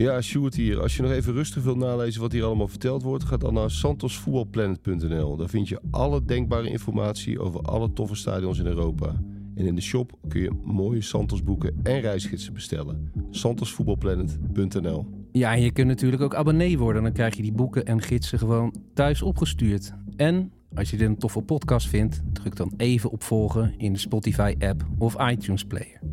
Ja, 0.00 0.20
Sjoerd 0.20 0.54
hier. 0.54 0.80
Als 0.80 0.96
je 0.96 1.02
nog 1.02 1.10
even 1.10 1.32
rustig 1.32 1.62
wilt 1.62 1.76
nalezen 1.76 2.20
wat 2.20 2.32
hier 2.32 2.44
allemaal 2.44 2.68
verteld 2.68 3.02
wordt, 3.02 3.24
ga 3.24 3.36
dan 3.36 3.54
naar 3.54 3.70
santosvoetbalplanet.nl. 3.70 5.36
Daar 5.36 5.48
vind 5.48 5.68
je 5.68 5.80
alle 5.90 6.24
denkbare 6.24 6.70
informatie 6.70 7.40
over 7.40 7.60
alle 7.60 7.92
toffe 7.92 8.14
stadions 8.14 8.58
in 8.58 8.66
Europa. 8.66 9.22
En 9.54 9.66
in 9.66 9.74
de 9.74 9.80
shop 9.80 10.12
kun 10.28 10.40
je 10.40 10.50
mooie 10.62 11.02
Santos 11.02 11.42
boeken 11.42 11.80
en 11.82 12.00
reisgidsen 12.00 12.52
bestellen. 12.52 13.12
santosvoetbalplanet.nl 13.30 15.06
Ja, 15.32 15.54
en 15.54 15.62
je 15.62 15.70
kunt 15.70 15.88
natuurlijk 15.88 16.22
ook 16.22 16.34
abonnee 16.34 16.78
worden. 16.78 17.02
Dan 17.02 17.12
krijg 17.12 17.36
je 17.36 17.42
die 17.42 17.52
boeken 17.52 17.84
en 17.84 18.00
gidsen 18.00 18.38
gewoon 18.38 18.74
thuis 18.94 19.22
opgestuurd. 19.22 19.92
En 20.16 20.52
als 20.74 20.90
je 20.90 20.96
dit 20.96 21.08
een 21.08 21.18
toffe 21.18 21.42
podcast 21.42 21.88
vindt, 21.88 22.20
druk 22.32 22.56
dan 22.56 22.72
even 22.76 23.10
op 23.10 23.22
volgen 23.22 23.74
in 23.78 23.92
de 23.92 23.98
Spotify-app 23.98 24.86
of 24.98 25.30
iTunes 25.30 25.64
Player. 25.64 26.09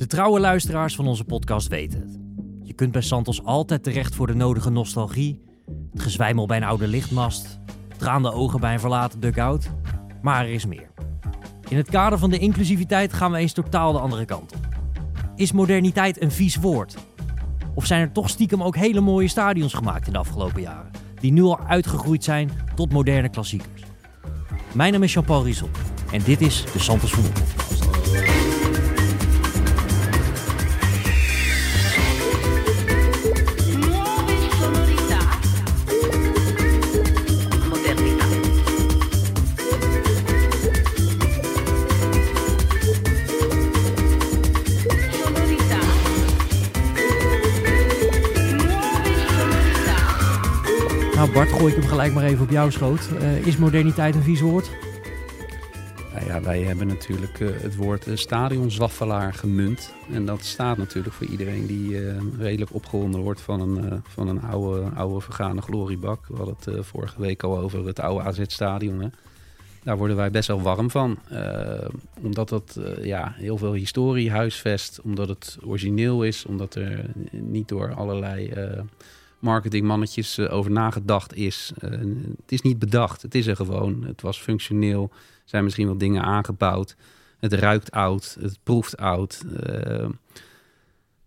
De 0.00 0.06
trouwe 0.06 0.40
luisteraars 0.40 0.94
van 0.94 1.06
onze 1.06 1.24
podcast 1.24 1.68
weten 1.68 2.00
het. 2.00 2.18
Je 2.62 2.72
kunt 2.72 2.92
bij 2.92 3.00
Santos 3.00 3.44
altijd 3.44 3.82
terecht 3.82 4.14
voor 4.14 4.26
de 4.26 4.34
nodige 4.34 4.70
nostalgie, 4.70 5.42
het 5.92 6.02
gezwijmel 6.02 6.46
bij 6.46 6.56
een 6.56 6.64
oude 6.64 6.86
lichtmast, 6.86 7.58
traande 7.96 8.32
ogen 8.32 8.60
bij 8.60 8.72
een 8.72 8.80
verlaten 8.80 9.20
dugout. 9.20 9.70
Maar 10.22 10.44
er 10.44 10.52
is 10.52 10.66
meer. 10.66 10.90
In 11.68 11.76
het 11.76 11.90
kader 11.90 12.18
van 12.18 12.30
de 12.30 12.38
inclusiviteit 12.38 13.12
gaan 13.12 13.30
we 13.30 13.38
eens 13.38 13.52
totaal 13.52 13.92
de 13.92 13.98
andere 13.98 14.24
kant 14.24 14.52
op. 14.52 14.68
Is 15.36 15.52
moderniteit 15.52 16.22
een 16.22 16.32
vies 16.32 16.56
woord? 16.56 16.96
Of 17.74 17.86
zijn 17.86 18.00
er 18.00 18.12
toch 18.12 18.28
stiekem 18.28 18.62
ook 18.62 18.76
hele 18.76 19.00
mooie 19.00 19.28
stadions 19.28 19.74
gemaakt 19.74 20.06
in 20.06 20.12
de 20.12 20.18
afgelopen 20.18 20.60
jaren, 20.60 20.90
die 21.20 21.32
nu 21.32 21.42
al 21.42 21.60
uitgegroeid 21.60 22.24
zijn 22.24 22.50
tot 22.74 22.92
moderne 22.92 23.28
klassiekers? 23.28 23.82
Mijn 24.72 24.92
naam 24.92 25.02
is 25.02 25.12
Jean-Paul 25.12 25.44
Riesel 25.44 25.68
en 26.12 26.22
dit 26.22 26.40
is 26.40 26.64
de 26.72 26.78
Santos 26.78 27.12
Voetbal 27.12 27.69
gooi 51.60 51.72
ik 51.72 51.80
hem 51.80 51.90
gelijk 51.90 52.14
maar 52.14 52.24
even 52.24 52.44
op 52.44 52.50
jouw 52.50 52.70
schoot. 52.70 53.08
Eh, 53.18 53.46
is 53.46 53.56
moderniteit 53.56 54.14
een 54.14 54.22
vies 54.22 54.40
woord? 54.40 54.70
Nou 56.14 56.26
ja, 56.26 56.40
wij 56.40 56.62
hebben 56.62 56.86
natuurlijk 56.86 57.40
eh, 57.40 57.48
het 57.60 57.76
woord 57.76 58.06
eh, 58.06 58.16
stadionswaffelaar 58.16 59.34
gemunt. 59.34 59.94
En 60.12 60.26
dat 60.26 60.44
staat 60.44 60.76
natuurlijk 60.76 61.14
voor 61.14 61.26
iedereen 61.26 61.66
die 61.66 61.98
redelijk 62.38 62.74
opgewonden 62.74 63.20
wordt 63.20 63.40
van 63.40 63.60
een, 63.60 64.02
van 64.08 64.28
een 64.28 64.42
oude, 64.42 64.88
oude 64.94 65.20
vergane 65.20 65.60
gloriebak. 65.60 66.26
We 66.26 66.36
hadden 66.36 66.56
het 66.64 66.86
vorige 66.86 67.20
week 67.20 67.42
al 67.42 67.58
over 67.58 67.86
het 67.86 68.00
oude 68.00 68.24
AZ-stadion. 68.24 69.12
Daar 69.82 69.96
worden 69.96 70.16
wij 70.16 70.30
best 70.30 70.48
wel 70.48 70.62
warm 70.62 70.90
van. 70.90 71.18
Omdat 72.22 72.48
dat 72.48 72.80
ja, 73.02 73.34
heel 73.36 73.56
veel 73.56 73.72
historie 73.72 74.30
huisvest. 74.30 75.00
Omdat 75.02 75.28
het 75.28 75.58
origineel 75.64 76.22
is. 76.22 76.44
Omdat 76.44 76.74
er 76.74 77.04
niet 77.30 77.68
door 77.68 77.94
allerlei 77.94 78.52
marketingmannetjes 79.40 80.38
eh, 80.38 80.52
over 80.52 80.70
nagedacht 80.70 81.34
is. 81.34 81.72
Eh, 81.78 81.90
het 82.36 82.52
is 82.52 82.60
niet 82.60 82.78
bedacht. 82.78 83.22
Het 83.22 83.34
is 83.34 83.46
er 83.46 83.56
gewoon. 83.56 84.04
Het 84.04 84.22
was 84.22 84.40
functioneel. 84.40 85.10
Er 85.12 85.18
zijn 85.44 85.64
misschien 85.64 85.86
wel 85.86 85.98
dingen 85.98 86.22
aangebouwd. 86.22 86.96
Het 87.38 87.52
ruikt 87.52 87.90
oud. 87.90 88.36
Het 88.40 88.58
proeft 88.62 88.96
oud. 88.96 89.44
Eh, 89.62 90.08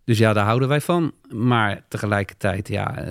dus 0.03 0.17
ja, 0.17 0.33
daar 0.33 0.45
houden 0.45 0.67
wij 0.67 0.81
van. 0.81 1.13
Maar 1.29 1.85
tegelijkertijd, 1.87 2.67
ja, 2.67 3.05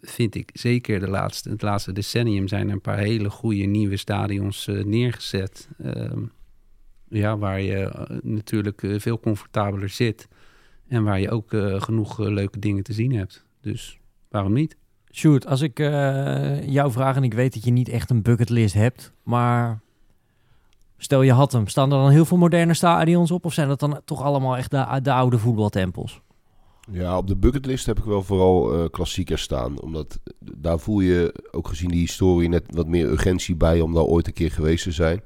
vind 0.00 0.34
ik 0.34 0.50
zeker 0.52 1.00
de 1.00 1.08
laatste, 1.08 1.50
het 1.50 1.62
laatste 1.62 1.92
decennium 1.92 2.48
zijn 2.48 2.66
er 2.66 2.72
een 2.72 2.80
paar 2.80 2.98
hele 2.98 3.30
goede 3.30 3.64
nieuwe 3.64 3.96
stadions 3.96 4.66
neergezet. 4.66 5.68
Ehm, 5.82 6.22
ja, 7.08 7.38
waar 7.38 7.60
je 7.60 8.06
natuurlijk 8.22 8.82
veel 8.96 9.20
comfortabeler 9.20 9.88
zit. 9.88 10.28
En 10.88 11.04
waar 11.04 11.20
je 11.20 11.30
ook 11.30 11.50
genoeg 11.82 12.18
leuke 12.18 12.58
dingen 12.58 12.82
te 12.82 12.92
zien 12.92 13.12
hebt. 13.12 13.44
Dus 13.60 13.97
waarom 14.30 14.52
niet? 14.52 14.76
Sjoerd, 15.12 15.46
als 15.46 15.60
ik 15.60 15.78
eh, 15.78 16.68
jou 16.68 16.92
vraag 16.92 17.16
en 17.16 17.24
ik 17.24 17.34
weet 17.34 17.54
dat 17.54 17.64
je 17.64 17.70
niet 17.70 17.88
echt 17.88 18.10
een 18.10 18.22
bucketlist 18.22 18.74
hebt, 18.74 19.12
maar 19.22 19.80
stel 20.96 21.22
je 21.22 21.32
had 21.32 21.52
hem, 21.52 21.66
staan 21.66 21.92
er 21.92 21.98
dan 21.98 22.10
heel 22.10 22.24
veel 22.24 22.36
moderne 22.36 22.74
stadions 22.74 23.30
op 23.30 23.44
of 23.44 23.52
zijn 23.52 23.68
dat 23.68 23.80
dan 23.80 24.00
toch 24.04 24.22
allemaal 24.22 24.56
echt 24.56 24.70
de, 24.70 25.00
de 25.02 25.12
oude 25.12 25.38
voetbaltempels? 25.38 26.20
Ja, 26.90 27.16
op 27.16 27.26
de 27.26 27.36
bucketlist 27.36 27.86
heb 27.86 27.98
ik 27.98 28.04
wel 28.04 28.22
vooral 28.22 28.74
eh, 28.74 28.90
klassiekers 28.90 29.42
staan. 29.42 29.80
Omdat 29.80 30.20
daar 30.40 30.78
voel 30.78 31.00
je, 31.00 31.34
ook 31.50 31.68
gezien 31.68 31.90
die 31.90 32.00
historie, 32.00 32.48
net 32.48 32.64
wat 32.66 32.86
meer 32.86 33.06
urgentie 33.06 33.56
bij 33.56 33.80
om 33.80 33.94
daar 33.94 34.02
ooit 34.02 34.26
een 34.26 34.32
keer 34.32 34.50
geweest 34.50 34.84
te 34.84 34.92
zijn. 34.92 35.22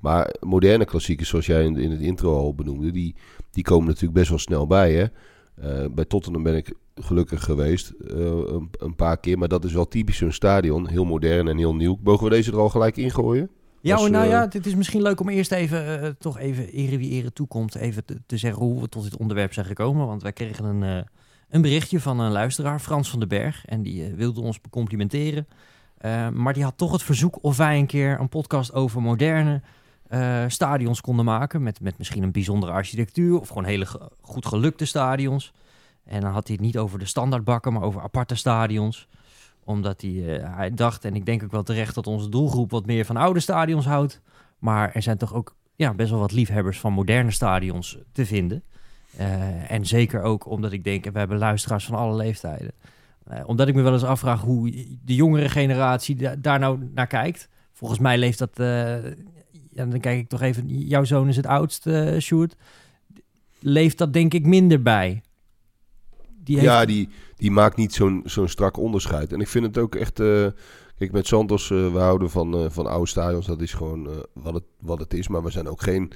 Maar 0.00 0.34
moderne 0.40 0.84
klassiekers, 0.84 1.28
zoals 1.28 1.46
jij 1.46 1.64
in, 1.64 1.76
in 1.76 1.90
het 1.90 2.00
intro 2.00 2.36
al 2.36 2.54
benoemde, 2.54 2.90
die, 2.90 3.14
die 3.50 3.64
komen 3.64 3.86
natuurlijk 3.86 4.14
best 4.14 4.28
wel 4.28 4.38
snel 4.38 4.66
bij. 4.66 4.94
Hè? 4.94 5.04
Eh, 5.60 5.84
bij 5.90 6.04
Tottenham 6.04 6.42
ben 6.42 6.56
ik 6.56 6.72
gelukkig 6.94 7.44
geweest, 7.44 7.90
eh, 7.90 8.16
een, 8.16 8.68
een 8.78 8.94
paar 8.94 9.18
keer. 9.20 9.38
Maar 9.38 9.48
dat 9.48 9.64
is 9.64 9.72
wel 9.72 9.88
typisch 9.88 10.16
zo'n 10.16 10.32
stadion, 10.32 10.88
heel 10.88 11.04
modern 11.04 11.48
en 11.48 11.58
heel 11.58 11.74
nieuw. 11.74 11.98
Mogen 12.02 12.24
we 12.24 12.30
deze 12.30 12.50
er 12.50 12.58
al 12.58 12.68
gelijk 12.68 12.96
ingooien? 12.96 13.50
Ja, 13.80 13.96
Was, 13.96 14.10
nou 14.10 14.24
eh, 14.24 14.30
ja, 14.30 14.48
het 14.50 14.66
is 14.66 14.74
misschien 14.74 15.02
leuk 15.02 15.20
om 15.20 15.28
eerst 15.28 15.52
even, 15.52 16.16
toch 16.18 16.38
even 16.38 16.68
ere 16.68 16.98
wie 16.98 17.10
ere 17.10 17.32
toekomt, 17.32 17.74
even 17.74 18.04
te, 18.04 18.20
te 18.26 18.36
zeggen 18.36 18.62
hoe 18.62 18.80
we 18.80 18.88
tot 18.88 19.02
dit 19.02 19.16
onderwerp 19.16 19.52
zijn 19.52 19.66
gekomen. 19.66 20.06
Want 20.06 20.22
wij 20.22 20.32
kregen 20.32 20.64
een, 20.64 21.06
een 21.48 21.62
berichtje 21.62 22.00
van 22.00 22.20
een 22.20 22.32
luisteraar, 22.32 22.80
Frans 22.80 23.10
van 23.10 23.18
den 23.18 23.28
Berg, 23.28 23.64
en 23.64 23.82
die 23.82 24.14
wilde 24.14 24.40
ons 24.40 24.60
becomplimenteren. 24.60 25.46
Eh, 26.00 26.28
maar 26.28 26.52
die 26.52 26.62
had 26.62 26.76
toch 26.76 26.92
het 26.92 27.02
verzoek 27.02 27.38
of 27.40 27.56
wij 27.56 27.78
een 27.78 27.86
keer 27.86 28.20
een 28.20 28.28
podcast 28.28 28.72
over 28.72 29.02
moderne 29.02 29.62
eh, 30.10 30.44
stadions 30.48 31.00
konden 31.00 31.24
maken. 31.24 31.62
Met, 31.62 31.80
met 31.80 31.98
misschien 31.98 32.22
een 32.22 32.32
bijzondere 32.32 32.72
architectuur 32.72 33.40
of 33.40 33.48
gewoon 33.48 33.64
hele 33.64 33.86
goed 34.20 34.46
gelukte 34.46 34.84
stadions. 34.84 35.52
En 36.04 36.20
dan 36.20 36.32
had 36.32 36.46
hij 36.46 36.56
het 36.56 36.64
niet 36.64 36.78
over 36.78 36.98
de 36.98 37.04
standaardbakken, 37.04 37.72
maar 37.72 37.82
over 37.82 38.02
aparte 38.02 38.34
stadions 38.34 39.08
omdat 39.64 40.00
hij, 40.00 40.38
eh, 40.40 40.56
hij 40.56 40.74
dacht, 40.74 41.04
en 41.04 41.14
ik 41.14 41.26
denk 41.26 41.42
ook 41.42 41.50
wel 41.50 41.62
terecht, 41.62 41.94
dat 41.94 42.06
onze 42.06 42.28
doelgroep 42.28 42.70
wat 42.70 42.86
meer 42.86 43.04
van 43.04 43.16
oude 43.16 43.40
stadions 43.40 43.86
houdt. 43.86 44.20
Maar 44.58 44.94
er 44.94 45.02
zijn 45.02 45.16
toch 45.16 45.34
ook 45.34 45.54
ja, 45.76 45.94
best 45.94 46.10
wel 46.10 46.18
wat 46.18 46.32
liefhebbers 46.32 46.80
van 46.80 46.92
moderne 46.92 47.30
stadions 47.30 47.98
te 48.12 48.26
vinden. 48.26 48.62
Eh, 49.16 49.70
en 49.70 49.86
zeker 49.86 50.22
ook 50.22 50.46
omdat 50.46 50.72
ik 50.72 50.84
denk, 50.84 51.04
we 51.04 51.18
hebben 51.18 51.38
luisteraars 51.38 51.84
van 51.84 51.94
alle 51.94 52.16
leeftijden. 52.16 52.72
Omdat 53.46 53.68
ik 53.68 53.74
me 53.74 53.82
wel 53.82 53.92
eens 53.92 54.04
afvraag 54.04 54.40
hoe 54.40 54.70
de 55.04 55.14
jongere 55.14 55.48
generatie 55.48 56.16
da- 56.16 56.36
daar 56.38 56.58
nou 56.58 56.90
naar 56.94 57.06
kijkt. 57.06 57.48
Volgens 57.72 58.00
mij 58.00 58.18
leeft 58.18 58.38
dat, 58.38 58.56
ja, 59.72 59.86
dan 59.86 60.00
kijk 60.00 60.18
ik 60.18 60.28
toch 60.28 60.40
even, 60.42 60.68
jouw 60.68 61.04
zoon 61.04 61.28
is 61.28 61.36
het 61.36 61.46
oudste, 61.46 62.00
eh, 62.00 62.20
Sjoerd. 62.20 62.56
Leeft 63.60 63.98
dat 63.98 64.12
denk 64.12 64.34
ik 64.34 64.46
minder 64.46 64.82
bij. 64.82 65.22
Die 66.44 66.54
heeft- 66.58 66.68
Ja, 66.68 66.84
die, 66.84 67.08
die 67.36 67.50
maakt 67.50 67.76
niet 67.76 67.94
zo'n 67.94 68.22
zo'n 68.24 68.48
strak 68.48 68.76
onderscheid. 68.76 69.32
En 69.32 69.40
ik 69.40 69.48
vind 69.48 69.64
het 69.66 69.78
ook 69.78 69.94
echt... 69.94 70.20
eh, 70.20 70.46
kijk, 70.98 71.12
met 71.12 71.26
Santos, 71.26 71.70
eh, 71.70 71.92
we 71.92 71.98
houden 71.98 72.30
van, 72.30 72.70
van 72.72 72.86
oude 72.86 73.08
stadions. 73.08 73.46
Dat 73.46 73.60
is 73.60 73.72
gewoon 73.72 74.08
wat, 74.32 74.54
het, 74.54 74.64
wat 74.80 74.98
het 75.00 75.14
is. 75.14 75.28
Maar 75.28 75.42
we 75.42 75.50
zijn 75.50 75.68
ook 75.68 75.82
geen 75.82 76.12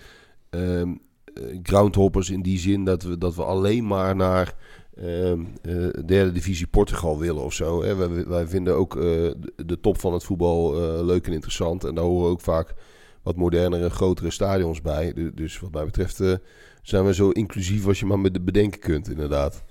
ehm, 0.50 0.94
eh, 1.34 1.59
groundhoppers 1.62 2.31
in 2.31 2.43
die 2.43 2.59
zin... 2.59 2.84
dat 2.84 3.03
we, 3.03 3.19
dat 3.19 3.34
we 3.34 3.44
alleen 3.44 3.87
maar 3.87 4.16
naar 4.16 4.54
ehm, 4.97 5.41
eh, 5.62 5.75
derde 6.06 6.32
divisie 6.32 6.66
Portugal 6.66 7.19
willen 7.19 7.43
of 7.43 7.53
zo. 7.53 7.82
Hè. 7.82 8.25
Wij, 8.28 8.47
vinden 8.47 8.75
ook 8.76 8.94
de, 8.94 9.78
top 9.81 10.00
van 10.00 10.12
het 10.12 10.25
voetbal 10.25 10.75
leuk 11.04 11.26
en 11.26 11.32
interessant. 11.32 11.84
En 11.84 11.94
daar 11.94 12.04
horen 12.04 12.31
ook 12.31 12.41
vaak 12.41 12.75
wat 13.24 13.36
modernere, 13.36 13.90
grotere 13.90 14.30
stadions 14.30 14.80
bij. 14.80 15.12
Du- 15.12 15.34
Dus 15.34 15.60
wat 15.60 15.72
mij 15.72 15.84
betreft 15.84 16.20
eh, 16.20 16.34
zijn 16.82 17.04
we 17.04 17.14
zo 17.14 17.30
inclusief 17.30 17.86
als 17.86 18.00
je 18.00 18.06
maar 18.06 18.18
met 18.18 18.44
bedenken 18.44 18.80
kunt, 18.80 19.08
inderdaad. 19.10 19.64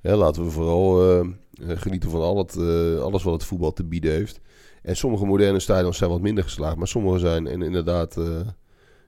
Ja, 0.00 0.16
laten 0.16 0.44
we 0.44 0.50
vooral 0.50 1.02
eh, 1.10 1.18
eh, 1.20 1.78
genieten 1.78 2.10
van 2.10 2.20
al 2.20 2.38
het, 2.38 2.56
alles 3.00 3.22
wat 3.22 3.32
het 3.32 3.44
voetbal 3.44 3.72
te 3.72 3.84
bieden 3.84 4.10
heeft. 4.12 4.40
En 4.82 4.96
sommige 4.96 5.26
moderne 5.26 5.60
stadions 5.60 5.96
zijn 5.98 6.10
wat 6.10 6.20
minder 6.20 6.44
geslaagd. 6.44 6.76
Maar 6.76 6.88
sommige 6.88 7.18
zijn, 7.18 7.46
en 7.46 7.62
inderdaad, 7.62 8.16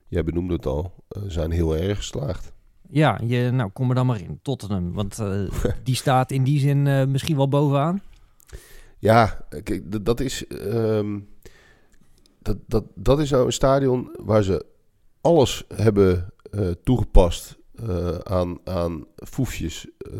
jij 0.07 0.23
benoemde 0.23 0.53
het 0.53 0.65
al, 0.65 0.93
zijn 1.27 1.51
heel 1.51 1.77
erg 1.77 1.97
geslaagd. 1.97 2.53
Ja, 2.89 3.19
je, 3.23 3.49
nou 3.51 3.69
kom 3.69 3.89
er 3.89 3.95
dan 3.95 4.05
maar 4.05 4.19
in. 4.21 4.39
Tottenham. 4.41 4.93
Want 4.93 5.17
die 5.83 5.95
staat 5.95 6.31
in 6.31 6.43
die 6.43 6.59
zin 6.59 7.11
misschien 7.11 7.35
wel 7.35 7.47
bovenaan. 7.47 8.01
Ja, 8.99 9.45
kijk, 9.63 10.05
dat 10.05 10.19
is, 10.19 10.47
ehm, 10.47 11.19
dat, 12.45 12.57
dat, 12.67 12.83
dat 12.95 13.19
is 13.19 13.29
nou 13.29 13.45
een 13.45 13.53
stadion 13.53 14.15
waar 14.19 14.43
ze 14.43 14.65
alles 15.21 15.65
hebben 15.73 16.33
eh, 16.51 16.69
toegepast 16.83 17.57
eh, 17.75 18.17
aan, 18.17 18.59
aan 18.63 19.05
foefjes, 19.15 19.87
eh, 19.97 20.11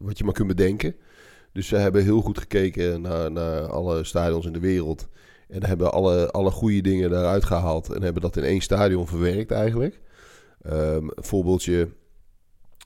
wat 0.00 0.18
je 0.18 0.24
maar 0.24 0.32
kunt 0.32 0.48
bedenken. 0.48 0.96
Dus 1.52 1.68
ze 1.68 1.76
hebben 1.76 2.02
heel 2.02 2.20
goed 2.20 2.38
gekeken 2.38 3.00
naar, 3.00 3.32
naar 3.32 3.66
alle 3.66 4.04
stadions 4.04 4.46
in 4.46 4.52
de 4.52 4.60
wereld. 4.60 5.08
En 5.48 5.64
hebben 5.64 5.92
alle, 5.92 6.30
alle 6.30 6.50
goede 6.50 6.80
dingen 6.80 7.10
daaruit 7.10 7.44
gehaald. 7.44 7.92
En 7.92 8.02
hebben 8.02 8.22
dat 8.22 8.36
in 8.36 8.42
één 8.42 8.60
stadion 8.60 9.06
verwerkt 9.06 9.50
eigenlijk. 9.50 10.00
Ehm, 10.62 11.06
voorbeeldje. 11.14 11.88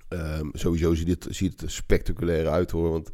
Ehm, 0.08 0.46
sowieso 0.52 0.94
ziet 0.94 1.08
het, 1.08 1.26
ziet 1.30 1.52
het 1.52 1.62
er 1.62 1.70
spectaculair 1.70 2.48
uit 2.48 2.70
hoor. 2.70 2.90
Want 2.90 3.10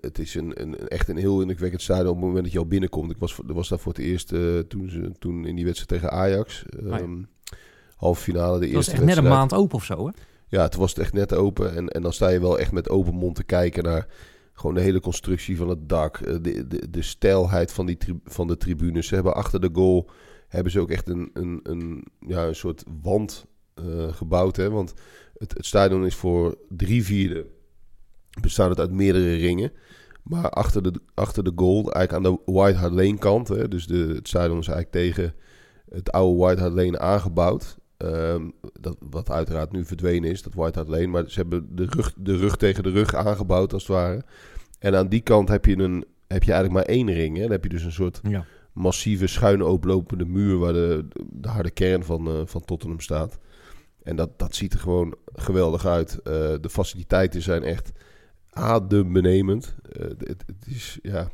het 0.00 0.18
is 0.18 0.34
een, 0.34 0.62
een, 0.62 0.88
echt 0.88 1.08
een 1.08 1.16
heel 1.16 1.40
indrukwekkend 1.40 1.82
stadion 1.82 2.08
op 2.08 2.14
het 2.16 2.24
moment 2.24 2.44
dat 2.44 2.52
je 2.52 2.58
al 2.58 2.66
binnenkomt. 2.66 3.10
Ik 3.10 3.18
was, 3.18 3.38
was 3.46 3.68
daar 3.68 3.78
voor 3.78 3.92
het 3.92 4.02
eerst 4.02 4.32
eh, 4.32 4.58
toen, 4.58 4.88
ze, 4.90 5.12
toen 5.18 5.44
in 5.46 5.54
die 5.56 5.64
wedstrijd 5.64 6.02
tegen 6.02 6.18
Ajax. 6.18 6.64
ja. 6.84 6.98
ehm 6.98 7.22
Halve 7.96 8.20
finale, 8.22 8.58
de 8.58 8.64
Het 8.64 8.74
was 8.74 8.86
eerste 8.86 8.92
echt 9.02 9.04
net 9.14 9.16
een 9.24 9.30
maand 9.30 9.54
open 9.54 9.76
of 9.76 9.84
zo, 9.84 10.06
hè? 10.06 10.12
Ja, 10.48 10.62
het 10.62 10.74
was 10.74 10.94
echt 10.94 11.12
net 11.12 11.34
open. 11.34 11.74
En, 11.76 11.88
en 11.88 12.02
dan 12.02 12.12
sta 12.12 12.28
je 12.28 12.40
wel 12.40 12.58
echt 12.58 12.72
met 12.72 12.88
open 12.88 13.14
mond 13.14 13.34
te 13.34 13.44
kijken 13.44 13.82
naar 13.84 14.06
gewoon 14.52 14.74
de 14.74 14.80
hele 14.80 15.00
constructie 15.00 15.56
van 15.56 15.68
het 15.68 15.88
dak. 15.88 16.16
eh, 16.16 16.36
De, 16.42 16.66
de, 16.66 16.90
de 16.90 17.02
stijlheid 17.02 17.72
van, 17.72 17.86
die 17.86 17.96
tri- 17.96 18.20
van 18.24 18.46
de 18.46 18.56
tribunes. 18.56 19.06
Ze 19.06 19.14
hebben 19.14 19.34
achter 19.34 19.60
de 19.60 19.70
goal 19.72 20.08
hebben 20.48 20.72
ze 20.72 20.80
ook 20.80 20.90
echt 20.90 21.08
een, 21.08 21.30
een, 21.32 21.60
een, 21.62 22.04
ja, 22.26 22.44
een 22.46 22.54
soort 22.54 22.84
wand 23.02 23.46
eh, 23.74 24.12
gebouwd. 24.12 24.56
Hè? 24.56 24.70
Want 24.70 24.94
het, 25.38 25.52
het 25.56 25.66
stadion 25.66 26.06
is 26.06 26.14
voor 26.14 26.58
drie 26.68 27.04
vierde 27.04 27.46
bestaat 28.40 28.68
het 28.68 28.80
uit 28.80 28.92
meerdere 28.92 29.34
ringen. 29.34 29.72
Maar 30.22 30.50
achter 30.50 30.82
de, 30.82 30.92
achter 31.14 31.44
de 31.44 31.52
goal, 31.56 31.92
eigenlijk 31.92 32.12
aan 32.12 32.32
de 32.32 32.52
White 32.52 32.78
Hart 32.78 32.92
Lane 32.92 33.18
kant. 33.18 33.48
Hè? 33.48 33.68
Dus 33.68 33.86
de, 33.86 34.12
het 34.14 34.28
stadion 34.28 34.58
is 34.58 34.68
eigenlijk 34.68 34.90
tegen 34.90 35.34
het 35.90 36.12
oude 36.12 36.38
White 36.38 36.60
Hart 36.60 36.74
Lane 36.74 36.98
aangebouwd. 36.98 37.78
Ehm, 37.96 38.42
dat, 38.80 38.96
wat 39.10 39.30
uiteraard 39.30 39.72
nu 39.72 39.84
verdwenen 39.84 40.30
is, 40.30 40.42
dat 40.42 40.54
White 40.54 40.78
Hart 40.78 40.90
Lane. 40.90 41.06
Maar 41.06 41.24
ze 41.30 41.40
hebben 41.40 41.68
de 41.76 41.86
rug, 41.90 42.14
de 42.16 42.36
rug 42.36 42.56
tegen 42.56 42.82
de 42.82 42.90
rug 42.90 43.14
aangebouwd, 43.14 43.72
als 43.72 43.86
het 43.86 43.96
ware. 43.96 44.22
En 44.78 44.96
aan 44.96 45.08
die 45.08 45.20
kant 45.20 45.48
heb 45.48 45.64
je, 45.64 45.78
een, 45.78 46.04
heb 46.26 46.42
je 46.42 46.52
eigenlijk 46.52 46.86
maar 46.86 46.96
één 46.96 47.12
ring. 47.12 47.36
Hè? 47.36 47.42
Dan 47.42 47.50
heb 47.50 47.62
je 47.62 47.70
dus 47.70 47.82
een 47.84 47.92
soort 47.92 48.20
Ja. 48.22 48.44
massieve 48.72 49.26
schuin 49.26 49.62
openlopende 49.62 50.24
muur... 50.24 50.58
waar 50.58 50.72
de, 50.72 51.04
de 51.30 51.48
harde 51.48 51.70
kern 51.70 52.04
van, 52.04 52.26
eh, 52.26 52.40
van 52.44 52.64
Tottenham 52.64 53.00
staat. 53.00 53.38
En 54.02 54.16
dat, 54.16 54.38
dat 54.38 54.54
ziet 54.54 54.72
er 54.72 54.78
gewoon 54.78 55.14
geweldig 55.34 55.86
uit. 55.86 56.18
Eh, 56.22 56.32
de 56.60 56.70
faciliteiten 56.70 57.42
zijn 57.42 57.62
echt 57.62 57.92
adembenemend. 58.56 59.74
Eh, 59.92 60.06
het, 60.18 60.44
het 60.46 60.66
is, 60.66 60.98
ja... 61.02 61.28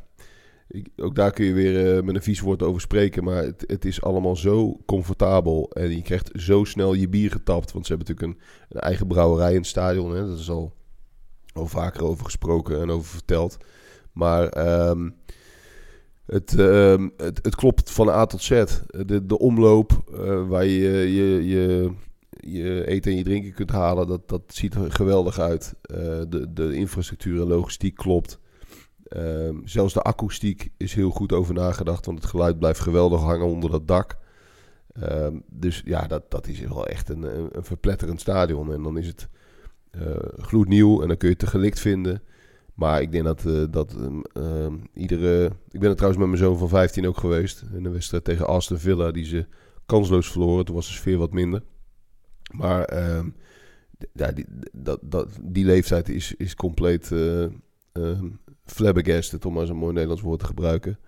Ik, 0.67 0.87
ook 0.95 1.15
daar 1.15 1.31
kun 1.31 1.45
je 1.45 1.53
weer 1.53 1.97
eh, 1.97 2.03
met 2.03 2.15
een 2.15 2.21
vies 2.21 2.39
woord 2.39 2.63
over 2.63 2.81
spreken. 2.81 3.23
Maar 3.23 3.43
het, 3.43 3.63
het 3.67 3.85
is 3.85 4.01
allemaal 4.01 4.35
zo 4.35 4.79
comfortabel. 4.85 5.71
En 5.73 5.95
je 5.95 6.01
krijgt 6.01 6.29
zo 6.33 6.63
snel 6.63 6.93
je 6.93 7.09
bier 7.09 7.31
getapt. 7.31 7.71
Want 7.71 7.85
ze 7.85 7.93
hebben 7.93 8.13
natuurlijk 8.15 8.39
een, 8.39 8.47
een 8.69 8.81
eigen 8.81 9.07
brouwerij 9.07 9.51
in 9.51 9.57
het 9.57 9.67
stadion. 9.67 10.15
Hè. 10.15 10.27
Dat 10.27 10.39
is 10.39 10.49
al, 10.49 10.73
al 11.53 11.67
vaker 11.67 12.03
over 12.03 12.25
gesproken 12.25 12.81
en 12.81 12.89
over 12.89 13.11
verteld. 13.11 13.57
Maar 14.11 14.47
ehm, 14.47 15.09
het, 16.25 16.59
ehm, 16.59 17.09
het, 17.17 17.39
het 17.41 17.55
klopt 17.55 17.91
van 17.91 18.09
A 18.09 18.25
tot 18.25 18.41
Z. 18.41 18.63
De, 18.87 19.25
de 19.25 19.39
omloop 19.39 20.03
eh, 20.13 20.47
waar 20.47 20.65
je 20.65 20.89
je, 20.89 21.47
je 21.47 21.91
je 22.45 22.87
eten 22.87 23.11
en 23.11 23.17
je 23.17 23.23
drinken 23.23 23.53
kunt 23.53 23.71
halen, 23.71 24.07
dat, 24.07 24.29
dat 24.29 24.41
ziet 24.47 24.75
er 24.75 24.91
geweldig 24.91 25.39
uit. 25.39 25.73
Eh, 25.81 25.97
de, 26.29 26.53
de 26.53 26.75
infrastructuur 26.75 27.41
en 27.41 27.47
logistiek 27.47 27.95
klopt. 27.95 28.39
Ehm, 29.03 29.55
zelfs 29.63 29.93
de 29.93 30.01
akoestiek 30.01 30.69
is 30.77 30.93
heel 30.93 31.09
goed 31.09 31.31
over 31.31 31.53
nagedacht, 31.53 32.05
want 32.05 32.17
het 32.17 32.29
geluid 32.29 32.59
blijft 32.59 32.79
geweldig 32.79 33.21
hangen 33.21 33.47
onder 33.47 33.71
dat 33.71 33.87
dak. 33.87 34.17
Ehm, 34.93 35.39
dus 35.49 35.81
ja, 35.85 36.07
dat, 36.07 36.31
dat 36.31 36.47
is 36.47 36.59
wel 36.59 36.87
echt 36.87 37.09
een, 37.09 37.23
een, 37.23 37.63
verpletterend 37.63 38.21
stadion. 38.21 38.73
En 38.73 38.83
dan 38.83 38.97
is 38.97 39.07
het 39.07 39.27
eh, 39.91 40.15
gloednieuw 40.37 41.01
en 41.01 41.07
dan 41.07 41.17
kun 41.17 41.27
je 41.27 41.35
het 41.35 41.43
te 41.43 41.51
gelikt 41.51 41.79
vinden. 41.79 42.21
Maar 42.73 43.01
ik 43.01 43.11
denk 43.11 43.23
dat, 43.23 43.45
eh, 43.45 43.63
dat 43.69 43.95
ehm, 44.33 44.77
iedere... 44.93 45.45
Ik 45.45 45.79
ben 45.79 45.89
er 45.89 45.95
trouwens 45.95 46.21
met 46.21 46.31
mijn 46.31 46.43
zoon 46.43 46.57
van 46.57 46.69
15 46.69 47.07
ook 47.07 47.17
geweest. 47.17 47.63
In 47.73 47.85
een 47.85 47.91
wedstrijd 47.91 48.23
tegen 48.23 48.47
Aston 48.47 48.77
Villa, 48.77 49.11
die 49.11 49.25
ze 49.25 49.45
kansloos 49.85 50.31
verloren. 50.31 50.65
Toen 50.65 50.75
was 50.75 50.87
de 50.87 50.93
sfeer 50.93 51.17
wat 51.17 51.33
minder. 51.33 51.63
Maar 52.53 52.83
ehm, 52.83 53.29
ja, 54.13 54.31
die, 54.31 54.45
dat, 54.71 54.99
dat, 55.01 55.39
die 55.41 55.65
leeftijd 55.65 56.09
is, 56.09 56.33
is 56.37 56.55
compleet 56.55 57.11
ehm, 57.11 58.29
flabbergasted, 58.65 59.45
om 59.45 59.53
maar 59.53 59.65
zo'n 59.65 59.77
mooi 59.77 59.93
Nederlands 59.93 60.21
woord 60.23 60.39
te 60.39 60.45
gebruiken. 60.45 60.99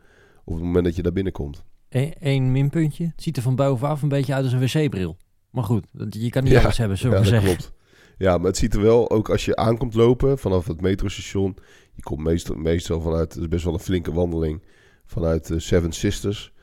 Op 0.43 0.53
het 0.53 0.63
moment 0.63 0.85
dat 0.85 0.95
je 0.95 1.01
daar 1.01 1.11
binnenkomt. 1.11 1.63
Eén 1.89 2.51
minpuntje. 2.51 3.05
Het 3.05 3.23
ziet 3.23 3.37
er 3.37 3.43
van 3.43 3.55
bovenaf 3.55 4.01
een 4.01 4.09
beetje 4.09 4.33
uit 4.33 4.43
als 4.43 4.53
een 4.53 4.59
wc-bril. 4.83 5.17
Maar 5.49 5.63
goed, 5.63 5.85
je 6.09 6.29
kan 6.29 6.43
niet 6.43 6.51
Ja, 6.51 6.61
alles 6.63 6.77
hebben, 6.77 6.97
zullen 6.97 7.17
Ja, 7.17 7.23
we 7.23 7.29
dat 7.29 7.41
zeggen. 7.41 7.57
klopt. 7.57 7.73
Ja, 8.17 8.37
maar 8.37 8.47
het 8.47 8.57
ziet 8.57 8.73
er 8.73 8.81
wel, 8.81 9.09
ook 9.09 9.29
als 9.29 9.45
je 9.45 9.55
aankomt 9.55 9.93
lopen 9.93 10.37
vanaf 10.37 10.67
het 10.67 10.81
metrostation. 10.81 11.57
Je 11.93 12.01
komt 12.01 12.19
meestal, 12.23 12.55
meestal 12.55 13.01
vanuit, 13.01 13.33
het 13.33 13.41
is 13.41 13.47
best 13.47 13.63
wel 13.63 13.73
een 13.73 13.79
flinke 13.79 14.13
wandeling, 14.13 14.61
vanuit 15.05 15.49
eh, 15.51 15.59
Seven 15.59 15.91
Sisters. 15.91 16.53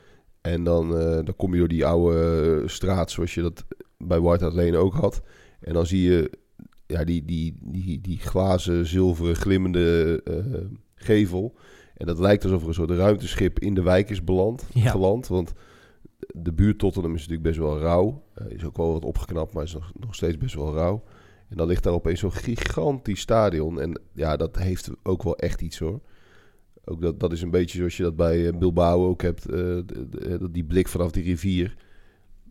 En 0.43 0.65
dan, 0.65 0.99
eh, 0.99 1.15
dan 1.25 1.37
kom 1.37 1.53
je 1.53 1.59
door 1.59 1.69
die 1.69 1.87
oude 1.87 2.61
eh, 2.63 2.69
straat 2.69 3.11
zoals 3.11 3.35
je 3.35 3.43
dat 3.43 3.65
bij 3.99 4.21
White 4.21 4.45
Hart 4.45 4.57
Lane 4.57 4.77
ook 4.77 4.95
had. 4.95 5.23
En 5.61 5.73
dan 5.73 5.87
zie 5.87 6.03
je 6.11 6.31
ja, 6.87 7.05
die, 7.05 7.25
die, 7.25 7.57
die, 7.61 8.01
die 8.01 8.19
glazen, 8.19 8.87
zilveren, 8.87 9.37
glimmende 9.37 10.21
eh, 10.25 10.65
gevel. 10.95 11.55
En 11.97 12.07
dat 12.07 12.19
lijkt 12.19 12.45
alsof 12.45 12.63
er 12.63 12.69
een 12.69 12.75
soort 12.75 12.91
ruimteschip 12.91 13.59
in 13.59 13.75
de 13.75 13.83
wijk 13.83 14.11
is 14.11 14.25
beland, 14.25 14.67
Ja. 14.73 14.91
geland. 14.91 15.27
Want 15.27 15.53
de 16.35 16.53
buurt 16.53 16.79
Tottenham 16.79 17.15
is 17.15 17.21
natuurlijk 17.21 17.49
best 17.49 17.59
wel 17.59 17.79
rauw. 17.79 18.23
Is 18.49 18.65
ook 18.65 18.77
wel 18.77 18.93
wat 18.93 19.05
opgeknapt, 19.05 19.55
maar 19.55 19.63
is 19.63 19.75
nog, 19.75 19.93
nog 20.01 20.15
steeds 20.15 20.37
best 20.39 20.55
wel 20.55 20.75
rauw. 20.75 21.03
En 21.49 21.57
dan 21.57 21.67
ligt 21.67 21.83
daar 21.83 21.93
opeens 21.93 22.21
zo'n 22.21 22.33
gigantisch 22.33 23.21
stadion. 23.21 23.81
En 23.81 24.01
ja, 24.13 24.37
dat 24.37 24.57
heeft 24.57 24.91
ook 25.03 25.23
wel 25.23 25.37
echt 25.37 25.61
iets 25.61 25.79
hoor. 25.79 26.01
Ook 26.85 27.01
dat, 27.03 27.21
dat 27.21 27.33
is 27.33 27.43
een 27.43 27.51
beetje 27.51 27.79
zoals 27.79 27.97
je 27.97 28.03
dat 28.03 28.17
bij 28.17 28.47
eh, 28.49 28.59
Bilbao 28.59 29.07
ook 29.09 29.23
hebt. 29.23 29.45
eh, 29.47 29.53
de- 29.87 30.37
dat 30.41 30.55
die 30.55 30.65
blik 30.65 30.89
vanaf 30.89 31.11
die 31.11 31.23
rivier. 31.25 31.75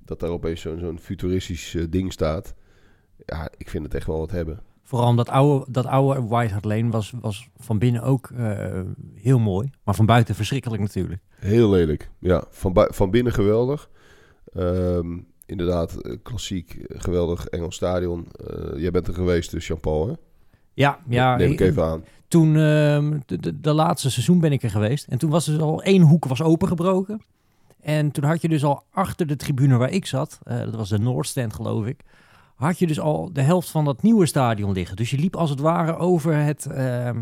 Dat 0.05 0.19
daar 0.19 0.29
opeens 0.29 0.61
zo'n 0.61 0.79
zo'n 0.79 0.99
futuristisch 0.99 1.75
eh, 1.75 1.83
ding 1.89 2.11
staat. 2.13 2.53
Ja, 3.25 3.49
ik 3.57 3.69
vind 3.69 3.83
het 3.83 3.93
echt 3.93 4.07
wel 4.07 4.17
wat 4.19 4.31
hebben. 4.31 4.59
Vooral 4.83 5.15
dat 5.15 5.29
oude, 5.29 5.71
dat 5.71 5.85
oude 5.85 6.27
White 6.27 6.51
Hart 6.53 6.65
Lane 6.65 6.89
was, 6.89 7.13
was 7.21 7.49
van 7.57 7.79
binnen 7.79 8.01
ook 8.03 8.29
eh, 8.35 8.81
heel 9.15 9.39
mooi. 9.39 9.69
Maar 9.83 9.95
van 9.95 10.05
buiten 10.05 10.35
verschrikkelijk 10.35 10.81
natuurlijk. 10.81 11.21
Heel 11.35 11.69
lelijk. 11.69 12.09
Ja, 12.19 12.43
van, 12.49 12.87
van 12.91 13.11
binnen 13.11 13.33
geweldig. 13.33 13.89
Ehm, 14.53 15.17
inderdaad, 15.45 15.95
eh, 16.01 16.15
klassiek, 16.23 16.73
eh, 16.73 16.99
geweldig 17.01 17.45
Engels 17.45 17.75
stadion. 17.75 18.27
Eh, 18.47 18.79
jij 18.79 18.91
bent 18.91 19.07
er 19.07 19.13
geweest, 19.13 19.51
dus 19.51 19.67
Jean-Paul, 19.67 20.07
hè? 20.07 20.13
Ja, 20.73 20.99
ja 21.09 21.35
Neem 21.35 21.51
ik 21.51 21.59
even 21.59 21.83
aan. 21.85 22.03
toen 22.27 22.47
ehm, 22.55 23.19
de, 23.25 23.37
de, 23.39 23.59
de 23.59 23.73
laatste 23.73 24.11
seizoen 24.11 24.39
ben 24.39 24.51
ik 24.51 24.63
er 24.63 24.69
geweest. 24.69 25.07
En 25.07 25.17
toen 25.17 25.29
was 25.29 25.45
dus 25.45 25.59
al 25.59 25.83
één 25.83 26.01
hoek 26.01 26.25
was 26.25 26.41
opengebroken. 26.41 27.21
En 27.81 28.11
toen 28.11 28.23
had 28.23 28.41
je 28.41 28.47
dus 28.49 28.63
al 28.63 28.83
achter 28.91 29.27
de 29.27 29.35
tribune 29.35 29.77
waar 29.77 29.89
ik 29.91 30.05
zat, 30.05 30.39
eh, 30.43 30.57
dat 30.59 30.75
was 30.75 30.89
de 30.89 30.99
Noordstand 30.99 31.53
geloof 31.53 31.85
ik, 31.85 31.99
had 32.55 32.79
je 32.79 32.87
dus 32.87 32.99
al 32.99 33.29
de 33.33 33.41
helft 33.41 33.69
van 33.69 33.85
dat 33.85 34.01
nieuwe 34.01 34.25
stadion 34.25 34.71
liggen. 34.71 34.95
Dus 34.95 35.09
je 35.09 35.17
liep 35.17 35.35
als 35.35 35.49
het 35.49 35.59
ware 35.59 35.97
over 35.97 36.35
het, 36.35 36.65
ehm, 36.65 37.21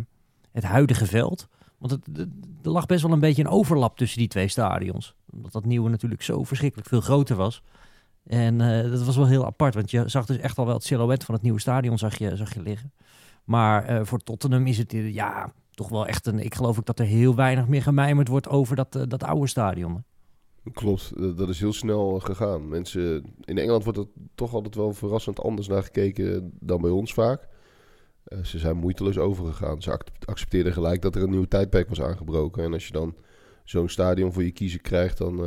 het 0.52 0.64
huidige 0.64 1.06
veld. 1.06 1.48
Want 1.78 1.92
het, 1.92 2.18
het- 2.18 2.28
er 2.64 2.70
lag 2.72 2.86
best 2.86 3.02
wel 3.02 3.12
een 3.12 3.20
beetje 3.20 3.44
een 3.44 3.50
overlap 3.50 3.98
tussen 3.98 4.18
die 4.20 4.28
twee 4.28 4.48
stadions. 4.48 5.16
Omdat 5.34 5.52
dat 5.52 5.66
nieuwe 5.66 5.90
natuurlijk 5.90 6.22
zo 6.22 6.44
verschrikkelijk 6.44 6.90
veel 6.90 7.02
groter 7.02 7.36
was. 7.36 7.64
En 8.28 8.62
eh, 8.62 8.92
dat 8.92 9.04
was 9.04 9.16
wel 9.16 9.28
heel 9.28 9.46
apart, 9.46 9.74
want 9.74 9.92
je 9.92 10.04
zag 10.06 10.26
dus 10.26 10.38
echt 10.38 10.58
al 10.58 10.66
wel 10.66 10.74
het 10.74 10.84
silhouet 10.84 11.24
van 11.24 11.34
het 11.36 11.44
nieuwe 11.44 11.60
stadion 11.60 11.98
zag 11.98 12.18
je, 12.18 12.36
zag 12.36 12.54
je 12.54 12.62
liggen. 12.62 12.92
Maar 13.50 13.86
eh, 13.86 14.00
voor 14.04 14.20
Tottenham 14.20 14.68
is 14.68 14.78
het 14.78 14.94
eh, 14.94 15.14
ja, 15.14 15.54
toch 15.72 15.90
wel 15.90 16.08
echt 16.08 16.28
een... 16.28 16.40
Ik 16.40 16.56
geloof 16.56 16.80
ook 16.80 16.86
dat 16.86 17.00
er 17.00 17.06
heel 17.06 17.36
weinig 17.36 17.68
meer 17.68 17.82
gemijmerd 17.82 18.28
wordt 18.28 18.48
over 18.48 18.76
dat, 18.76 18.96
eh, 18.96 19.04
dat 19.08 19.24
oude 19.24 19.48
stadion. 19.48 20.04
Klopt, 20.74 21.38
dat, 21.38 21.50
is 21.50 21.60
heel 21.60 21.74
snel 21.74 22.20
gegaan. 22.20 22.70
Mensen, 22.70 23.34
in 23.44 23.58
Engeland 23.58 23.84
wordt 23.84 24.00
er 24.00 24.08
toch 24.36 24.54
altijd 24.54 24.76
wel 24.76 24.94
verrassend 24.94 25.42
anders 25.42 25.68
naar 25.68 25.84
gekeken 25.84 26.52
dan 26.60 26.82
bij 26.82 26.90
ons 26.90 27.14
vaak. 27.14 27.48
Ze 28.44 28.60
zijn 28.60 28.78
moeiteloos 28.78 29.18
overgegaan. 29.18 29.82
Ze 29.82 29.92
ac- 29.92 30.10
accepteerden 30.26 30.74
gelijk 30.74 31.02
dat 31.02 31.16
er 31.16 31.24
een 31.24 31.30
nieuw 31.30 31.46
tijdperk 31.46 31.90
was 31.90 32.02
aangebroken. 32.02 32.64
En 32.64 32.74
als 32.74 32.88
je 32.88 32.94
dan 32.94 33.16
zo'n 33.64 33.90
stadion 33.90 34.34
voor 34.34 34.44
je 34.44 34.52
kiezen 34.52 34.82
krijgt, 34.82 35.18
dan, 35.18 35.38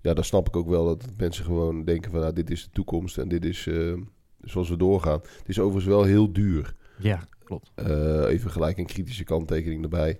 ja, 0.00 0.14
dan 0.14 0.24
snap 0.24 0.48
ik 0.48 0.56
ook 0.56 0.68
wel 0.68 0.84
dat 0.84 1.06
mensen 1.16 1.44
gewoon 1.44 1.84
denken 1.84 2.10
van 2.10 2.20
nou, 2.20 2.32
dit 2.32 2.50
is 2.50 2.64
de 2.64 2.70
toekomst 2.70 3.18
en 3.18 3.28
dit 3.28 3.44
is 3.44 3.68
zoals 4.40 4.68
we 4.68 4.76
doorgaan. 4.76 5.20
Het 5.38 5.48
is 5.48 5.58
overigens 5.58 5.94
wel 5.94 6.04
heel 6.04 6.32
duur. 6.32 6.74
Ja, 6.98 7.28
klopt. 7.44 7.70
Eh, 7.74 8.24
even 8.28 8.50
gelijk 8.50 8.78
een 8.78 8.86
kritische 8.86 9.24
kanttekening 9.24 9.82
erbij. 9.82 10.18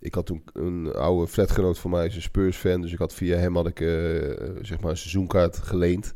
Ik 0.00 0.14
had 0.14 0.26
toen 0.26 0.42
een 0.52 0.92
oude 0.92 1.28
flatgenoot 1.28 1.78
van 1.78 1.90
mij, 1.90 2.06
is 2.06 2.16
een 2.16 2.22
Spurs-fan. 2.22 2.80
Dus 2.80 2.92
ik 2.92 2.98
had 2.98 3.14
via 3.14 3.36
hem 3.36 3.56
had 3.56 3.66
ik, 3.66 3.80
eh, 3.80 3.88
zeg 4.62 4.80
maar 4.80 4.90
een 4.90 4.96
seizoenkaart 4.96 5.56
geleend. 5.56 6.14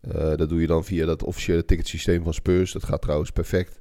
Eh, 0.00 0.36
dat 0.36 0.48
doe 0.48 0.60
je 0.60 0.66
dan 0.66 0.84
via 0.84 1.06
dat 1.06 1.22
officiële 1.22 1.64
ticketsysteem 1.64 2.22
van 2.22 2.34
Spurs. 2.34 2.72
Dat 2.72 2.84
gaat 2.84 3.02
trouwens 3.02 3.30
perfect. 3.30 3.80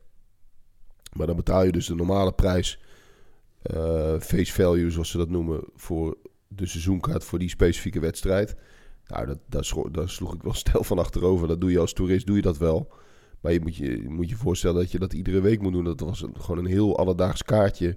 Maar 1.14 1.28
dan 1.28 1.36
betaal 1.36 1.64
je 1.64 1.72
dus 1.72 1.88
de 1.88 1.96
normale 1.96 2.34
prijs, 2.34 2.80
eh, 3.62 4.20
face 4.20 4.54
value 4.54 4.92
zoals 4.92 5.10
ze 5.10 5.18
dat 5.18 5.30
noemen, 5.30 5.64
voor 5.76 6.18
de 6.48 6.66
seizoenkaart 6.66 7.24
voor 7.24 7.40
die 7.40 7.50
specifieke 7.50 8.00
wedstrijd. 8.00 8.56
Nou, 9.08 9.26
dat, 9.26 9.40
daar 9.48 10.10
sloeg 10.10 10.34
ik 10.34 10.44
wel 10.44 10.54
stel 10.66 10.84
van 10.84 11.00
achterover. 11.00 11.48
Dat 11.48 11.62
doe 11.62 11.72
je 11.72 11.80
als 11.80 11.94
toerist, 11.94 12.26
doe 12.26 12.36
je 12.36 12.42
dat 12.42 12.58
wel. 12.58 12.92
Maar 13.42 13.52
je 13.54 13.60
moet 13.60 13.76
je, 13.76 14.06
moet 14.10 14.30
je 14.30 14.36
voorstellen 14.36 14.76
dat 14.76 14.92
je 14.92 15.00
dat 15.00 15.14
iedere 15.14 15.42
week 15.42 15.62
moet 15.62 15.74
doen. 15.74 15.84
Dat 15.84 16.00
was 16.00 16.22
een, 16.22 16.34
gewoon 16.38 16.58
een 16.58 16.72
heel 16.72 16.98
alledaags 16.98 17.44
kaartje 17.44 17.96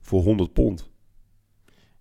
voor 0.00 0.22
100 0.22 0.52
pond. 0.52 0.90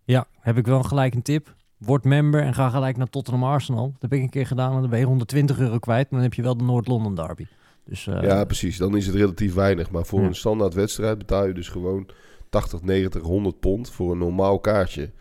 Ja, 0.04 0.28
heb 0.40 0.58
ik 0.58 0.66
wel 0.66 0.84
gelijk 0.84 1.14
een 1.14 1.22
tip. 1.22 1.56
Word 1.78 2.04
member 2.04 2.42
en 2.42 2.54
ga 2.54 2.70
gelijk 2.70 2.98
naar 2.98 3.10
Tottenham 3.10 3.44
Arsenal. 3.44 3.92
Dat 3.92 4.02
heb 4.02 4.14
ik 4.14 4.22
een 4.22 4.30
keer 4.30 4.48
gedaan 4.48 4.74
en 4.76 4.82
dan 4.82 4.90
ben 4.90 5.00
je 5.00 5.06
120 5.06 5.60
euro 5.60 5.80
kwijt. 5.80 6.04
Maar 6.04 6.20
dan 6.20 6.30
heb 6.30 6.34
je 6.34 6.42
wel 6.42 6.58
de 6.58 6.64
Noord-Londen 6.64 7.16
derby. 7.16 7.46
Dus 7.86 8.08
eh, 8.08 8.22
ja, 8.22 8.46
precies. 8.46 8.78
Dan 8.78 8.96
is 8.98 9.06
het 9.06 9.16
relatief 9.16 9.54
weinig. 9.54 9.92
Maar 9.92 10.06
voor 10.06 10.20
Ja. 10.22 10.28
een 10.28 10.36
standaard 10.36 10.74
wedstrijd 10.74 11.18
betaal 11.18 11.46
je 11.48 11.54
dus 11.54 11.70
gewoon 11.70 12.10
80, 12.50 12.82
90, 12.82 13.22
100 13.22 13.60
pond 13.60 13.90
voor 13.90 14.12
een 14.12 14.18
normaal 14.18 14.60
kaartje. 14.60 15.12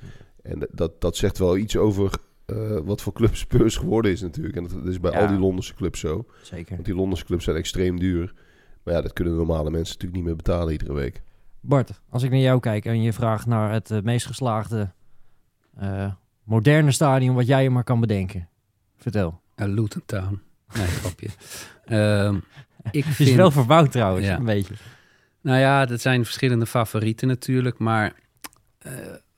En 0.42 0.69
dat, 0.73 1.00
dat 1.00 1.16
zegt 1.16 1.38
wel 1.38 1.57
iets 1.57 1.76
over 1.76 2.12
eh, 2.46 2.78
wat 2.84 3.02
voor 3.02 3.12
club 3.12 3.37
Spurs 3.37 3.76
geworden 3.76 4.11
is 4.11 4.20
natuurlijk. 4.20 4.56
En 4.56 4.62
dat 4.62 4.84
is 4.87 5.00
bij 5.00 5.12
Ja. 5.12 5.18
al 5.20 5.26
die 5.26 5.38
Londense 5.38 5.75
clubs 5.75 6.00
zo. 6.00 6.26
zeker. 6.42 6.75
Want 6.75 6.84
die 6.87 6.94
Londense 6.94 7.25
clubs 7.25 7.44
zijn 7.44 7.56
extreem 7.56 7.99
duur. 7.99 8.32
Maar 8.82 8.94
ja, 8.94 9.00
dat 9.00 9.12
kunnen 9.12 9.34
normale 9.37 9.70
mensen 9.70 9.92
natuurlijk 9.94 10.14
niet 10.14 10.25
meer 10.25 10.37
betalen 10.37 10.72
iedere 10.72 10.92
week. 10.92 11.22
Bart, 11.61 12.00
als 12.08 12.22
ik 12.22 12.30
naar 12.30 12.38
jou 12.40 12.61
kijk 12.61 12.84
en 12.84 13.02
je 13.02 13.12
vraagt 13.12 13.46
naar 13.46 13.72
het 13.72 13.90
eh, 13.90 14.00
meest 14.00 14.26
geslaagde 14.26 14.92
eh, 15.76 16.12
moderne 16.44 16.92
stadion 16.92 17.34
wat 17.34 17.46
jij 17.46 17.62
je 17.62 17.70
maar 17.70 17.84
kan 17.84 18.00
bedenken. 18.00 18.49
Vertel. 18.96 19.40
Luton 19.56 20.02
Town. 20.06 20.40
Nee, 20.75 20.87
grapje. 21.00 21.28
Ehm, 21.84 22.37
ik 22.90 23.04
Het 23.08 23.20
is 23.20 23.26
vind... 23.26 23.37
wel 23.37 23.50
verbouwd 23.50 23.92
trouwens, 23.92 24.26
Ja. 24.26 24.37
een 24.37 24.44
beetje. 24.44 24.75
Nou 25.40 25.58
ja, 25.58 25.87
dat 25.87 26.00
zijn 26.00 26.25
verschillende 26.25 26.66
favorieten 26.66 27.28
natuurlijk. 27.28 27.78
Maar 27.78 28.12
eh, 28.78 28.92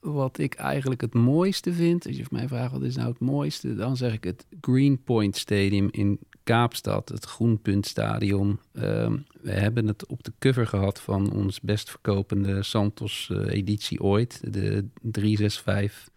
wat 0.04 0.38
ik 0.38 0.54
eigenlijk 0.54 1.00
het 1.00 1.14
mooiste 1.14 1.72
vind... 1.72 2.06
Als 2.06 2.16
je 2.16 2.24
mij 2.30 2.48
vraagt 2.48 2.72
wat 2.72 2.82
is 2.82 2.96
nou 2.96 3.08
het 3.08 3.20
mooiste... 3.20 3.74
dan 3.74 3.96
zeg 3.96 4.12
ik 4.12 4.24
het 4.24 4.46
Greenpoint 4.60 5.36
Stadium 5.36 5.88
in 5.90 6.18
Kaapstad. 6.42 7.08
Het 7.08 7.24
Groenpuntstadion. 7.24 8.58
Ehm 8.72 9.16
we 9.44 9.52
hebben 9.52 9.86
het 9.86 10.06
op 10.06 10.24
de 10.24 10.32
cover 10.38 10.66
gehad 10.66 11.00
van 11.00 11.32
ons 11.32 11.60
best 11.60 11.90
verkopende 11.90 12.62
Santos-editie 12.62 14.00
ooit. 14.00 14.40
De 14.52 14.86
365 15.02 16.08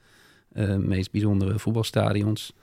eh, 0.51 0.75
meest 0.75 1.11
bijzondere 1.11 1.59
voetbalstadions. 1.59 2.53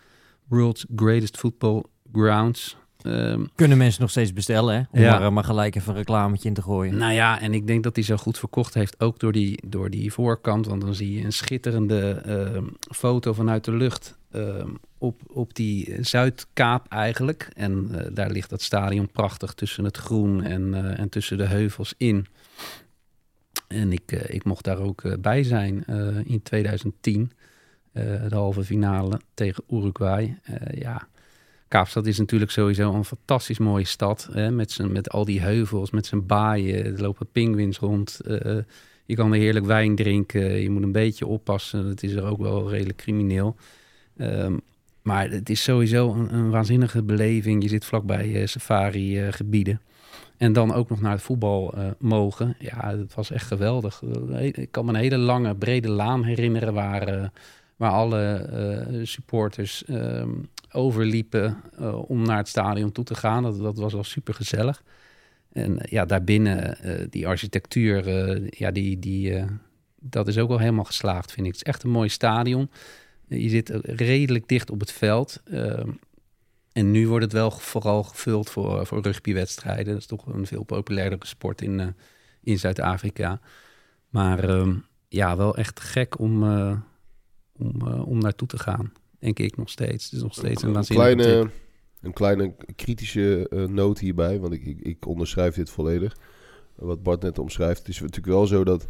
World's 0.49 0.87
Greatest 0.97 1.37
Football 1.37 1.83
Grounds. 2.13 2.77
Ehm, 3.05 3.45
Kunnen 3.55 3.79
mensen 3.79 4.01
nog 4.01 4.11
steeds 4.11 4.33
bestellen, 4.33 4.75
hè? 4.75 4.81
Om 4.91 5.01
Ja. 5.01 5.19
maar, 5.19 5.33
maar 5.33 5.45
gelijk 5.45 5.75
even 5.75 5.91
een 5.93 5.97
reclametje 5.99 6.49
in 6.49 6.55
te 6.55 6.63
gooien. 6.63 6.97
nou 6.97 7.13
ja, 7.13 7.41
en 7.41 7.55
ik 7.55 7.67
denk 7.67 7.83
dat 7.85 7.95
hij 7.97 8.05
zo 8.05 8.17
goed 8.17 8.39
verkocht 8.39 8.75
heeft, 8.75 9.01
ook 9.01 9.19
door 9.19 9.33
die, 9.33 9.63
door 9.67 9.91
die 9.91 10.13
voorkant. 10.13 10.67
Want 10.67 10.81
dan 10.81 10.95
zie 10.95 11.13
je 11.19 11.25
een 11.25 11.33
schitterende 11.33 12.11
ehm, 12.11 12.65
foto 12.95 13.33
vanuit 13.33 13.65
de 13.65 13.73
lucht 13.73 14.19
ehm, 14.31 14.69
op, 14.99 15.21
op 15.27 15.55
die 15.55 15.97
Zuidkaap 16.01 16.87
eigenlijk. 16.89 17.49
En 17.55 17.89
eh, 17.93 18.07
daar 18.13 18.31
ligt 18.31 18.51
dat 18.51 18.63
stadion 18.63 19.11
prachtig 19.11 19.53
tussen 19.55 19.85
het 19.85 19.97
groen 19.97 20.43
en, 20.43 20.75
eh, 20.75 20.99
en 20.99 21.09
tussen 21.09 21.39
de 21.39 21.47
heuvels 21.47 21.95
in. 21.97 22.27
En 23.69 23.93
ik, 23.93 24.13
eh, 24.13 24.35
ik 24.35 24.45
mocht 24.45 24.65
daar 24.65 24.79
ook 24.79 25.03
eh, 25.05 25.13
bij 25.21 25.43
zijn 25.43 25.85
eh, 25.87 26.17
in 26.25 26.43
2010. 26.43 27.33
eh, 27.93 28.05
de 28.29 28.35
halve 28.35 28.65
finale 28.65 29.21
tegen 29.35 29.65
Uruguay. 29.71 30.39
Eh, 30.43 30.81
ja, 30.81 31.07
Kaapstad 31.75 32.07
is 32.07 32.19
natuurlijk 32.19 32.51
sowieso 32.51 32.95
een 32.95 33.05
fantastisch 33.05 33.59
mooie 33.59 33.85
stad. 33.85 34.29
Hè, 34.33 34.51
met, 34.51 34.71
zijn, 34.71 34.93
met 34.93 35.11
al 35.11 35.25
die 35.25 35.41
heuvels, 35.41 35.91
met 35.91 36.07
zijn 36.07 36.27
baaien. 36.27 36.85
Er 36.85 37.01
lopen 37.01 37.27
pinguïns 37.33 37.79
rond. 37.79 38.21
eh, 38.21 38.57
je 39.05 39.15
kan 39.15 39.33
er 39.33 39.39
heerlijk 39.39 39.67
wijn 39.67 39.97
drinken. 39.97 40.61
Je 40.61 40.71
moet 40.71 40.83
een 40.83 40.93
beetje 40.93 41.27
oppassen. 41.27 41.87
Het 41.87 42.03
is 42.03 42.13
er 42.13 42.25
ook 42.25 42.39
wel 42.39 42.71
redelijk 42.71 42.99
crimineel. 42.99 43.57
Ehm, 44.17 44.57
maar 45.03 45.31
het 45.31 45.51
is 45.51 45.63
sowieso 45.63 46.15
een, 46.15 46.51
waanzinnige 46.51 47.03
beleving. 47.03 47.63
Je 47.63 47.69
zit 47.69 47.85
vlakbij 47.85 48.41
eh, 48.41 48.47
safari-gebieden. 48.47 49.81
en 50.37 50.53
dan 50.53 50.73
ook 50.73 50.89
nog 50.89 51.01
naar 51.01 51.13
het 51.13 51.23
voetbal 51.23 51.73
eh, 51.73 51.87
mogen. 51.99 52.57
Ja, 52.59 52.97
dat 52.97 53.15
was 53.15 53.31
echt 53.31 53.47
geweldig. 53.47 54.03
Ik 54.41 54.69
kan 54.71 54.85
me 54.85 54.91
een 54.93 54.99
hele 54.99 55.19
lange, 55.19 55.55
brede 55.55 55.89
laan 55.89 56.25
herinneren... 56.25 56.75
waar, 56.75 57.09
eh, 57.09 57.29
waar 57.77 57.91
alle 57.91 58.35
eh, 58.35 59.01
supporters 59.03 59.85
ehm, 59.85 60.31
overliepen 60.75 61.63
eh, 61.79 62.11
om 62.11 62.23
naar 62.23 62.37
het 62.37 62.49
stadion 62.49 62.93
toe 62.93 63.05
te 63.05 63.15
gaan. 63.15 63.43
Dat, 63.43 63.59
dat 63.59 63.79
was 63.79 63.93
wel 63.93 64.05
super 64.05 64.35
gezellig. 64.35 64.83
En 65.53 65.79
eh, 65.79 65.91
ja, 65.91 66.05
daarbinnen 66.05 66.79
eh, 66.79 67.07
die 67.11 67.27
architectuur, 67.27 68.09
ja, 68.59 68.71
die, 68.71 68.99
die, 68.99 69.45
dat 70.01 70.29
is 70.29 70.39
ook 70.39 70.49
wel 70.49 70.59
helemaal 70.59 70.85
geslaagd, 70.85 71.33
vind 71.33 71.47
ik. 71.47 71.53
Het 71.53 71.63
is 71.63 71.73
echt 71.73 71.83
een 71.83 71.91
mooi 71.91 72.09
stadion. 72.09 72.71
Je 73.29 73.49
zit 73.49 73.69
redelijk 73.83 74.49
dicht 74.49 74.71
op 74.71 74.81
het 74.81 74.93
veld. 74.93 75.43
Ehm, 75.45 75.91
en 76.73 76.91
nu 76.91 77.09
wordt 77.09 77.25
het 77.25 77.33
wel 77.33 77.51
vooral 77.51 78.03
gevuld 78.03 78.51
voor, 78.51 78.87
voor 78.87 79.03
rugbywedstrijden. 79.03 79.93
Dat 79.93 80.03
is 80.03 80.07
toch 80.07 80.27
een 80.27 80.47
veel 80.47 80.63
populairdere 80.63 81.27
sport 81.27 81.63
in, 81.63 81.95
in 82.41 82.59
Zuid-Afrika. 82.59 83.41
Maar 84.09 84.49
ehm, 84.49 84.75
ja, 85.09 85.37
wel 85.37 85.57
echt 85.57 85.81
gek 85.81 86.19
om, 86.19 86.43
eh, 86.43 86.77
om, 87.53 87.83
om 87.83 88.19
naartoe 88.19 88.49
te 88.49 88.59
gaan. 88.59 88.93
Denk 89.25 89.39
ik 89.39 89.57
nog 89.57 89.71
steeds. 89.71 90.05
Het 90.05 90.13
is 90.13 90.23
nog 90.23 90.35
steeds 90.35 90.63
een 90.63 90.85
kleine, 90.85 91.23
tip. 91.23 91.51
een 92.01 92.13
kleine 92.13 92.55
kritische 92.77 93.49
eh, 93.49 93.65
noot 93.65 93.99
hierbij, 93.99 94.41
want 94.41 94.53
ik, 94.53 94.65
ik, 94.65 94.81
ik 94.81 95.07
onderschrijf 95.07 95.55
dit 95.55 95.71
volledig. 95.71 96.17
Wat 96.75 97.03
Bart 97.03 97.23
net 97.23 97.39
omschrijft. 97.39 97.79
Het 97.79 97.89
is 97.89 98.01
natuurlijk 98.01 98.27
wel 98.27 98.47
zo 98.47 98.65
dat 98.65 98.87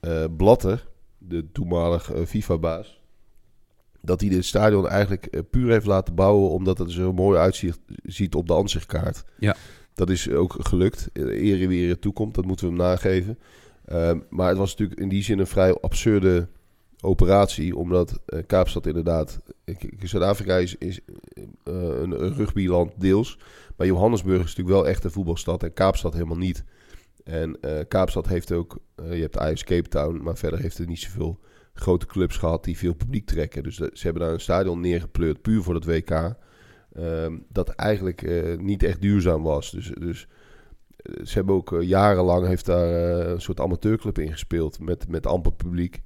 eh, 0.00 0.24
Blatter, 0.36 0.86
de 1.18 1.46
toenmalig 1.52 2.12
eh, 2.12 2.24
FIFA-baas, 2.24 3.00
dat 4.00 4.20
hij 4.20 4.30
dit 4.30 4.44
stadion 4.44 4.88
eigenlijk 4.88 5.42
puur 5.50 5.70
heeft 5.70 5.86
laten 5.86 6.14
bouwen 6.14 6.50
omdat 6.50 6.78
het 6.78 6.86
er 6.86 6.94
zo 6.94 7.12
mooi 7.12 7.38
uitziet 7.38 7.78
ziet 8.02 8.34
op 8.34 8.46
de 8.46 8.54
ansichtkaart. 8.54 9.24
Ja. 9.38 9.56
Dat 9.94 10.10
is 10.10 10.30
ook 10.30 10.56
gelukt. 10.58 11.08
Ere 11.12 11.68
wie 11.68 11.84
ere 11.84 11.98
toekomt, 11.98 12.34
dat 12.34 12.44
moeten 12.44 12.66
we 12.66 12.72
hem 12.72 12.82
nageven. 12.82 13.38
Ehm, 13.84 14.18
maar 14.28 14.48
het 14.48 14.58
was 14.58 14.70
natuurlijk 14.70 15.00
in 15.00 15.08
die 15.08 15.22
zin 15.22 15.38
een 15.38 15.46
vrij 15.46 15.74
absurde 15.80 16.48
operatie, 17.00 17.76
omdat 17.76 18.20
eh, 18.26 18.42
Kaapstad 18.46 18.86
inderdaad... 18.86 19.40
Zuid-Afrika 20.02 20.56
is, 20.56 20.76
is 20.78 21.00
eh, 21.34 21.42
een, 21.74 22.34
rugbyland 22.34 22.92
deels, 22.96 23.38
maar 23.76 23.86
Johannesburg 23.86 24.44
is 24.44 24.56
natuurlijk 24.56 24.76
wel 24.76 24.86
echt 24.86 25.04
een 25.04 25.10
voetbalstad 25.10 25.62
en 25.62 25.72
Kaapstad 25.72 26.12
helemaal 26.12 26.36
niet. 26.36 26.64
En 27.24 27.60
eh, 27.60 27.84
Kaapstad 27.88 28.28
heeft 28.28 28.52
ook, 28.52 28.78
je 28.94 29.20
hebt 29.20 29.38
Ajax 29.38 29.64
Cape 29.64 29.88
Town, 29.88 30.20
maar 30.22 30.36
verder 30.36 30.58
heeft 30.60 30.78
het 30.78 30.88
niet 30.88 31.00
zoveel 31.00 31.38
grote 31.74 32.06
clubs 32.06 32.36
gehad 32.36 32.64
die 32.64 32.76
veel 32.78 32.94
publiek 32.94 33.26
trekken. 33.26 33.62
Dus 33.62 33.76
ze 33.76 33.90
hebben 34.00 34.22
daar 34.22 34.32
een 34.32 34.40
stadion 34.40 34.80
neergepleurd, 34.80 35.42
puur 35.42 35.62
voor 35.62 35.74
het 35.74 35.84
WK. 35.84 36.34
ehm, 36.92 37.36
dat 37.48 37.68
eigenlijk 37.68 38.48
niet 38.60 38.82
echt 38.82 39.00
duurzaam 39.00 39.42
was. 39.42 39.70
Dus, 39.70 39.92
dus 39.98 40.28
ze 41.24 41.34
hebben 41.34 41.54
ook 41.54 41.76
jarenlang 41.80 42.46
heeft 42.46 42.66
daar 42.66 42.88
een 43.28 43.40
soort 43.40 43.60
amateurclub 43.60 44.18
in 44.18 44.32
gespeeld 44.32 44.80
met, 44.80 45.08
met 45.08 45.26
amper 45.26 45.52
publiek. 45.52 46.02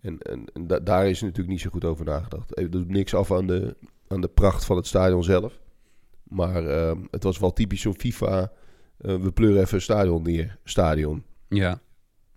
En, 0.00 0.18
en, 0.18 0.44
en 0.52 0.66
da- 0.66 0.80
daar 0.80 1.08
is 1.08 1.20
natuurlijk 1.20 1.48
niet 1.48 1.60
zo 1.60 1.70
goed 1.70 1.84
over 1.84 2.04
nagedacht. 2.04 2.50
Het 2.54 2.72
doet 2.72 2.88
niks 2.88 3.14
af 3.14 3.32
aan 3.32 3.46
de, 3.46 3.76
aan 4.08 4.20
de 4.20 4.28
pracht 4.28 4.64
van 4.64 4.76
het 4.76 4.86
stadion 4.86 5.24
zelf. 5.24 5.58
Maar 6.22 6.66
ehm, 6.66 6.98
het 7.10 7.22
was 7.22 7.38
wel 7.38 7.52
typisch 7.52 7.80
zo'n 7.80 7.98
FIFA. 7.98 8.52
eh, 8.98 9.14
we 9.16 9.30
pleuren 9.32 9.60
even 9.60 9.74
een 9.74 9.80
stadion 9.82 10.22
neer. 10.22 10.58
Stadion. 10.64 11.22
Ja, 11.48 11.78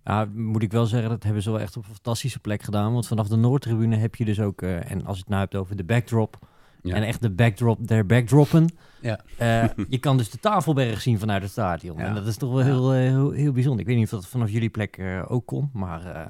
Ja, 0.03 0.25
moet 0.33 0.63
ik 0.63 0.71
wel 0.71 0.85
zeggen, 0.85 1.09
dat 1.09 1.23
hebben 1.23 1.41
ze 1.43 1.51
wel 1.51 1.59
echt 1.59 1.77
op 1.77 1.83
een 1.87 1.93
fantastische 1.93 2.39
plek 2.39 2.61
gedaan. 2.63 2.93
Want 2.93 3.07
vanaf 3.07 3.27
de 3.27 3.35
Noordtribune 3.35 3.95
heb 3.95 4.15
je 4.15 4.25
dus 4.25 4.39
ook, 4.39 4.61
eh, 4.61 4.91
en 4.91 5.05
als 5.05 5.15
je 5.15 5.21
het 5.21 5.29
nou 5.29 5.41
hebt 5.41 5.55
over 5.55 5.75
de 5.75 5.83
backdrop, 5.83 6.39
ja. 6.81 6.95
en 6.95 7.03
echt 7.03 7.21
de 7.21 7.29
backdrop 7.31 7.87
der 7.87 8.05
backdroppen. 8.05 8.67
Ja. 9.01 9.19
Eh, 9.37 9.69
je 9.89 9.97
kan 9.97 10.17
dus 10.17 10.29
de 10.29 10.39
Tafelberg 10.39 11.01
zien 11.01 11.19
vanuit 11.19 11.41
het 11.41 11.51
stadion. 11.51 11.97
Ja. 11.97 12.05
En 12.05 12.13
dat 12.15 12.27
is 12.27 12.37
toch 12.37 12.49
wel 12.51 12.59
Ja. 12.59 12.65
heel, 12.65 12.93
eh, 12.93 12.99
heel, 12.99 13.31
heel 13.31 13.51
bijzonder. 13.51 13.81
Ik 13.81 13.87
weet 13.87 13.95
niet 13.95 14.05
of 14.05 14.11
dat 14.11 14.27
vanaf 14.27 14.49
jullie 14.49 14.69
plek 14.69 14.97
eh, 14.97 15.25
ook 15.27 15.45
kon, 15.45 15.69
maar 15.73 16.05
eh, 16.05 16.27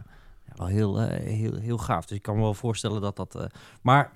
wel 0.60 0.68
heel, 0.68 1.00
eh, 1.00 1.25
heel, 1.25 1.56
heel 1.56 1.78
gaaf. 1.78 2.06
Dus 2.06 2.18
ik 2.18 2.24
kan 2.24 2.36
me 2.36 2.42
wel 2.42 2.54
voorstellen 2.54 3.01
dat 3.01 3.16
dat... 3.16 3.36
eh, 3.36 3.44
maar 3.82 4.12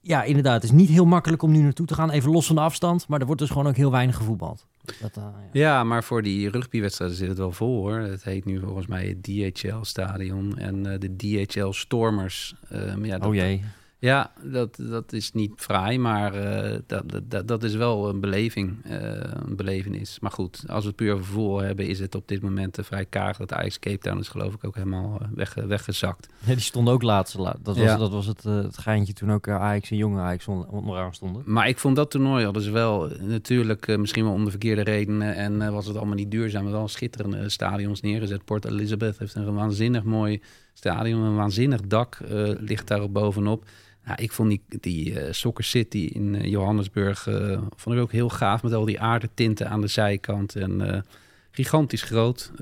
ja, 0.00 0.22
inderdaad, 0.22 0.54
het 0.54 0.64
is 0.64 0.70
niet 0.70 0.88
heel 0.88 1.04
makkelijk 1.04 1.42
om 1.42 1.50
nu 1.50 1.60
naartoe 1.60 1.86
te 1.86 1.94
gaan. 1.94 2.10
Even 2.10 2.30
los 2.30 2.46
van 2.46 2.56
de 2.56 2.62
afstand, 2.62 3.08
maar 3.08 3.20
er 3.20 3.26
wordt 3.26 3.40
dus 3.40 3.50
gewoon 3.50 3.66
ook 3.66 3.76
heel 3.76 3.90
weinig 3.90 4.16
gevoetbald. 4.16 4.66
Dat, 5.00 5.16
eh, 5.16 5.22
ja. 5.22 5.60
Ja, 5.60 5.84
maar 5.84 6.04
voor 6.04 6.22
die 6.22 6.50
rugbywedstrijden 6.50 7.16
zit 7.16 7.28
het 7.28 7.38
wel 7.38 7.52
vol 7.52 7.76
hoor. 7.80 7.98
Het 7.98 8.24
heet 8.24 8.44
nu 8.44 8.60
volgens 8.60 8.86
mij 8.86 9.06
het 9.06 9.22
DHL-stadion 9.22 10.58
en 10.58 10.82
de 10.82 11.16
DHL 11.16 11.70
Stormers. 11.70 12.54
Ehm, 12.68 13.04
ja, 13.04 13.18
dat, 13.18 13.28
Oh 13.28 13.34
jee. 13.34 13.64
Ja, 14.00 14.32
dat, 14.42 14.76
dat 14.82 15.12
is 15.12 15.32
niet 15.32 15.52
fraai, 15.56 15.98
maar 15.98 16.34
eh, 16.34 16.78
dat, 16.86 17.04
dat, 17.24 17.48
dat 17.48 17.62
is 17.62 17.74
wel 17.74 18.08
een 18.08 18.20
beleving, 18.20 18.84
eh, 18.84 18.98
een 19.46 19.56
belevenis. 19.56 20.20
Maar 20.20 20.30
goed, 20.30 20.64
als 20.68 20.80
we 20.82 20.86
het 20.88 20.96
puur 20.96 21.12
over 21.12 21.24
voetbal 21.24 21.58
hebben, 21.60 21.86
is 21.86 21.98
het 21.98 22.14
op 22.14 22.28
dit 22.28 22.42
moment 22.42 22.78
vrij 22.82 23.04
kaag. 23.04 23.36
Dat 23.36 23.52
Ajax 23.52 23.78
Cape 23.78 23.98
Town 23.98 24.18
is 24.18 24.28
geloof 24.28 24.54
ik 24.54 24.64
ook 24.64 24.74
helemaal 24.74 25.18
eh, 25.20 25.28
weg, 25.34 25.54
weggezakt. 25.54 26.28
Ja, 26.44 26.52
die 26.52 26.62
stonden 26.62 26.94
ook 26.94 27.02
laatste. 27.02 27.40
la- 27.40 27.56
Dat 27.62 27.76
was, 27.76 27.84
Ja. 27.84 27.96
dat 27.96 28.10
was 28.10 28.26
het, 28.26 28.42
het 28.42 28.78
geintje 28.78 29.12
toen 29.12 29.32
ook 29.32 29.48
Ajax 29.48 29.90
en 29.90 29.96
jonge 29.96 30.20
Ajax 30.20 30.48
on- 30.48 30.68
onderaan 30.68 31.14
stonden. 31.14 31.42
Maar 31.46 31.68
ik 31.68 31.78
vond 31.78 31.96
dat 31.96 32.10
toernooi 32.10 32.44
hadden 32.44 32.62
ze 32.62 32.70
wel 32.70 33.10
natuurlijk 33.20 33.96
misschien 33.96 34.24
wel 34.24 34.32
om 34.32 34.44
de 34.44 34.50
verkeerde 34.50 34.82
redenen 34.82 35.34
en 35.34 35.72
was 35.72 35.86
het 35.86 35.96
allemaal 35.96 36.14
niet 36.14 36.30
duurzaam, 36.30 36.62
maar 36.62 36.72
wel 36.72 36.88
schitterende 36.88 37.48
stadions 37.48 38.00
neergezet. 38.00 38.44
Port 38.44 38.64
Elizabeth 38.64 39.18
heeft 39.18 39.34
een 39.34 39.54
waanzinnig 39.54 40.02
mooi 40.02 40.40
stadion, 40.78 41.22
een 41.22 41.36
waanzinnig 41.36 41.80
dak 41.80 42.14
eh, 42.14 42.50
ligt 42.58 42.86
daar 42.86 43.10
bovenop. 43.10 43.64
Nou, 44.04 44.22
ik 44.22 44.32
vond 44.32 44.48
die, 44.48 44.62
die 44.68 45.20
eh, 45.20 45.32
Soccer 45.32 45.64
City 45.64 46.10
in 46.12 46.34
eh, 46.34 46.44
Johannesburg 46.44 47.28
vond 47.76 47.96
ik 47.96 48.02
ook 48.02 48.12
heel 48.12 48.28
gaaf 48.28 48.62
met 48.62 48.72
al 48.72 48.84
die 48.84 49.00
aardetinten 49.00 49.68
aan 49.68 49.80
de 49.80 49.86
zijkant 49.86 50.56
en 50.56 51.04
gigantisch 51.50 52.02
groot. 52.02 52.52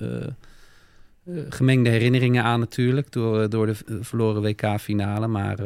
gemengde 1.48 1.90
herinneringen 1.90 2.44
aan 2.44 2.60
natuurlijk 2.60 3.12
door, 3.12 3.50
door 3.50 3.66
de 3.66 3.74
verloren 4.00 4.42
WK-finale, 4.42 5.26
maar 5.26 5.56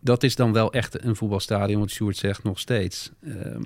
dat 0.00 0.22
is 0.22 0.36
dan 0.36 0.52
wel 0.52 0.72
echt 0.72 1.04
een 1.04 1.16
voetbalstadion, 1.16 1.80
wat 1.80 1.90
Sjoerd 1.90 2.16
zegt, 2.16 2.42
nog 2.42 2.58
steeds. 2.58 3.10
Ehm, 3.22 3.62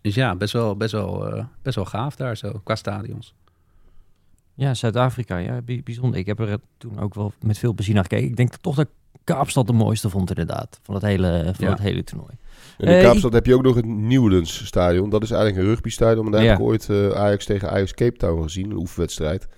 Dus 0.00 0.14
ja, 0.14 0.34
best 0.34 0.52
wel, 0.52 0.76
best 0.76 0.92
wel, 0.92 1.44
best 1.62 1.76
wel 1.76 1.84
gaaf 1.84 2.16
daar 2.16 2.36
zo, 2.36 2.60
qua 2.64 2.74
stadions. 2.74 3.34
Ja, 4.60 4.74
Zuid-Afrika, 4.74 5.36
ja, 5.36 5.62
bij- 5.62 5.80
bijzonder. 5.84 6.18
Ik 6.18 6.26
heb 6.26 6.38
er 6.40 6.58
toen 6.78 6.98
ook 7.00 7.14
wel 7.14 7.32
met 7.42 7.58
veel 7.58 7.74
plezier 7.74 7.94
naar 7.94 8.02
gekeken. 8.02 8.26
Ik 8.28 8.36
denk 8.36 8.56
toch 8.56 8.74
dat 8.74 8.88
Kaapstad 9.24 9.66
de 9.66 9.72
mooiste 9.72 10.10
vond 10.10 10.28
inderdaad, 10.28 10.80
van 10.82 10.94
het 10.94 11.04
hele, 11.04 11.50
van 11.54 11.64
Ja. 11.66 11.70
het 11.72 11.80
hele 11.80 12.04
toernooi. 12.04 12.32
En 12.78 12.88
in 12.88 12.94
Eh, 12.94 13.02
Kaapstad 13.02 13.32
heb 13.32 13.46
je 13.46 13.54
ook 13.54 13.62
nog 13.62 13.74
het 13.74 13.84
Nieuwelens 13.84 14.66
stadion. 14.66 15.10
Dat 15.10 15.22
is 15.22 15.30
eigenlijk 15.30 15.62
een 15.62 15.68
rugbystadion. 15.72 16.22
Maar 16.24 16.32
daar 16.32 16.42
heb 16.50 16.58
ik 16.58 16.64
ooit 16.64 16.88
eh, 16.88 17.10
Ajax 17.10 17.44
tegen 17.44 17.70
Ajax 17.70 17.94
Cape 17.94 18.16
Town 18.16 18.42
gezien. 18.42 18.70
Een 18.70 18.76
oefenwedstrijd 18.76 19.48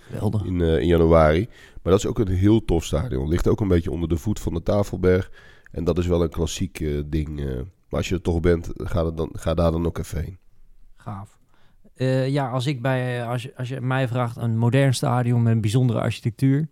in, 0.45 0.61
eh, 0.61 0.79
in 0.79 0.87
januari. 0.87 1.47
Maar 1.83 1.93
dat 1.93 1.99
is 1.99 2.07
ook 2.07 2.19
een 2.19 2.29
heel 2.29 2.65
tof 2.65 2.85
stadion. 2.85 3.29
Ligt 3.29 3.49
ook 3.49 3.61
een 3.61 3.69
beetje 3.69 3.91
onder 3.91 4.09
de 4.09 4.17
voet 4.17 4.41
van 4.41 4.55
de 4.55 4.63
Tafelberg. 4.63 5.31
En 5.73 5.85
dat 5.85 5.99
is 5.99 6.07
wel 6.07 6.23
een 6.23 6.29
klassiek 6.31 6.81
eh, 6.81 7.01
ding. 7.07 7.41
eh. 7.41 7.47
maar 7.89 8.01
als 8.01 8.09
je 8.09 8.15
er 8.15 8.21
toch 8.23 8.41
bent, 8.41 8.71
ga, 8.75 9.05
er 9.05 9.15
dan, 9.15 9.31
ga 9.33 9.55
daar 9.55 9.73
dan 9.73 9.87
ook 9.87 9.99
even 9.99 10.21
heen. 10.23 10.39
Gaaf. 10.97 11.39
Eh, 11.95 12.29
ja, 12.29 12.49
als 12.51 12.67
ik 12.67 12.83
bij, 12.83 13.21
eh, 13.21 13.29
als 13.29 13.43
je, 13.43 13.53
als 13.57 13.69
je 13.69 13.81
mij 13.81 14.09
vraagt 14.09 14.37
een 14.37 14.59
modern 14.59 14.95
stadion 14.95 15.43
met 15.43 15.53
een 15.53 15.61
bijzondere 15.61 16.01
architectuur, 16.01 16.69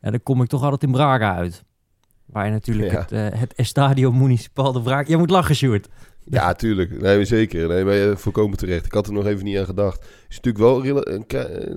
ja, 0.00 0.10
dan 0.10 0.22
kom 0.22 0.42
ik 0.42 0.48
toch 0.48 0.62
altijd 0.62 0.82
in 0.82 0.90
Braga 0.92 1.34
uit. 1.36 1.64
Waar 2.26 2.46
je 2.46 2.52
natuurlijk 2.52 2.92
Ja. 2.92 2.98
het, 3.00 3.12
eh, 3.12 3.40
het 3.40 3.54
Estadio 3.54 4.12
Municipal 4.12 4.72
de 4.72 4.80
Braga... 4.80 5.08
Je 5.08 5.16
moet 5.16 5.30
lachen, 5.30 5.54
Sjoerd. 5.54 5.88
Ja, 6.24 6.52
tuurlijk. 6.52 7.00
Nee, 7.00 7.24
zeker. 7.24 7.68
Nee, 7.68 7.84
maar 7.84 7.94
je 7.94 8.16
volkomen 8.16 8.58
terecht. 8.58 8.84
Ik 8.86 8.92
had 8.92 9.06
er 9.06 9.12
nog 9.12 9.26
even 9.26 9.44
niet 9.44 9.58
aan 9.58 9.64
gedacht. 9.64 9.98
Het 9.98 10.26
is 10.28 10.40
natuurlijk 10.40 10.84
wel 10.84 11.08
een, 11.08 11.26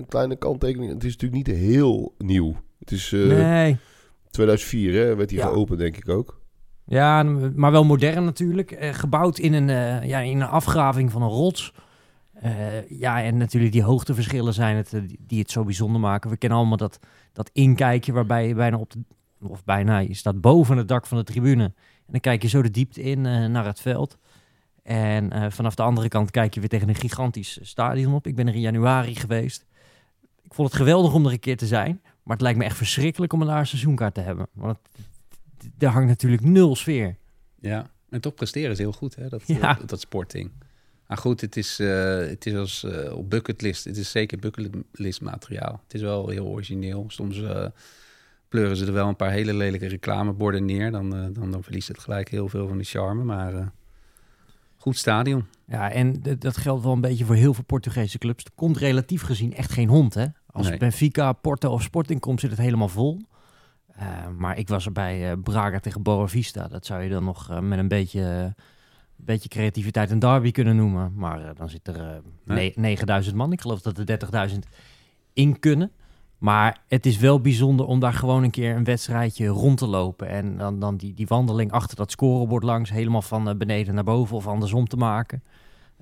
kleine 0.08 0.36
kanttekening. 0.36 0.92
Het 0.92 1.04
is 1.04 1.16
natuurlijk 1.16 1.48
niet 1.48 1.56
heel 1.56 2.14
nieuw. 2.18 2.56
Het 2.78 2.90
is 2.90 3.12
eh, 3.12 3.20
nee. 3.26 3.76
2004, 4.30 4.94
hè, 4.94 5.16
werd 5.16 5.30
hij 5.30 5.38
Ja. 5.38 5.46
geopend, 5.46 5.78
denk 5.78 5.96
ik 5.96 6.08
ook. 6.08 6.40
Ja, 6.84 7.22
maar 7.54 7.72
wel 7.72 7.84
modern 7.84 8.24
natuurlijk. 8.24 8.70
Eh, 8.70 8.94
gebouwd 8.94 9.38
in 9.38 9.52
een, 9.52 9.70
eh, 9.70 10.08
ja, 10.08 10.18
in 10.18 10.40
een 10.40 10.48
afgraving 10.48 11.10
van 11.10 11.22
een 11.22 11.28
rots. 11.28 11.74
Eh, 12.40 12.88
ja, 12.90 13.22
en 13.22 13.36
natuurlijk 13.36 13.72
die 13.72 13.82
hoogteverschillen 13.82 14.54
zijn 14.54 14.76
het 14.76 14.92
eh, 14.94 15.00
die- 15.18 15.38
het 15.38 15.50
zo 15.50 15.64
bijzonder 15.64 16.00
maken. 16.00 16.30
We 16.30 16.36
kennen 16.36 16.58
allemaal 16.58 16.76
dat, 16.76 16.98
dat 17.32 17.50
inkijkje 17.52 18.12
waarbij 18.12 18.48
je 18.48 18.54
bijna 18.54 18.76
op 18.76 18.90
de... 18.90 18.98
Of 19.42 19.64
bijna, 19.64 19.98
je 19.98 20.14
staat 20.14 20.40
boven 20.40 20.76
het 20.76 20.88
dak 20.88 21.06
van 21.06 21.18
de 21.18 21.24
tribune. 21.24 21.64
En 21.64 21.72
dan 22.12 22.20
kijk 22.20 22.42
je 22.42 22.48
zo 22.48 22.62
de 22.62 22.70
diepte 22.70 23.02
in 23.02 23.26
eh, 23.26 23.46
naar 23.46 23.64
het 23.64 23.80
veld. 23.80 24.18
En 24.82 25.52
vanaf 25.52 25.74
de 25.74 25.82
andere 25.82 26.08
kant 26.08 26.30
kijk 26.30 26.54
je 26.54 26.60
weer 26.60 26.68
tegen 26.68 26.88
een 26.88 26.94
gigantisch 26.94 27.58
stadion 27.62 28.14
op. 28.14 28.26
Ik 28.26 28.34
ben 28.34 28.48
er 28.48 28.54
in 28.54 28.60
januari 28.60 29.14
geweest. 29.14 29.66
Ik 30.42 30.54
vond 30.54 30.68
het 30.68 30.76
geweldig 30.76 31.14
om 31.14 31.26
er 31.26 31.32
een 31.32 31.40
keer 31.40 31.56
te 31.56 31.66
zijn. 31.66 32.00
Maar 32.22 32.32
het 32.36 32.40
lijkt 32.40 32.58
me 32.58 32.64
echt 32.64 32.76
verschrikkelijk 32.76 33.32
om 33.32 33.40
een 33.40 33.46
daar 33.46 33.66
seizoenkaart 33.66 34.14
te 34.14 34.20
hebben. 34.20 34.46
Want 34.52 34.78
er 35.78 35.88
hangt 35.88 36.08
natuurlijk 36.08 36.42
nul 36.42 36.76
sfeer. 36.76 37.16
Ja, 37.60 37.90
en 38.10 38.20
toch 38.20 38.34
presteren 38.34 38.70
is 38.70 38.78
heel 38.78 38.92
goed, 38.92 39.16
hè, 39.16 39.28
dat, 39.28 39.42
Ja. 39.46 39.74
dat, 39.74 39.88
dat 39.88 40.00
sporting. 40.00 40.50
Maar 41.10 41.18
goed, 41.18 41.40
het 41.40 41.56
is, 41.56 41.78
eh, 41.78 42.16
het 42.16 42.46
is 42.46 42.54
als 42.54 42.84
eh, 42.84 43.16
op 43.16 43.30
bucketlist. 43.30 43.84
Het 43.84 43.96
is 43.96 44.10
zeker 44.10 44.38
bucketlist 44.38 45.20
materiaal. 45.20 45.80
Het 45.82 45.94
is 45.94 46.00
wel 46.00 46.28
heel 46.28 46.46
origineel. 46.46 47.04
Soms 47.08 47.42
eh, 47.42 47.66
pleuren 48.48 48.76
ze 48.76 48.86
er 48.86 48.92
wel 48.92 49.08
een 49.08 49.16
paar 49.16 49.30
hele 49.30 49.54
lelijke 49.54 49.86
reclameborden 49.86 50.64
neer. 50.64 50.90
Dan, 50.90 51.10
dan, 51.32 51.50
dan 51.50 51.62
verliest 51.62 51.88
het 51.88 51.98
gelijk 51.98 52.28
heel 52.28 52.48
veel 52.48 52.68
van 52.68 52.76
die 52.76 52.86
charme. 52.86 53.24
Maar 53.24 53.72
goed 54.76 54.96
stadion. 54.96 55.44
Ja, 55.64 55.90
en 55.90 56.22
dat 56.38 56.56
geldt 56.56 56.84
wel 56.84 56.92
een 56.92 57.00
beetje 57.00 57.24
voor 57.24 57.34
heel 57.34 57.54
veel 57.54 57.64
Portugese 57.64 58.18
clubs. 58.18 58.44
Er 58.44 58.50
komt 58.54 58.76
relatief 58.76 59.22
gezien 59.22 59.54
echt 59.54 59.72
geen 59.72 59.88
hond, 59.88 60.14
hè? 60.14 60.26
Als 60.46 60.68
Nee. 60.68 60.78
Benfica, 60.78 61.32
Porto 61.32 61.70
of 61.70 61.82
Sporting 61.82 62.20
komt, 62.20 62.40
zit 62.40 62.50
het 62.50 62.60
helemaal 62.60 62.88
vol. 62.88 63.20
Maar 64.36 64.58
ik 64.58 64.68
was 64.68 64.86
er 64.86 64.92
bij 64.92 65.36
Braga 65.36 65.80
tegen 65.80 66.02
Boa 66.02 66.26
Vista. 66.26 66.68
Dat 66.68 66.86
zou 66.86 67.02
je 67.02 67.10
dan 67.10 67.24
nog 67.24 67.60
met 67.60 67.78
een 67.78 67.88
beetje, 67.88 68.54
beetje 69.24 69.48
creativiteit 69.48 70.10
een 70.10 70.18
derby 70.18 70.50
kunnen 70.50 70.76
noemen. 70.76 71.12
Maar 71.14 71.44
eh, 71.44 71.50
dan 71.56 71.68
zit 71.68 71.88
er 71.88 71.96
eh, 72.00 72.16
Nee. 72.44 72.72
ne- 72.76 72.80
9000 72.82 73.36
man. 73.36 73.52
Ik 73.52 73.60
geloof 73.60 73.80
dat 73.80 73.98
er 73.98 74.04
30.000 74.50 74.58
in 75.32 75.58
kunnen. 75.58 75.90
Maar 76.38 76.82
het 76.88 77.06
is 77.06 77.18
wel 77.18 77.40
bijzonder 77.40 77.86
om 77.86 78.00
daar 78.00 78.12
gewoon 78.12 78.42
een 78.42 78.50
keer 78.50 78.76
een 78.76 78.84
wedstrijdje 78.84 79.46
rond 79.46 79.78
te 79.78 79.86
lopen. 79.86 80.28
En 80.28 80.56
dan, 80.56 80.78
dan 80.80 80.96
die, 80.96 81.14
die 81.14 81.26
wandeling 81.26 81.72
achter 81.72 81.96
dat 81.96 82.10
scorebord 82.10 82.62
langs, 82.64 82.90
helemaal 82.90 83.22
van 83.22 83.48
eh, 83.48 83.54
beneden 83.56 83.94
naar 83.94 84.04
boven 84.04 84.36
of 84.36 84.46
andersom 84.46 84.86
te 84.86 84.96
maken. 84.96 85.42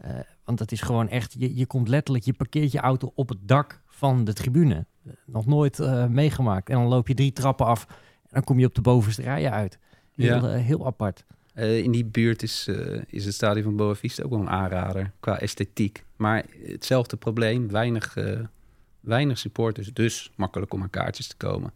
Eh, 0.01 0.11
want 0.45 0.59
dat 0.59 0.73
is 0.73 0.81
gewoon 0.81 1.09
echt, 1.09 1.35
je, 1.39 1.57
je 1.57 1.67
komt 1.67 1.89
letterlijk, 1.89 2.25
je 2.25 2.33
parkeert 2.33 2.73
je 2.73 2.79
auto 2.81 3.13
op 3.15 3.29
het 3.29 3.39
dak 3.41 3.83
van 3.87 4.25
de 4.25 4.33
tribune. 4.33 4.87
Eh, 5.05 5.13
nog 5.27 5.47
nooit 5.47 5.79
eh, 5.81 6.07
meegemaakt. 6.07 6.69
En 6.69 6.77
dan 6.77 6.87
loop 6.87 7.09
je 7.09 7.15
drie 7.15 7.33
trappen 7.33 7.67
af 7.67 7.87
en 8.23 8.29
dan 8.31 8.45
kom 8.45 8.59
je 8.59 8.67
op 8.67 8.75
de 8.75 8.81
bovenste 8.81 9.23
rijen 9.23 9.53
uit. 9.53 9.79
Heel, 10.15 10.27
Ja. 10.47 10.55
eh, 10.55 10.63
heel 10.65 10.87
apart. 10.87 11.25
Eh, 11.59 11.79
in 11.79 11.91
die 11.91 12.05
buurt 12.05 12.43
is, 12.43 12.67
eh, 12.69 13.03
is 13.07 13.25
het 13.25 13.35
stadion 13.35 13.65
van 13.65 13.77
Boa 13.77 13.95
Vista 13.95 14.23
ook 14.23 14.31
wel 14.31 14.41
een 14.41 14.49
aanrader 14.51 15.13
qua 15.21 15.39
esthetiek. 15.39 16.05
Maar 16.17 16.45
hetzelfde 16.67 17.17
probleem, 17.17 17.69
weinig, 17.71 18.17
eh, 18.17 18.41
weinig 19.01 19.39
supporters, 19.39 19.93
dus 19.93 20.33
makkelijk 20.37 20.73
om 20.73 20.83
aan 20.83 20.91
kaartjes 20.91 21.27
te 21.27 21.37
komen. 21.37 21.73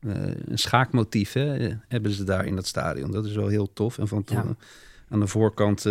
Een 0.00 0.58
schaakmotief 0.58 1.32
hè, 1.32 1.70
hebben 1.88 2.10
ze 2.12 2.24
daar 2.24 2.46
in 2.46 2.54
dat 2.54 2.66
stadion. 2.66 3.10
Dat 3.10 3.26
is 3.26 3.34
wel 3.34 3.48
heel 3.48 3.72
tof. 3.72 3.98
En 3.98 4.08
van 4.08 4.22
Ja. 4.26 4.44
aan 5.08 5.20
de 5.20 5.26
voorkant 5.26 5.86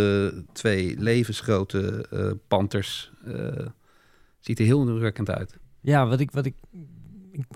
twee 0.51 0.99
levensgrote 0.99 2.05
panthers. 2.47 3.11
eh, 3.25 3.65
ziet 4.39 4.59
er 4.59 4.65
heel 4.65 4.79
indrukwekkend 4.79 5.29
uit. 5.29 5.57
Ja, 5.81 6.07
wat 6.07 6.19
ik, 6.19 6.31
wat 6.31 6.45
ik 6.45 6.55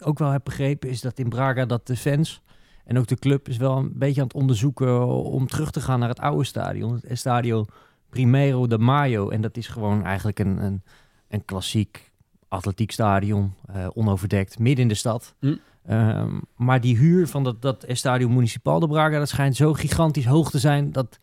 ook 0.01 0.19
wel 0.19 0.29
heb 0.29 0.43
begrepen 0.43 0.89
is 0.89 1.01
dat 1.01 1.19
in 1.19 1.29
Braga 1.29 1.65
dat 1.65 1.87
de 1.87 1.95
fans 1.95 2.41
en 2.85 2.97
ook 2.97 3.07
de 3.07 3.15
club 3.15 3.49
is 3.49 3.57
wel 3.57 3.77
een 3.77 3.91
beetje 3.93 4.21
aan 4.21 4.27
het 4.27 4.35
onderzoeken 4.35 5.07
om 5.07 5.47
terug 5.47 5.71
te 5.71 5.81
gaan 5.81 5.99
naar 5.99 6.09
het 6.09 6.19
oude 6.19 6.43
stadion. 6.43 6.93
Het 6.93 7.05
Estadio 7.05 7.65
Primero 8.09 8.67
de 8.67 8.77
Mayo. 8.77 9.29
En 9.29 9.41
dat 9.41 9.57
is 9.57 9.67
gewoon 9.67 10.03
eigenlijk 10.03 10.39
een, 10.39 10.63
een, 10.63 10.83
een 11.27 11.45
klassiek 11.45 12.11
atletiekstadion, 12.47 13.53
eh 13.65 13.87
onoverdekt, 13.93 14.59
midden 14.59 14.81
in 14.81 14.87
de 14.87 14.95
stad. 14.95 15.35
Hm. 15.39 15.55
Ehm, 15.85 16.39
maar 16.55 16.81
die 16.81 16.97
huur 16.97 17.27
van 17.27 17.43
dat, 17.43 17.61
dat 17.61 17.83
Estadio 17.83 18.29
Municipal 18.29 18.79
de 18.79 18.87
Braga, 18.87 19.17
dat 19.17 19.29
schijnt 19.29 19.55
zo 19.55 19.73
gigantisch 19.73 20.25
hoog 20.25 20.49
te 20.49 20.59
zijn 20.59 20.91
dat, 20.91 21.19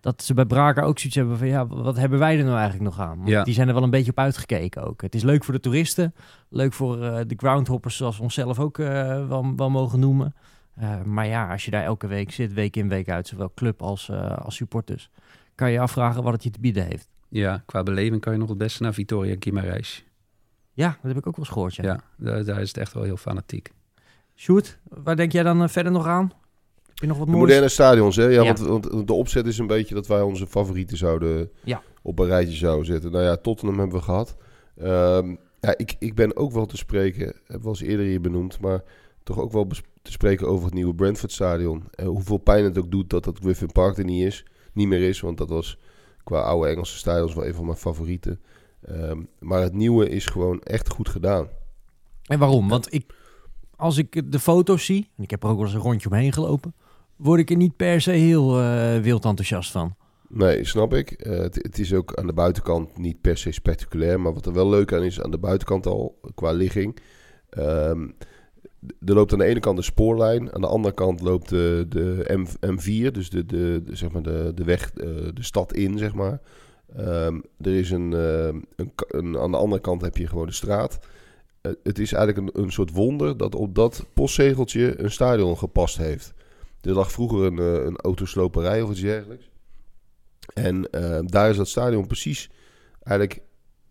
dat 0.00 0.22
ze 0.22 0.34
bij 0.34 0.44
Braga 0.44 0.82
ook 0.82 0.98
zoiets 0.98 1.16
hebben 1.16 1.38
van 1.38 1.46
ja, 1.46 1.66
wat 1.66 1.96
hebben 1.96 2.18
wij 2.18 2.38
er 2.38 2.44
nou 2.44 2.56
eigenlijk 2.58 2.84
nog 2.84 3.00
aan? 3.00 3.16
Want 3.16 3.28
Ja. 3.28 3.44
Die 3.44 3.54
zijn 3.54 3.68
er 3.68 3.74
wel 3.74 3.82
een 3.82 3.90
beetje 3.90 4.10
op 4.10 4.18
uitgekeken 4.18 4.82
ook. 4.82 5.02
Het 5.02 5.14
is 5.14 5.22
leuk 5.22 5.44
voor 5.44 5.54
de 5.54 5.60
toeristen, 5.60 6.14
leuk 6.48 6.72
voor 6.72 7.02
eh, 7.02 7.20
de 7.26 7.34
groundhoppers 7.36 7.96
zoals 7.96 8.16
we 8.16 8.22
onszelf 8.22 8.58
ook 8.58 8.78
eh, 8.78 9.28
wel, 9.28 9.52
wel 9.56 9.70
mogen 9.70 10.00
noemen. 10.00 10.34
Eh, 10.76 11.02
maar 11.02 11.26
ja, 11.26 11.50
als 11.52 11.64
je 11.64 11.70
daar 11.70 11.84
elke 11.84 12.06
week 12.06 12.30
zit, 12.32 12.52
week 12.52 12.76
in 12.76 12.88
week 12.88 13.08
uit, 13.08 13.28
zowel 13.28 13.52
club 13.54 13.82
als, 13.82 14.08
eh, 14.08 14.38
als 14.38 14.54
supporters, 14.56 15.10
kan 15.54 15.66
je 15.68 15.74
je 15.74 15.80
afvragen 15.80 16.22
wat 16.22 16.32
het 16.32 16.42
je 16.42 16.50
te 16.50 16.60
bieden 16.60 16.84
heeft. 16.86 17.08
Ja, 17.28 17.62
qua 17.66 17.82
beleving 17.82 18.20
kan 18.20 18.32
je 18.32 18.38
nog 18.38 18.48
het 18.48 18.58
beste 18.58 18.82
naar 18.82 18.94
Vitoria 18.94 19.34
Guimarães. 19.38 20.04
Ja, 20.72 20.88
dat 20.88 21.10
heb 21.14 21.16
ik 21.16 21.26
ook 21.26 21.36
wel 21.36 21.44
eens 21.44 21.48
gehoord. 21.54 21.74
Ja. 21.74 21.82
Ja, 21.84 22.00
daar, 22.16 22.44
daar 22.44 22.60
is 22.60 22.68
het 22.68 22.76
echt 22.76 22.92
wel 22.92 23.02
heel 23.02 23.16
fanatiek. 23.16 23.72
Sjoerd, 24.34 24.78
waar 24.88 25.16
denk 25.16 25.32
jij 25.32 25.42
dan 25.42 25.62
eh, 25.62 25.68
verder 25.68 25.92
nog 25.92 26.06
aan? 26.06 26.32
Heb 26.86 26.98
je 26.98 27.06
nog 27.06 27.16
wat 27.16 27.26
De 27.26 27.32
moois? 27.32 27.44
moderne 27.46 27.68
stadions, 27.68 28.16
hè? 28.16 28.24
Ja, 28.24 28.42
Ja. 28.42 28.54
Want, 28.54 28.86
want 28.86 29.06
de 29.06 29.12
opzet 29.12 29.46
is 29.46 29.58
een 29.58 29.66
beetje 29.66 29.94
dat 29.94 30.06
wij 30.06 30.20
onze 30.20 30.46
favorieten 30.46 30.96
zouden 30.96 31.50
Ja. 31.64 31.82
op 32.02 32.18
een 32.18 32.26
rijtje 32.26 32.56
zouden 32.56 32.86
zetten. 32.86 33.10
Nou 33.10 33.24
ja, 33.24 33.36
Tottenham 33.36 33.78
hebben 33.78 33.98
we 33.98 34.04
gehad. 34.04 34.36
Ehm, 34.76 35.34
ja, 35.60 35.74
ik, 35.76 35.96
ik 35.98 36.14
ben 36.14 36.36
ook 36.36 36.52
wel 36.52 36.66
te 36.66 36.76
spreken, 36.76 37.26
heb 37.46 37.60
wel 37.62 37.72
eens 37.72 37.80
eerder 37.80 38.06
hier 38.06 38.20
benoemd, 38.20 38.60
maar 38.60 38.82
toch 39.22 39.38
ook 39.38 39.52
wel 39.52 39.66
te 40.06 40.12
spreken 40.12 40.48
over 40.48 40.64
het 40.64 40.74
nieuwe 40.74 40.94
Brentford 40.94 41.32
Stadion. 41.32 41.84
Eh, 41.90 42.06
hoeveel 42.06 42.38
pijn 42.38 42.64
het 42.64 42.78
ook 42.78 42.90
doet 42.90 43.10
dat 43.10 43.24
dat 43.24 43.38
Griffin 43.38 43.72
Park 43.72 43.98
er 43.98 44.04
niet 44.04 44.24
is, 44.26 44.44
niet 44.72 44.88
meer 44.88 45.08
is, 45.08 45.20
want 45.20 45.38
dat 45.38 45.48
was 45.48 45.78
qua 46.24 46.40
oude 46.40 46.68
Engelse 46.68 46.96
stadions 46.96 47.34
wel 47.34 47.46
een 47.46 47.54
van 47.54 47.64
mijn 47.64 47.76
favorieten. 47.76 48.40
Ehm, 48.82 49.22
maar 49.38 49.62
het 49.62 49.74
nieuwe 49.74 50.08
is 50.08 50.26
gewoon 50.26 50.60
echt 50.60 50.88
goed 50.88 51.08
gedaan. 51.08 51.48
En 52.22 52.38
waarom? 52.38 52.68
Want 52.68 52.92
ik, 52.92 53.14
als 53.76 53.96
ik 53.96 54.32
de 54.32 54.38
foto's 54.38 54.84
zie, 54.84 55.10
en 55.16 55.22
ik 55.22 55.30
heb 55.30 55.42
er 55.42 55.48
ook 55.48 55.56
wel 55.56 55.64
eens 55.64 55.74
een 55.74 55.80
rondje 55.80 56.08
omheen 56.08 56.32
gelopen, 56.32 56.74
word 57.16 57.40
ik 57.40 57.50
er 57.50 57.56
niet 57.56 57.76
per 57.76 58.00
se 58.00 58.10
heel 58.10 58.60
eh, 58.60 59.00
wild 59.00 59.24
enthousiast 59.24 59.70
van. 59.70 59.94
Nee, 60.28 60.64
snap 60.64 60.94
ik. 60.94 61.10
Eh, 61.10 61.38
het, 61.38 61.54
het 61.54 61.78
is 61.78 61.94
ook 61.94 62.14
aan 62.14 62.26
de 62.26 62.32
buitenkant 62.32 62.98
niet 62.98 63.20
per 63.20 63.38
se 63.38 63.52
spectaculair. 63.52 64.20
Maar 64.20 64.34
wat 64.34 64.46
er 64.46 64.52
wel 64.52 64.68
leuk 64.68 64.92
aan 64.92 65.02
is, 65.02 65.20
aan 65.20 65.30
de 65.30 65.38
buitenkant 65.38 65.86
al, 65.86 66.20
qua 66.34 66.52
ligging. 66.52 66.98
ehm, 67.50 68.08
er 68.80 69.14
loopt 69.14 69.32
aan 69.32 69.38
de 69.38 69.44
ene 69.44 69.60
kant 69.60 69.76
de 69.76 69.82
spoorlijn. 69.82 70.54
Aan 70.54 70.60
de 70.60 70.66
andere 70.66 70.94
kant 70.94 71.20
loopt 71.20 71.48
de, 71.48 71.86
de 71.88 72.36
M, 72.36 72.46
M4, 72.66 73.10
dus 73.10 73.30
de, 73.30 73.46
de, 73.46 73.82
zeg 73.90 74.10
maar 74.10 74.22
de, 74.22 74.52
de 74.54 74.64
weg 74.64 74.92
eh, 74.94 75.06
de 75.34 75.42
stad 75.42 75.72
in, 75.72 75.98
zeg 75.98 76.14
maar. 76.14 76.40
Ehm, 76.96 77.40
er 77.60 77.74
is 77.74 77.90
een, 77.90 78.12
ehm, 78.12 78.60
een. 79.08 79.38
Aan 79.38 79.50
de 79.50 79.56
andere 79.56 79.80
kant 79.80 80.02
heb 80.02 80.16
je 80.16 80.26
gewoon 80.26 80.46
de 80.46 80.52
straat. 80.52 80.98
Eh, 81.60 81.72
het 81.82 81.98
is 81.98 82.12
eigenlijk 82.12 82.56
een, 82.56 82.62
een 82.62 82.72
soort 82.72 82.90
wonder 82.90 83.36
dat 83.36 83.54
op 83.54 83.74
dat 83.74 84.06
postzegeltje 84.14 85.00
een 85.00 85.10
stadion 85.10 85.58
gepast 85.58 85.96
heeft. 85.96 86.34
Er 86.80 86.92
lag 86.92 87.12
vroeger 87.12 87.44
een, 87.44 87.58
eh, 87.58 87.84
een 87.84 87.96
autosloperij 87.96 88.82
of 88.82 88.90
iets 88.90 89.00
dergelijks. 89.00 89.50
En 90.54 90.90
eh, 90.90 91.18
daar 91.24 91.50
is 91.50 91.56
dat 91.56 91.68
stadion 91.68 92.06
precies 92.06 92.50
eigenlijk 93.02 93.42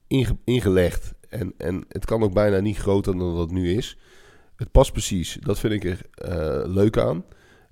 inge- 0.07 0.37
ingelegd. 0.43 1.13
En, 1.29 1.53
en 1.57 1.85
het 1.89 2.05
kan 2.05 2.23
ook 2.23 2.33
bijna 2.33 2.59
niet 2.59 2.77
groter 2.77 3.17
dan 3.17 3.29
dat 3.33 3.39
het 3.39 3.51
nu 3.51 3.73
is. 3.73 3.97
Het 4.55 4.71
past 4.71 4.91
precies. 4.91 5.37
Dat 5.41 5.59
vind 5.59 5.73
ik 5.73 5.83
er 5.83 6.01
eh, 6.11 6.73
leuk 6.73 6.97
aan. 6.97 7.25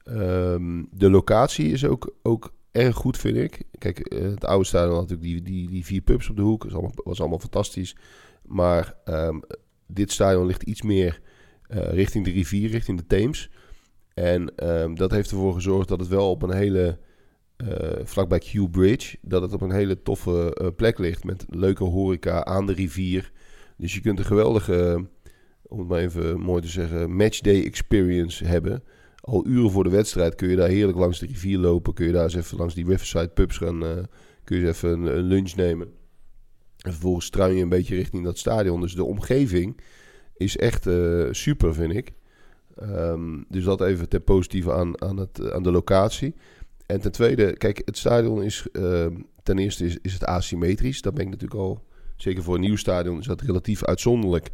Ehm, 0.03 0.83
de 0.91 1.09
locatie 1.09 1.71
is 1.71 1.85
ook, 1.85 2.15
ook 2.21 2.53
erg 2.71 2.95
goed, 2.95 3.17
vind 3.17 3.37
ik. 3.37 3.63
Kijk, 3.77 3.99
eh, 3.99 4.21
het 4.21 4.45
oude 4.45 4.65
stadion 4.65 4.95
had 4.95 5.09
natuurlijk 5.09 5.27
die, 5.27 5.41
die, 5.41 5.69
die 5.69 5.85
vier 5.85 6.01
pubs 6.01 6.29
op 6.29 6.35
de 6.35 6.41
hoek. 6.41 6.61
Dat 6.63 6.71
was 6.71 6.81
allemaal, 6.81 7.03
was 7.03 7.19
allemaal 7.19 7.39
fantastisch. 7.39 7.95
Maar 8.45 8.95
ehm, 9.03 9.39
dit 9.87 10.11
stadion 10.11 10.45
ligt 10.45 10.63
iets 10.63 10.81
meer 10.81 11.21
eh, 11.67 11.93
richting 11.93 12.25
de 12.25 12.31
rivier, 12.31 12.69
richting 12.69 12.97
de 12.97 13.07
Theems. 13.07 13.49
En 14.13 14.55
ehm, 14.55 14.95
dat 14.95 15.11
heeft 15.11 15.31
ervoor 15.31 15.53
gezorgd 15.53 15.87
dat 15.87 15.99
het 15.99 16.09
wel 16.09 16.29
op 16.29 16.41
een 16.41 16.53
hele... 16.53 16.99
vlakbij 18.03 18.39
Q 18.39 18.71
Bridge, 18.71 19.17
dat 19.21 19.41
het 19.41 19.53
op 19.53 19.61
een 19.61 19.71
hele 19.71 20.01
toffe 20.01 20.71
plek 20.75 20.97
ligt 20.97 21.23
met 21.23 21.45
leuke 21.49 21.83
horeca 21.83 22.45
aan 22.45 22.65
de 22.65 22.73
rivier. 22.73 23.31
Dus 23.77 23.93
je 23.93 24.01
kunt 24.01 24.19
een 24.19 24.25
geweldige, 24.25 25.07
om 25.63 25.79
het 25.79 25.87
maar 25.87 25.99
even 25.99 26.39
mooi 26.39 26.61
te 26.61 26.67
zeggen, 26.67 27.15
matchday 27.15 27.63
experience 27.63 28.45
hebben. 28.45 28.83
Al 29.19 29.47
uren 29.47 29.71
voor 29.71 29.83
de 29.83 29.89
wedstrijd 29.89 30.35
kun 30.35 30.49
je 30.49 30.55
daar 30.55 30.69
heerlijk 30.69 30.97
langs 30.97 31.19
de 31.19 31.25
rivier 31.25 31.57
lopen. 31.57 31.93
Kun 31.93 32.05
je 32.05 32.11
daar 32.11 32.23
eens 32.23 32.35
even 32.35 32.57
langs 32.57 32.73
die 32.73 32.85
Riverside 32.85 33.27
pubs 33.27 33.57
gaan. 33.57 33.85
eh, 33.85 34.03
kun 34.43 34.57
je 34.57 34.67
eens 34.67 34.75
even 34.75 35.05
een, 35.05 35.21
lunch 35.21 35.55
nemen. 35.55 35.87
En 36.77 36.91
vervolgens 36.91 37.25
struin 37.25 37.55
je 37.55 37.61
een 37.61 37.69
beetje 37.69 37.95
richting 37.95 38.23
dat 38.23 38.37
stadion. 38.37 38.81
Dus 38.81 38.95
de 38.95 39.03
omgeving 39.03 39.79
is 40.37 40.57
echt 40.57 40.87
eh, 40.87 41.27
super, 41.31 41.73
vind 41.73 41.93
ik. 41.93 42.13
Ehm, 42.75 43.41
dus 43.49 43.63
dat 43.63 43.81
even 43.81 44.09
ten 44.09 44.23
positieve 44.23 44.73
aan, 44.73 45.01
aan, 45.01 45.17
het, 45.17 45.51
aan 45.51 45.63
de 45.63 45.71
locatie. 45.71 46.35
En 46.85 47.01
ten 47.01 47.11
tweede, 47.11 47.57
kijk, 47.57 47.81
het 47.85 47.97
stadion 47.97 48.43
is... 48.43 48.67
ehm, 48.71 49.15
ten 49.43 49.57
eerste 49.57 49.85
is, 49.85 49.97
is 50.01 50.13
het 50.13 50.25
asymmetrisch. 50.25 51.01
Dat 51.01 51.13
ben 51.13 51.23
ik 51.23 51.29
natuurlijk 51.29 51.59
al... 51.59 51.83
Zeker 52.15 52.43
voor 52.43 52.55
een 52.55 52.61
nieuw 52.61 52.75
stadion 52.75 53.19
is 53.19 53.25
dat 53.25 53.41
relatief 53.41 53.83
uitzonderlijk. 53.83 54.49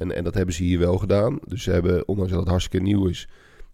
En, 0.00 0.16
en 0.16 0.24
dat 0.24 0.34
hebben 0.34 0.54
ze 0.54 0.62
hier 0.62 0.78
wel 0.78 0.98
gedaan. 0.98 1.38
Dus 1.46 1.62
ze 1.62 1.70
hebben, 1.70 2.08
ondanks 2.08 2.30
dat 2.30 2.40
het 2.40 2.48
hartstikke 2.48 2.86
nieuw 2.86 3.06
is... 3.06 3.28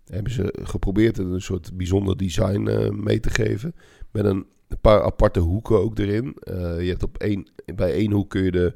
hebben 0.04 0.32
ze 0.32 0.54
geprobeerd 0.62 1.18
er 1.18 1.26
een 1.26 1.42
soort 1.42 1.76
bijzonder 1.76 2.16
design 2.16 2.66
eh, 2.66 2.90
mee 2.90 3.20
te 3.20 3.30
geven. 3.30 3.74
Met 4.12 4.24
een 4.24 4.46
paar 4.80 5.02
aparte 5.02 5.40
hoeken 5.40 5.80
ook 5.80 5.98
erin. 5.98 6.36
Eh, 6.40 6.80
je 6.80 6.88
hebt 6.88 7.02
op 7.02 7.18
één, 7.18 7.48
bij 7.74 7.92
één 7.92 8.12
hoek 8.12 8.30
kun 8.30 8.42
je 8.42 8.50
de, 8.50 8.74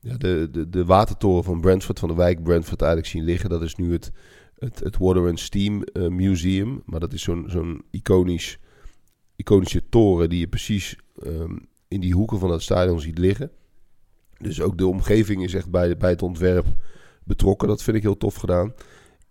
ja, 0.00 0.16
de, 0.16 0.48
de, 0.50 0.68
de 0.68 0.84
watertoren 0.84 1.44
van 1.44 1.60
Brentford, 1.60 1.98
van 1.98 2.08
de 2.08 2.14
wijk 2.14 2.42
Brentford 2.42 2.80
eigenlijk 2.80 3.10
zien 3.10 3.24
liggen. 3.24 3.50
Dat 3.50 3.62
is 3.62 3.76
nu 3.76 3.92
het, 3.92 4.10
het, 4.58 4.78
het 4.78 4.98
Water 4.98 5.28
and 5.28 5.40
Steam 5.40 5.82
eh, 5.82 6.08
Museum. 6.08 6.82
Maar 6.86 7.00
dat 7.00 7.12
is 7.12 7.22
zo'n 7.22 7.44
zo'n 7.48 7.84
iconisch, 7.90 8.58
iconische 9.36 9.88
toren 9.88 10.28
die 10.28 10.38
je 10.38 10.48
precies 10.48 10.96
ehm, 11.22 11.56
in 11.88 12.00
die 12.00 12.14
hoeken 12.14 12.38
van 12.38 12.50
het 12.50 12.62
stadion 12.62 13.00
ziet 13.00 13.18
liggen. 13.18 13.50
Dus 14.42 14.60
ook 14.60 14.78
de 14.78 14.86
omgeving 14.86 15.42
is 15.42 15.54
echt 15.54 15.70
bij, 15.70 15.96
bij 15.96 16.10
het 16.10 16.22
ontwerp 16.22 16.66
betrokken. 17.24 17.68
Dat 17.68 17.82
vind 17.82 17.96
ik 17.96 18.02
heel 18.02 18.16
tof 18.16 18.34
gedaan. 18.34 18.74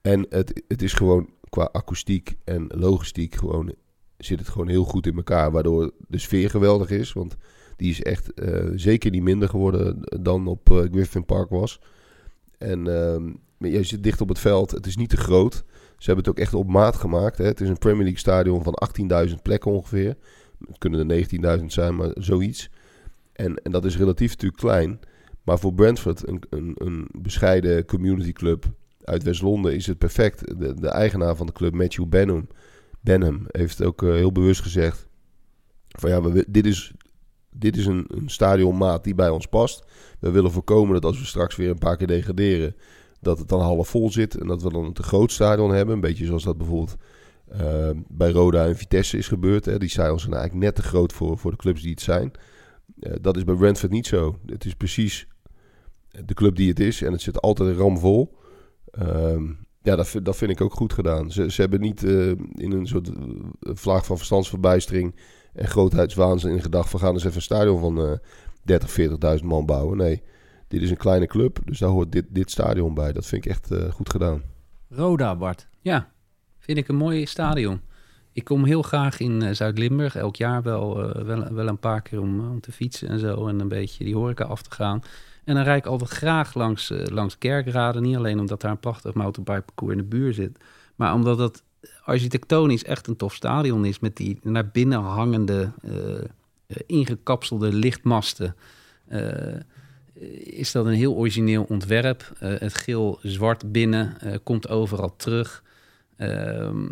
En 0.01 0.25
het, 0.29 0.63
het 0.67 0.81
is 0.81 0.93
gewoon 0.93 1.29
qua 1.49 1.69
akoestiek 1.71 2.37
en 2.43 2.67
logistiek 2.67 3.35
gewoon 3.35 3.75
zit 4.17 4.39
het 4.39 4.49
gewoon 4.49 4.67
heel 4.67 4.83
goed 4.83 5.07
in 5.07 5.15
elkaar. 5.15 5.51
Waardoor 5.51 5.91
de 6.07 6.17
sfeer 6.17 6.49
geweldig 6.49 6.89
is. 6.89 7.13
Want 7.13 7.37
die 7.75 7.89
is 7.89 8.01
echt 8.01 8.33
eh, 8.33 8.69
zeker 8.75 9.11
niet 9.11 9.21
minder 9.21 9.49
geworden 9.49 9.97
dan 10.21 10.47
op 10.47 10.71
eh, 10.71 10.77
Griffin 10.77 11.25
Park 11.25 11.49
was. 11.49 11.79
En 12.57 12.87
ehm, 12.87 13.33
je 13.57 13.83
zit 13.83 14.03
dicht 14.03 14.21
op 14.21 14.29
het 14.29 14.39
veld. 14.39 14.71
Het 14.71 14.85
is 14.85 14.97
niet 14.97 15.09
te 15.09 15.17
groot. 15.17 15.63
Ze 15.97 16.05
hebben 16.11 16.25
het 16.25 16.33
ook 16.33 16.43
echt 16.43 16.53
op 16.53 16.67
maat 16.67 16.95
gemaakt. 16.95 17.37
Hè. 17.37 17.45
Het 17.45 17.61
is 17.61 17.69
een 17.69 17.77
Premier 17.77 18.03
League 18.03 18.19
stadion 18.19 18.63
van 18.63 18.81
18.000 19.27 19.35
plekken 19.41 19.71
ongeveer. 19.71 20.15
Het 20.67 20.77
kunnen 20.77 21.09
er 21.09 21.59
19.000 21.59 21.65
zijn, 21.65 21.95
maar 21.95 22.11
zoiets. 22.15 22.69
En, 23.41 23.55
en 23.55 23.71
dat 23.71 23.85
is 23.85 23.97
relatief 23.97 24.29
natuurlijk 24.29 24.61
klein. 24.61 24.99
Maar 25.43 25.59
voor 25.59 25.73
Brentford, 25.73 26.27
een, 26.27 26.41
een, 26.49 26.71
een 26.75 27.07
bescheiden 27.11 27.85
community 27.85 28.31
club 28.31 28.65
uit 29.03 29.23
West-Londen, 29.23 29.75
is 29.75 29.87
het 29.87 29.97
perfect. 29.97 30.59
De, 30.59 30.73
de 30.73 30.87
eigenaar 30.87 31.35
van 31.35 31.45
de 31.45 31.51
club, 31.51 31.73
Matthew 31.73 32.07
Benham, 32.07 32.47
Benham 32.99 33.45
heeft 33.47 33.83
ook 33.83 34.03
eh, 34.03 34.09
heel 34.09 34.31
bewust 34.31 34.61
gezegd: 34.61 35.07
van 35.87 36.09
ja, 36.09 36.21
we, 36.21 36.45
dit 36.47 36.65
is, 36.65 36.93
dit 37.49 37.77
is 37.77 37.85
een, 37.85 38.05
een 38.07 38.29
stadionmaat 38.29 39.03
die 39.03 39.15
bij 39.15 39.29
ons 39.29 39.47
past. 39.47 39.85
We 40.19 40.31
willen 40.31 40.51
voorkomen 40.51 40.93
dat 40.93 41.05
als 41.05 41.19
we 41.19 41.25
straks 41.25 41.55
weer 41.55 41.69
een 41.69 41.77
paar 41.77 41.97
keer 41.97 42.07
degraderen, 42.07 42.75
dat 43.19 43.39
het 43.39 43.49
dan 43.49 43.61
half 43.61 43.89
vol 43.89 44.11
zit 44.11 44.35
en 44.35 44.47
dat 44.47 44.61
we 44.61 44.71
dan 44.71 44.85
een 44.85 44.93
te 44.93 45.03
groot 45.03 45.31
stadion 45.31 45.73
hebben. 45.73 45.95
Een 45.95 46.01
beetje 46.01 46.25
zoals 46.25 46.43
dat 46.43 46.57
bijvoorbeeld 46.57 46.97
eh, 47.47 47.89
bij 48.07 48.31
Roda 48.31 48.65
en 48.65 48.77
Vitesse 48.77 49.17
is 49.17 49.27
gebeurd. 49.27 49.65
Hè. 49.65 49.77
Die 49.79 49.89
stadions 49.89 50.21
zijn 50.21 50.33
eigenlijk 50.33 50.63
net 50.63 50.75
te 50.75 50.81
groot 50.81 51.13
voor, 51.13 51.37
voor 51.37 51.51
de 51.51 51.57
clubs 51.57 51.81
die 51.81 51.91
het 51.91 52.01
zijn. 52.01 52.31
Eh, 53.01 53.13
dat 53.21 53.37
is 53.37 53.43
bij 53.43 53.55
Brentford 53.55 53.91
niet 53.91 54.07
zo. 54.07 54.39
Het 54.45 54.65
is 54.65 54.73
precies 54.73 55.27
de 56.25 56.33
club 56.33 56.55
die 56.55 56.69
het 56.69 56.79
is 56.79 57.01
en 57.01 57.11
het 57.11 57.21
zit 57.21 57.41
altijd 57.41 57.77
ramvol. 57.77 58.37
Ehm 58.91 59.43
ja, 59.83 59.95
dat, 59.95 60.15
dat 60.23 60.37
vind 60.37 60.51
ik 60.51 60.61
ook 60.61 60.73
goed 60.73 60.93
gedaan. 60.93 61.31
Ze, 61.31 61.51
ze 61.51 61.61
hebben 61.61 61.81
niet 61.81 62.03
eh, 62.03 62.27
in 62.53 62.71
een 62.71 62.87
soort 62.87 63.09
eh, 63.09 63.15
vlaag 63.59 64.05
van 64.05 64.17
verstandsverbijstering 64.17 65.15
en 65.53 65.67
grootheidswaanzin 65.67 66.51
in 66.51 66.61
gedacht... 66.61 66.91
we 66.91 66.97
gaan 66.97 67.13
eens 67.13 67.23
even 67.23 67.35
een 67.35 67.41
stadion 67.41 67.79
van 67.79 67.97
eh 67.99 68.17
30, 68.63 68.99
40.000 69.39 69.45
man 69.45 69.65
bouwen. 69.65 69.97
Nee, 69.97 70.21
dit 70.67 70.81
is 70.81 70.89
een 70.89 70.97
kleine 70.97 71.27
club, 71.27 71.59
dus 71.65 71.79
daar 71.79 71.89
hoort 71.89 72.11
dit, 72.11 72.25
dit 72.29 72.51
stadion 72.51 72.93
bij. 72.93 73.11
Dat 73.11 73.25
vind 73.25 73.45
ik 73.45 73.51
echt 73.51 73.69
goed 73.91 74.09
gedaan. 74.09 74.41
Roda, 74.89 75.35
Bart. 75.35 75.67
Ja, 75.79 76.11
vind 76.57 76.77
ik 76.77 76.87
een 76.87 76.95
mooi 76.95 77.25
stadion. 77.25 77.81
Ik 78.33 78.43
kom 78.43 78.65
heel 78.65 78.81
graag 78.81 79.19
in 79.19 79.41
eh, 79.41 79.53
Zuid-Limburg, 79.53 80.15
elk 80.15 80.35
jaar 80.35 80.61
wel, 80.61 81.13
eh, 81.13 81.23
wel, 81.23 81.53
wel 81.53 81.67
een 81.67 81.79
paar 81.79 82.01
keer 82.01 82.21
om, 82.21 82.49
om 82.49 82.59
te 82.59 82.71
fietsen 82.71 83.07
en 83.07 83.19
zo. 83.19 83.47
En 83.47 83.59
een 83.59 83.67
beetje 83.67 84.03
die 84.03 84.15
horeca 84.15 84.43
af 84.43 84.61
te 84.61 84.71
gaan. 84.71 85.03
En 85.43 85.55
dan 85.55 85.63
rijd 85.63 85.85
ik 85.85 85.91
altijd 85.91 86.09
graag 86.09 86.53
langs, 86.53 86.91
eh, 86.91 87.05
langs 87.05 87.37
Kerkrade. 87.37 88.01
Niet 88.01 88.15
alleen 88.15 88.39
omdat 88.39 88.61
daar 88.61 88.71
een 88.71 88.79
prachtig 88.79 89.13
mountainbikeparcours 89.13 89.91
in 89.91 89.97
de 89.97 90.03
buurt 90.03 90.35
zit. 90.35 90.57
Maar 90.95 91.13
omdat 91.13 91.37
het 91.37 91.63
architectonisch 92.03 92.83
echt 92.83 93.07
een 93.07 93.15
tof 93.15 93.33
stadion 93.33 93.85
is. 93.85 93.99
Met 93.99 94.17
die 94.17 94.39
naar 94.43 94.67
binnen 94.67 94.99
hangende, 94.99 95.71
eh, 95.81 96.19
eh, 96.19 96.25
ingekapselde 96.85 97.73
lichtmasten. 97.73 98.55
Eh, 99.07 99.59
is 100.43 100.71
dat 100.71 100.85
een 100.85 100.93
heel 100.93 101.15
origineel 101.15 101.65
ontwerp. 101.69 102.31
Eh, 102.39 102.53
het 102.59 102.73
geel-zwart 102.73 103.71
binnen 103.71 104.21
eh, 104.21 104.35
komt 104.43 104.69
overal 104.69 105.15
terug. 105.15 105.63
Ehm, 106.17 106.85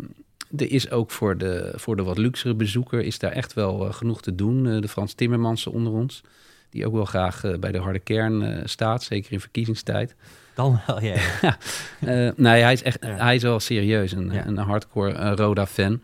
er 0.56 0.70
is 0.70 0.90
ook 0.90 1.10
voor 1.10 1.38
de, 1.38 1.72
voor 1.76 1.96
de 1.96 2.02
wat 2.02 2.18
luxere 2.18 2.54
bezoeker 2.54 3.00
is 3.00 3.18
daar 3.18 3.32
echt 3.32 3.52
wel 3.52 3.86
eh, 3.86 3.92
genoeg 3.94 4.22
te 4.22 4.34
doen. 4.34 4.66
Eh, 4.68 4.80
de 4.80 4.88
Frans 4.88 5.14
Timmermansen 5.14 5.72
onder 5.72 5.92
ons, 5.92 6.22
die 6.70 6.86
ook 6.86 6.92
wel 6.92 7.04
graag 7.04 7.44
eh, 7.44 7.58
bij 7.58 7.72
de 7.72 7.78
harde 7.78 7.98
kern 7.98 8.68
staat, 8.68 9.02
zeker 9.02 9.32
in 9.32 9.40
verkiezingstijd. 9.40 10.14
Dan 10.54 10.80
wel, 10.86 11.02
ja. 11.02 11.16
Eh, 12.00 12.30
nee, 12.36 12.62
hij 12.62 12.72
is 12.72 12.82
echt, 12.82 12.98
Ja. 13.04 13.16
hij 13.16 13.34
is 13.34 13.42
wel 13.42 13.60
serieus 13.60 14.12
een, 14.12 14.30
Ja. 14.32 14.46
een 14.46 14.56
hardcore 14.56 15.34
Roda-fan. 15.34 16.00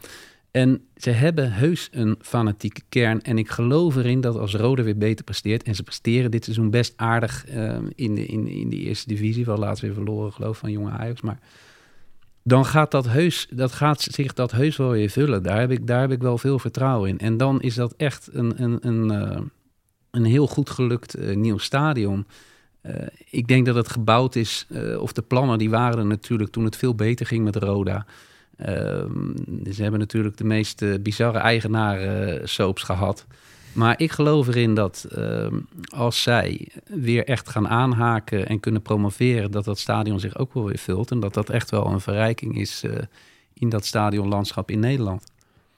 En 0.50 0.80
ze 0.96 1.10
hebben 1.10 1.52
heus 1.52 1.88
een 1.92 2.16
fanatieke 2.20 2.80
kern. 2.88 3.22
En 3.22 3.38
ik 3.38 3.48
geloof 3.50 3.96
erin 3.96 4.20
dat 4.20 4.36
als 4.36 4.54
Roda 4.54 4.82
weer 4.82 4.96
beter 4.96 5.24
presteert... 5.24 5.62
en 5.62 5.74
ze 5.74 5.82
presteren 5.82 6.30
dit 6.30 6.44
seizoen 6.44 6.70
best 6.70 6.92
aardig 6.96 7.46
in, 7.94 8.14
de, 8.14 8.26
in, 8.26 8.48
in 8.48 8.68
de 8.70 8.76
eerste 8.76 9.08
divisie... 9.08 9.44
wel 9.44 9.56
laatst 9.56 9.82
weer 9.82 9.94
verloren, 9.94 10.32
geloof 10.32 10.54
ik, 10.54 10.60
van 10.60 10.70
jonge 10.70 10.90
Ajax. 10.90 11.20
Maar 11.20 11.38
dan 12.46 12.64
gaat, 12.64 12.90
dat 12.90 13.08
heus, 13.08 13.46
dat 13.50 13.72
gaat 13.72 14.00
zich 14.00 14.32
dat 14.32 14.52
heus 14.52 14.76
wel 14.76 14.90
weer 14.90 15.10
vullen. 15.10 15.42
Daar 15.42 15.60
heb 15.60 15.70
ik, 15.70 15.86
daar 15.86 16.00
heb 16.00 16.10
ik 16.10 16.20
wel 16.20 16.38
veel 16.38 16.58
vertrouwen 16.58 17.08
in. 17.08 17.18
En 17.18 17.36
dan 17.36 17.60
is 17.60 17.74
dat 17.74 17.94
echt 17.96 18.28
een, 18.32 18.62
een, 18.62 18.78
een, 18.80 19.10
eh, 19.10 19.40
een 20.10 20.24
heel 20.24 20.46
goed 20.46 20.70
gelukt 20.70 21.14
eh, 21.14 21.36
nieuw 21.36 21.58
stadion... 21.58 22.26
Eh, 22.80 23.06
ik 23.30 23.48
denk 23.48 23.66
dat 23.66 23.74
het 23.74 23.88
gebouwd 23.88 24.34
is, 24.34 24.66
of 24.98 25.12
de 25.12 25.22
plannen 25.22 25.58
die 25.58 25.70
waren 25.70 26.08
natuurlijk 26.08 26.50
toen 26.50 26.64
het 26.64 26.76
veel 26.76 26.94
beter 26.94 27.26
ging 27.26 27.44
met 27.44 27.56
Roda. 27.56 28.06
Ehm, 28.56 29.36
ze 29.72 29.82
hebben 29.82 30.00
natuurlijk 30.00 30.36
de 30.36 30.44
meest 30.44 31.02
bizarre 31.02 31.38
eigenaren 31.38 32.48
soaps 32.48 32.82
gehad. 32.82 33.26
Maar 33.76 34.00
ik 34.00 34.12
geloof 34.12 34.46
erin 34.48 34.74
dat 34.74 35.06
ehm, 35.10 35.54
als 35.94 36.22
zij 36.22 36.68
weer 36.84 37.24
echt 37.24 37.48
gaan 37.48 37.68
aanhaken 37.68 38.46
en 38.46 38.60
kunnen 38.60 38.82
promoveren, 38.82 39.50
dat 39.50 39.64
dat 39.64 39.78
stadion 39.78 40.20
zich 40.20 40.38
ook 40.38 40.54
wel 40.54 40.64
weer 40.64 40.78
vult. 40.78 41.10
En 41.10 41.20
dat 41.20 41.34
dat 41.34 41.50
echt 41.50 41.70
wel 41.70 41.86
een 41.86 42.00
verrijking 42.00 42.58
is 42.58 42.82
eh, 42.82 42.98
in 43.54 43.68
dat 43.68 43.84
stadionlandschap 43.84 44.70
in 44.70 44.80
Nederland. 44.80 45.24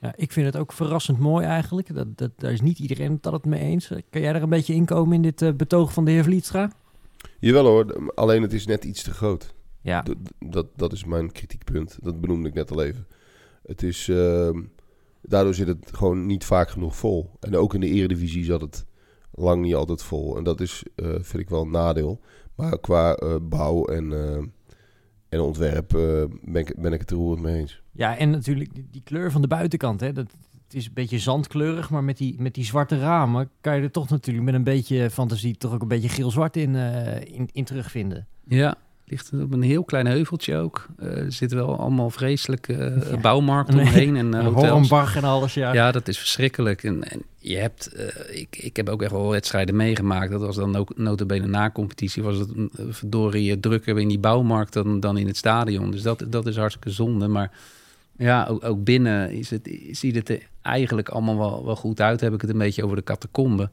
Ja, 0.01 0.13
ik 0.17 0.33
vind 0.33 0.47
het 0.47 0.57
ook 0.57 0.73
verrassend 0.73 1.19
mooi 1.19 1.47
eigenlijk. 1.47 1.95
Dat, 1.95 2.19
dat, 2.19 2.31
daar 2.37 2.53
is 2.53 2.61
niet 2.61 2.79
iedereen 2.79 3.19
het 3.23 3.45
mee 3.45 3.61
eens. 3.61 3.89
Kan 4.11 4.21
jij 4.21 4.35
er 4.35 4.43
een 4.43 4.49
beetje 4.49 4.75
inkomen 4.75 5.15
in 5.15 5.23
dit 5.23 5.43
eh, 5.43 5.53
betoog 5.53 5.93
van 5.93 6.05
de 6.05 6.11
heer 6.11 6.25
Vlietstra? 6.25 6.71
Jawel 7.39 7.65
hoor, 7.67 8.13
alleen 8.15 8.43
het 8.43 8.53
is 8.53 8.67
net 8.67 8.85
iets 8.85 9.03
te 9.03 9.13
groot. 9.13 9.55
Ja, 9.81 10.03
D- 10.03 10.07
d- 10.07 10.13
dat, 10.53 10.67
dat 10.77 10.93
is 10.93 11.05
mijn 11.05 11.33
kritiekpunt. 11.33 11.99
Dat 12.03 12.21
benoemde 12.21 12.49
ik 12.49 12.55
net 12.55 12.71
al 12.71 12.83
even. 12.83 13.07
Het 13.67 13.83
is, 13.83 14.09
ehm, 14.09 14.61
daardoor 15.29 15.55
zit 15.55 15.67
het 15.67 15.91
gewoon 15.93 16.27
niet 16.27 16.45
vaak 16.45 16.71
genoeg 16.71 16.97
vol. 16.97 17.31
En 17.41 17.57
ook 17.57 17.75
in 17.75 17.81
de 17.81 17.89
eredivisie 17.89 18.45
zat 18.45 18.61
het 18.61 18.87
lang 19.33 19.63
niet 19.63 19.75
altijd 19.75 20.03
vol. 20.03 20.37
En 20.37 20.45
dat 20.45 20.61
is, 20.61 20.83
eh, 20.95 21.07
vind 21.07 21.43
ik 21.43 21.49
wel 21.49 21.63
een 21.63 21.71
nadeel. 21.71 22.21
Maar 22.55 22.79
qua 22.79 23.15
eh, 23.15 23.37
bouw 23.43 23.85
en, 23.85 24.13
eh, 24.13 24.45
en 25.29 25.41
ontwerp 25.41 25.95
eh, 25.95 26.25
ben, 26.43 26.63
ik, 26.63 26.75
ben 26.77 26.93
ik 26.93 27.01
het 27.01 27.11
er 27.11 27.17
roerend 27.17 27.43
mee 27.43 27.61
eens. 27.61 27.83
ja 27.93 28.17
en 28.17 28.31
natuurlijk 28.31 28.71
die, 28.91 29.03
kleur 29.05 29.31
van 29.33 29.41
de 29.41 29.49
buitenkant. 29.49 30.01
Hè, 30.01 30.13
dat, 30.13 30.27
het 30.65 30.77
is 30.77 30.87
een 30.87 30.95
beetje 30.95 31.19
zandkleurig, 31.19 31.91
maar 31.91 32.05
met 32.05 32.17
die, 32.17 32.35
met 32.39 32.55
die 32.55 32.65
zwarte 32.65 32.99
ramen 32.99 33.51
kan 33.61 33.77
je 33.77 33.83
er 33.83 33.91
toch 33.91 34.09
natuurlijk 34.09 34.45
met 34.45 34.55
een 34.55 34.65
beetje 34.65 35.11
fantasie 35.11 35.57
toch 35.57 35.73
ook 35.73 35.83
een 35.83 35.89
beetje 35.89 36.09
geel-zwart 36.09 36.57
in, 36.57 36.77
eh, 36.77 37.21
in, 37.21 37.49
in 37.53 37.65
terugvinden. 37.65 38.27
Ja, 38.45 38.77
Ligt 39.11 39.31
op 39.33 39.53
een 39.53 39.63
heel 39.63 39.85
klein 39.85 40.07
heuveltje 40.07 40.57
ook. 40.57 40.87
Eh, 40.99 41.17
er 41.17 41.33
zitten 41.33 41.59
wel 41.59 41.79
allemaal 41.79 42.11
vreselijke 42.11 42.75
eh, 42.75 43.11
Ja. 43.11 43.17
bouwmarkten 43.17 43.79
omheen 43.79 44.17
en 44.17 44.33
Een 44.33 44.45
hotels. 44.45 45.15
En 45.15 45.25
alles, 45.25 45.55
ja. 45.55 45.73
Ja, 45.73 45.93
dat 45.93 46.09
is 46.09 46.19
verschrikkelijk. 46.19 46.83
En, 46.85 47.11
en 47.11 47.23
je 47.39 47.57
hebt, 47.57 47.91
ik, 48.31 48.57
ik 48.57 48.77
heb 48.77 48.89
ook 48.89 49.03
echt 49.03 49.11
wel 49.11 49.31
wedstrijden 49.31 49.77
meegemaakt. 49.77 50.31
Dat 50.31 50.41
was 50.41 50.57
dan 50.57 50.77
ook 50.77 50.97
notabene 50.97 51.47
na 51.47 51.71
competitie. 51.71 52.23
Was 52.23 52.39
het 52.39 52.51
verdorie 52.89 53.61
drukker 53.61 53.99
in 53.99 54.09
die 54.09 54.19
bouwmarkt 54.19 54.73
dan, 54.73 55.01
dan 55.01 55.17
in 55.19 55.27
het 55.27 55.37
stadion. 55.37 55.91
Dus 55.91 56.03
dat, 56.03 56.25
dat 56.29 56.47
is 56.47 56.57
hartstikke 56.57 56.91
zonde. 56.91 57.29
Maar 57.29 57.51
ja, 58.17 58.47
ook, 58.47 58.65
ook 58.65 58.85
binnen 58.85 59.31
is 59.33 59.51
het, 59.51 59.71
ziet 59.91 60.15
het 60.15 60.29
er 60.29 60.43
eigenlijk 60.63 61.09
allemaal 61.09 61.39
wel, 61.39 61.65
wel 61.65 61.77
goed 61.77 62.01
uit. 62.01 62.21
Heb 62.21 62.35
ik 62.35 62.41
het 62.41 62.51
een 62.51 62.59
beetje 62.59 62.85
over 62.85 62.97
de 62.97 63.05
catacombe. 63.05 63.71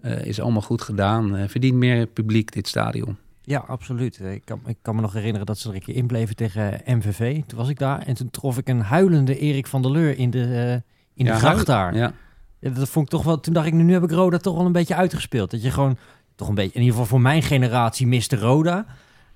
Eh, 0.00 0.24
is 0.24 0.40
allemaal 0.40 0.62
goed 0.62 0.82
gedaan. 0.82 1.48
Verdient 1.48 1.76
meer 1.76 2.06
publiek 2.06 2.52
dit 2.52 2.68
stadion. 2.68 3.16
Ja, 3.48 3.64
absoluut. 3.66 4.20
Ik 4.20 4.44
kan, 4.44 4.60
ik 4.66 4.76
kan 4.82 4.94
me 4.94 5.00
nog 5.00 5.12
herinneren 5.12 5.46
dat 5.46 5.58
ze 5.58 5.68
er 5.68 5.74
een 5.74 5.80
keer 5.80 5.94
inbleven 5.94 6.36
tegen 6.36 6.80
MVV. 6.84 7.42
Toen 7.46 7.58
was 7.58 7.68
ik 7.68 7.78
daar 7.78 8.02
en 8.02 8.14
toen 8.14 8.30
trof 8.30 8.58
ik 8.58 8.68
een 8.68 8.80
huilende 8.80 9.38
Erik 9.38 9.66
van 9.66 9.82
der 9.82 9.90
Leur 9.90 10.18
in 10.18 10.30
de, 10.30 10.42
eh, 10.42 10.72
in 11.14 11.24
de 11.24 11.34
gracht 11.34 11.66
daar. 11.66 11.94
Ja. 11.94 12.12
Ja, 12.58 12.70
dat 12.70 12.88
vond 12.88 13.04
ik 13.04 13.10
toch 13.10 13.24
wel. 13.24 13.40
Toen 13.40 13.52
dacht 13.52 13.66
ik, 13.66 13.72
nu 13.72 13.92
heb 13.92 14.02
ik 14.02 14.10
Roda 14.10 14.36
toch 14.36 14.56
wel 14.56 14.66
een 14.66 14.72
beetje 14.72 14.94
uitgespeeld. 14.94 15.50
Dat 15.50 15.62
je 15.62 15.70
gewoon 15.70 15.96
toch 16.34 16.48
een 16.48 16.54
beetje, 16.54 16.74
in 16.74 16.80
ieder 16.80 16.92
geval 16.92 17.08
voor 17.08 17.20
mijn 17.20 17.42
generatie, 17.42 18.06
miste 18.06 18.36
Roda. 18.36 18.86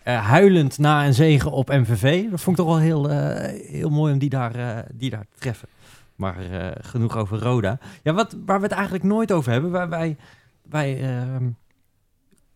Eh, 0.02 0.26
huilend 0.26 0.78
na 0.78 1.06
een 1.06 1.14
zegen 1.14 1.50
op 1.50 1.68
MVV. 1.68 2.30
Dat 2.30 2.40
vond 2.40 2.58
ik 2.58 2.64
toch 2.64 2.74
wel 2.74 2.82
heel, 2.82 3.10
eh, 3.10 3.68
heel 3.70 3.90
mooi 3.90 4.12
om 4.12 4.18
die 4.18 4.28
daar, 4.28 4.84
die 4.94 5.10
daar 5.10 5.26
te 5.32 5.38
treffen. 5.38 5.68
Maar 6.14 6.36
genoeg 6.80 7.16
over 7.16 7.38
Roda. 7.38 7.78
Ja, 8.02 8.12
wat, 8.12 8.36
waar 8.46 8.58
we 8.58 8.64
het 8.64 8.74
eigenlijk 8.74 9.04
nooit 9.04 9.32
over 9.32 9.52
hebben. 9.52 9.70
Wij, 9.70 9.88
wij, 9.88 10.16
wij 10.62 11.00
ehm, 11.00 11.44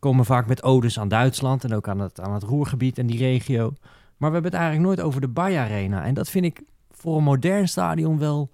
komen 0.07 0.25
vaak 0.25 0.47
met 0.47 0.63
odes 0.63 0.99
aan 0.99 1.09
Duitsland 1.09 1.65
en 1.65 1.75
ook 1.75 1.89
aan 1.89 2.01
het, 2.01 2.21
aan 2.21 2.35
het 2.35 2.43
Roergebied 2.43 2.99
en 2.99 3.07
die 3.07 3.19
regio. 3.19 3.73
Maar 4.17 4.29
we 4.29 4.35
hebben 4.35 4.51
het 4.53 4.61
eigenlijk 4.61 4.87
nooit 4.87 5.01
over 5.01 5.21
de 5.21 5.29
Bayer 5.29 5.61
Arena. 5.61 6.05
En 6.05 6.15
dat 6.15 6.31
vind 6.31 6.45
ik 6.45 6.63
voor 6.91 7.17
een 7.17 7.23
modern 7.23 7.69
stadion 7.69 8.19
wel 8.19 8.51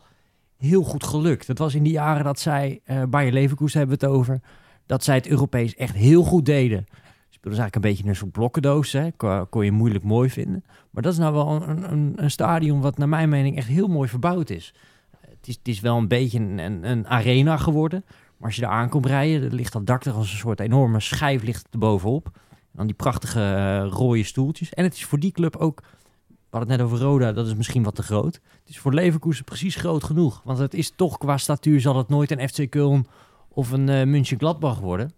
heel 0.57 0.83
goed 0.83 1.05
gelukt. 1.05 1.47
Het 1.47 1.59
was 1.59 1.75
in 1.75 1.83
die 1.83 1.93
jaren 1.93 2.25
dat 2.25 2.39
zij, 2.39 2.81
eh 2.85 3.03
Bayer 3.09 3.33
Leverkusen 3.33 3.79
hebben 3.79 3.99
we 3.99 4.07
het 4.07 4.15
over, 4.15 4.41
dat 4.87 5.05
zij 5.05 5.15
het 5.15 5.27
Europees 5.27 5.75
echt 5.75 5.95
heel 5.95 6.23
goed 6.23 6.45
deden. 6.45 6.87
Speelden 7.29 7.55
ze 7.55 7.61
eigenlijk 7.61 7.75
een 7.75 7.81
beetje 7.81 8.09
een 8.09 8.17
soort 8.17 8.33
blokkendoos, 8.33 8.93
hè? 8.93 9.11
Kon, 9.11 9.49
kon 9.49 9.65
je 9.65 9.73
moeilijk 9.73 10.05
mooi 10.05 10.31
vinden. 10.31 10.65
Maar 10.91 11.03
dat 11.03 11.13
is 11.13 11.19
nou 11.19 11.33
wel 11.33 11.63
een, 11.63 11.93
een, 11.93 12.13
een 12.17 12.31
stadion 12.31 12.81
wat 12.81 12.99
naar 12.99 13.09
mijn 13.09 13.29
mening 13.29 13.57
echt 13.57 13.69
heel 13.69 13.89
mooi 13.89 14.09
verbouwd 14.09 14.51
is. 14.51 14.75
Het 15.21 15.49
is, 15.49 15.55
het 15.55 15.69
is 15.69 15.81
wel 15.81 15.97
een 15.97 16.09
beetje 16.09 16.39
een, 16.39 16.91
een 16.91 17.07
arena 17.09 17.57
geworden. 17.57 18.05
Maar 18.43 18.51
als 18.51 18.61
je 18.61 18.67
daar 18.67 18.77
aankomt 18.77 19.07
rijden, 19.07 19.43
er 19.43 19.55
ligt 19.55 19.73
dat 19.73 19.87
dak 19.87 20.05
er 20.05 20.13
als 20.13 20.33
een 20.33 20.39
soort 20.39 20.61
enorme 20.61 21.01
schijf 21.01 21.43
ligt 21.43 21.67
er 21.71 21.79
bovenop. 21.79 22.31
En 22.51 22.73
dan 22.73 22.87
die 22.87 22.95
prachtige 22.95 23.41
eh, 23.41 23.87
rode 23.91 24.25
stoeltjes. 24.25 24.75
En 24.75 24.85
het 24.85 24.95
is 24.95 25.05
voor 25.05 25.19
die 25.19 25.33
club 25.33 25.57
ook, 25.57 25.81
we 26.29 26.37
hadden 26.51 26.71
het 26.71 26.79
net 26.79 26.87
over 26.87 27.07
Roda, 27.07 27.33
dat 27.33 27.47
is 27.47 27.55
misschien 27.55 27.83
wat 27.83 27.95
te 27.95 28.03
groot. 28.03 28.35
Het 28.35 28.69
is 28.69 28.79
voor 28.79 28.95
Leverkusen 28.95 29.45
precies 29.45 29.75
groot 29.75 30.05
genoeg. 30.05 30.41
Want 30.45 30.59
het 30.59 30.75
is 30.75 30.93
toch 30.97 31.19
qua 31.19 31.37
statuur 31.37 31.81
zal 31.81 31.97
het 31.97 32.09
nooit 32.09 32.31
een 32.31 32.49
FC 32.49 32.77
Köln 32.77 33.11
of 33.49 33.71
een 33.71 33.89
eh 33.89 34.07
München 34.07 34.39
Gladbach 34.39 34.79
worden. 34.79 35.13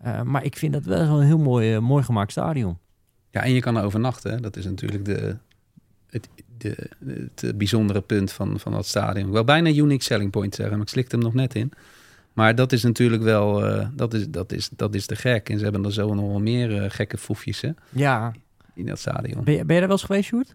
Eh, 0.00 0.22
maar 0.22 0.44
ik 0.44 0.56
vind 0.56 0.72
dat 0.72 0.84
wel 0.84 1.20
een 1.20 1.26
heel 1.26 1.38
mooi, 1.38 1.80
mooi 1.80 2.04
gemaakt 2.04 2.30
stadion. 2.30 2.78
Ja, 3.30 3.42
en 3.42 3.52
je 3.52 3.60
kan 3.60 3.76
er 3.76 3.84
overnachten. 3.84 4.42
Dat 4.42 4.56
is 4.56 4.64
natuurlijk 4.64 5.04
de, 5.04 5.36
het, 6.06 6.28
de, 6.58 6.90
het 6.98 7.58
bijzondere 7.58 8.00
punt 8.00 8.32
van, 8.32 8.60
van 8.60 8.72
dat 8.72 8.86
stadion. 8.86 9.30
Wil 9.30 9.44
bijna 9.44 9.70
unique 9.70 10.02
selling 10.02 10.30
point 10.30 10.54
zeggen, 10.54 10.76
maar 10.76 10.86
ik 10.86 10.92
slikte 10.92 11.16
hem 11.16 11.24
nog 11.24 11.34
net 11.34 11.54
in. 11.54 11.72
Maar 12.32 12.54
dat 12.54 12.72
is 12.72 12.82
natuurlijk 12.82 13.22
wel, 13.22 13.66
eh, 13.66 13.88
dat, 13.94 14.14
is, 14.14 14.28
dat, 14.28 14.52
is, 14.52 14.70
dat 14.76 14.94
is 14.94 15.06
de 15.06 15.16
gek. 15.16 15.48
En 15.48 15.58
ze 15.58 15.64
hebben 15.64 15.84
er 15.84 15.92
zo 15.92 16.14
nog 16.14 16.26
wel 16.26 16.40
meer 16.40 16.82
eh, 16.82 16.90
gekke 16.90 17.18
foefjes 17.18 17.60
hè, 17.60 17.70
Ja, 17.88 18.32
in 18.74 18.86
dat 18.86 18.98
stadion. 18.98 19.44
ben 19.44 19.54
je, 19.54 19.64
ben 19.64 19.74
je 19.74 19.80
daar 19.80 19.88
wel 19.88 19.98
eens 19.98 20.06
geweest, 20.06 20.28
Sjoerd? 20.28 20.54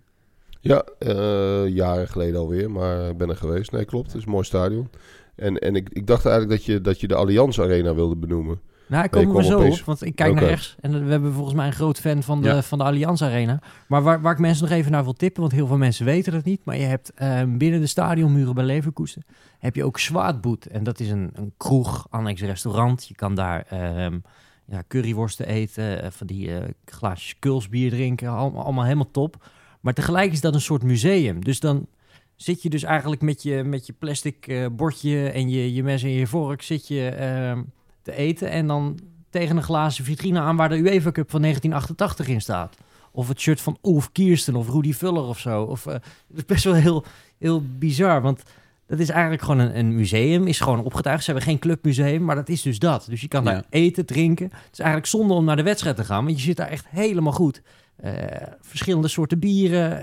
Ja, 0.59 0.83
eh, 0.99 1.67
jaren 1.67 2.07
geleden 2.07 2.39
alweer, 2.39 2.71
maar 2.71 3.09
ik 3.09 3.17
ben 3.17 3.29
er 3.29 3.35
geweest. 3.37 3.71
Nee, 3.71 3.85
klopt. 3.85 4.07
Het 4.07 4.15
is 4.15 4.25
een 4.25 4.31
mooi 4.31 4.43
stadion. 4.43 4.89
En, 5.35 5.57
en 5.57 5.75
ik, 5.75 5.89
ik 5.89 6.07
dacht 6.07 6.25
eigenlijk 6.25 6.57
dat 6.57 6.65
je, 6.65 6.81
dat 6.81 6.99
je 6.99 7.07
de 7.07 7.15
Allianz 7.15 7.59
Arena 7.59 7.95
wilde 7.95 8.15
benoemen. 8.15 8.59
Nou, 8.87 9.03
ik 9.03 9.11
kom 9.11 9.37
er 9.37 9.43
zo 9.43 9.59
op, 9.59 9.79
want 9.79 10.05
ik 10.05 10.15
kijk 10.15 10.33
naar 10.33 10.43
rechts. 10.43 10.75
En 10.79 11.05
we 11.05 11.11
hebben 11.11 11.33
volgens 11.33 11.55
mij 11.55 11.67
een 11.67 11.73
groot 11.73 11.99
fan 11.99 12.23
van 12.23 12.41
de, 12.41 12.47
Ja. 12.47 12.61
van 12.61 12.77
de 12.77 12.83
Allianz 12.83 13.21
Arena. 13.21 13.61
Maar 13.87 14.01
waar, 14.03 14.21
waar 14.21 14.33
ik 14.33 14.39
mensen 14.39 14.63
nog 14.63 14.73
even 14.73 14.91
naar 14.91 15.03
wil 15.03 15.13
tippen, 15.13 15.41
want 15.41 15.53
heel 15.53 15.67
veel 15.67 15.77
mensen 15.77 16.05
weten 16.05 16.31
dat 16.31 16.43
niet. 16.43 16.61
Maar 16.63 16.77
je 16.77 16.85
hebt 16.85 17.13
eh, 17.13 17.41
binnen 17.47 17.79
de 17.79 17.87
stadionmuren 17.87 18.55
bij 18.55 18.63
Leverkusen, 18.63 19.25
heb 19.59 19.75
je 19.75 19.83
ook 19.83 19.99
Zwaardboet. 19.99 20.67
En 20.67 20.83
dat 20.83 20.99
is 20.99 21.09
een, 21.09 21.29
een 21.33 21.53
kroeg, 21.57 22.07
annex 22.09 22.41
restaurant. 22.41 23.07
Je 23.07 23.15
kan 23.15 23.35
daar 23.35 23.65
ehm, 23.69 24.17
ja, 24.65 24.83
curryworsten 24.87 25.47
eten, 25.47 26.03
eh, 26.03 26.11
van 26.11 26.27
die 26.27 26.57
eh, 26.57 26.69
glaasjes 26.85 27.39
kulsbier 27.39 27.89
drinken. 27.89 28.29
Allemaal, 28.29 28.63
allemaal 28.63 28.83
helemaal 28.83 29.11
top. 29.11 29.49
Maar 29.81 29.93
tegelijk 29.93 30.31
is 30.31 30.41
dat 30.41 30.53
een 30.53 30.61
soort 30.61 30.83
museum. 30.83 31.43
Dus 31.43 31.59
dan 31.59 31.87
zit 32.35 32.61
je 32.61 32.69
dus 32.69 32.83
eigenlijk 32.83 33.21
met 33.21 33.43
je, 33.43 33.63
met 33.63 33.85
je 33.85 33.93
plastic 33.93 34.47
eh, 34.47 34.65
bordje 34.71 35.29
en 35.29 35.49
je, 35.49 35.73
je 35.73 35.83
mes 35.83 36.03
en 36.03 36.09
je 36.09 36.27
vork 36.27 36.61
zit 36.61 36.87
je 36.87 37.09
ehm, 37.09 37.61
te 38.05 38.15
eten. 38.15 38.49
En 38.49 38.67
dan 38.67 38.99
tegen 39.29 39.57
een 39.57 39.63
glazen 39.63 40.03
vitrine 40.05 40.39
aan 40.39 40.55
waar 40.55 40.69
de 40.69 40.77
UEFA 40.77 41.11
Cup 41.11 41.29
van 41.31 41.41
1988 41.41 42.27
in 42.27 42.41
staat. 42.41 42.77
Of 43.11 43.27
het 43.27 43.39
shirt 43.39 43.61
van 43.61 43.77
Ulf 43.81 44.11
Kiersten 44.11 44.55
of 44.55 44.69
Rudy 44.69 44.93
Vuller 44.93 45.23
of 45.23 45.39
zo. 45.39 45.61
Of, 45.63 45.85
eh, 45.85 45.93
het 45.93 46.03
is 46.35 46.45
best 46.45 46.63
wel 46.63 46.73
heel, 46.73 47.03
heel 47.39 47.63
bizar, 47.77 48.21
want 48.21 48.43
dat 48.87 48.99
is 48.99 49.09
eigenlijk 49.09 49.41
gewoon 49.41 49.59
een, 49.59 49.77
een 49.77 49.95
museum. 49.95 50.47
Is 50.47 50.59
gewoon 50.59 50.83
opgetuigd. 50.83 51.23
Ze 51.23 51.31
hebben 51.31 51.49
geen 51.49 51.59
clubmuseum, 51.59 52.23
maar 52.23 52.35
dat 52.35 52.49
is 52.49 52.61
dus 52.61 52.79
dat. 52.79 53.05
Dus 53.09 53.21
je 53.21 53.27
kan 53.27 53.43
daar 53.43 53.55
Ja. 53.55 53.63
eten, 53.69 54.05
drinken. 54.05 54.45
Het 54.45 54.69
is 54.73 54.79
eigenlijk 54.79 55.09
zonde 55.09 55.33
om 55.33 55.45
naar 55.45 55.55
de 55.55 55.63
wedstrijd 55.63 55.95
te 55.95 56.03
gaan, 56.03 56.25
want 56.25 56.37
je 56.37 56.43
zit 56.43 56.57
daar 56.57 56.67
echt 56.69 56.85
helemaal 56.89 57.33
goed. 57.33 57.61
Eh, 57.95 58.13
verschillende 58.61 59.07
soorten 59.07 59.39
bieren. 59.39 60.01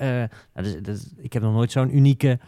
nou, 0.55 0.73
dat 0.75 0.85
dat 0.85 0.97
is- 0.97 1.11
ik 1.17 1.33
heb 1.33 1.43
nog 1.43 1.53
nooit 1.53 1.73
zo'n 1.73 1.97
unieke 1.97 2.39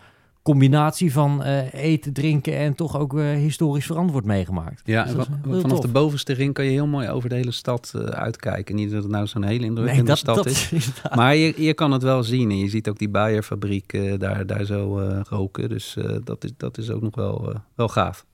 combinatie 0.45 1.13
van 1.13 1.43
eh, 1.43 1.73
eten, 1.75 2.13
drinken 2.13 2.57
en 2.57 2.75
toch 2.75 2.97
ook 2.99 3.19
eh, 3.19 3.25
historisch 3.33 3.87
verantwoord 3.87 4.25
meegemaakt. 4.25 4.81
Ja, 4.85 5.05
Dus 5.05 5.13
heel 5.13 5.27
vanaf 5.61 5.63
tof. 5.77 5.81
de 5.81 5.89
bovenste 5.93 6.33
ring 6.33 6.55
kan 6.55 6.65
je 6.65 6.71
heel 6.71 6.87
mooi 6.87 7.09
over 7.09 7.29
de 7.29 7.35
hele 7.35 7.51
stad 7.51 7.93
eh, 7.97 8.01
uitkijken. 8.05 8.75
Niet 8.75 8.91
dat 8.91 9.03
het 9.03 9.13
nou 9.13 9.27
zo'n 9.27 9.43
hele 9.43 9.59
Nee, 9.59 9.67
indrukwekkende 9.69 10.09
dat, 10.11 10.19
stad 10.19 10.35
dat 10.37 10.47
is. 10.47 10.71
Maar 11.15 11.37
je, 11.37 11.63
je 11.63 11.75
kan 11.75 11.93
het 11.93 12.03
wel 12.03 12.23
zien. 12.23 12.51
En 12.51 12.59
je 12.59 12.69
ziet 12.69 12.89
ook 12.89 12.99
die 12.99 13.09
Bayer-fabriek 13.09 13.93
eh, 13.93 14.19
daar, 14.19 14.47
daar 14.47 14.65
zo 14.65 14.99
eh, 15.01 15.21
roken. 15.29 15.69
Dus 15.69 15.97
eh, 15.97 16.17
dat, 16.25 16.45
is, 16.45 16.51
dat 16.57 16.79
is 16.79 16.91
ook 16.91 17.03
nog 17.03 17.15
wel, 17.15 17.53
eh, 17.53 17.59
wel 17.75 17.89
gaaf. 17.89 18.27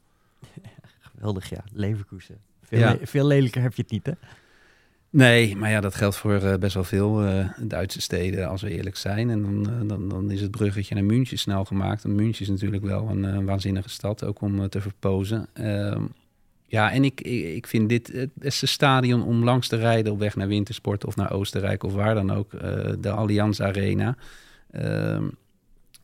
Geweldig, 1.15 1.51
ja. 1.51 1.65
Leverkusen. 1.73 2.37
Veel, 2.63 2.79
Ja. 2.79 2.91
le- 2.93 3.07
veel 3.07 3.27
lelijker 3.27 3.63
heb 3.63 3.75
je 3.75 3.83
het 3.83 3.91
niet, 3.91 4.07
hè? 4.07 4.13
Nee, 5.13 5.57
maar 5.57 5.71
ja, 5.71 5.81
dat 5.81 5.95
geldt 5.95 6.17
voor 6.17 6.35
eh, 6.35 6.55
best 6.59 6.75
wel 6.75 6.85
veel 6.85 7.25
eh, 7.25 7.49
Duitse 7.61 8.01
steden, 8.01 8.49
als 8.49 8.63
we 8.63 8.71
eerlijk 8.71 8.97
zijn. 8.97 9.31
En 9.31 9.43
dan, 9.43 9.71
eh, 9.71 9.89
dan, 9.89 10.09
dan 10.09 10.31
is 10.31 10.41
het 10.41 10.51
bruggetje 10.51 10.95
naar 10.95 11.05
München 11.05 11.39
snel 11.39 11.65
gemaakt. 11.65 12.05
En 12.05 12.15
München 12.15 12.43
is 12.43 12.49
natuurlijk 12.49 12.85
wel 12.85 13.09
een 13.09 13.45
waanzinnige 13.45 13.89
stad, 13.89 14.25
ook 14.25 14.41
om 14.41 14.69
te 14.69 14.81
verpozen. 14.81 15.47
Ehm, 15.53 16.03
ja, 16.67 16.93
en 16.93 17.05
ik, 17.05 17.21
ik, 17.21 17.67
vind 17.67 17.89
dit 17.89 18.29
het 18.41 18.55
stadion 18.55 19.23
om 19.23 19.45
langs 19.45 19.69
te 19.69 19.77
rijden 19.77 20.13
op 20.13 20.19
weg 20.19 20.37
naar 20.37 20.49
Wintersport 20.49 21.05
of 21.05 21.17
naar 21.17 21.33
Oostenrijk 21.33 21.83
of 21.83 21.93
waar 21.93 22.15
dan 22.15 22.31
ook. 22.31 22.51
de 23.01 23.11
Allianz 23.11 23.61
Arena. 23.61 24.17
Ehm, 24.71 25.25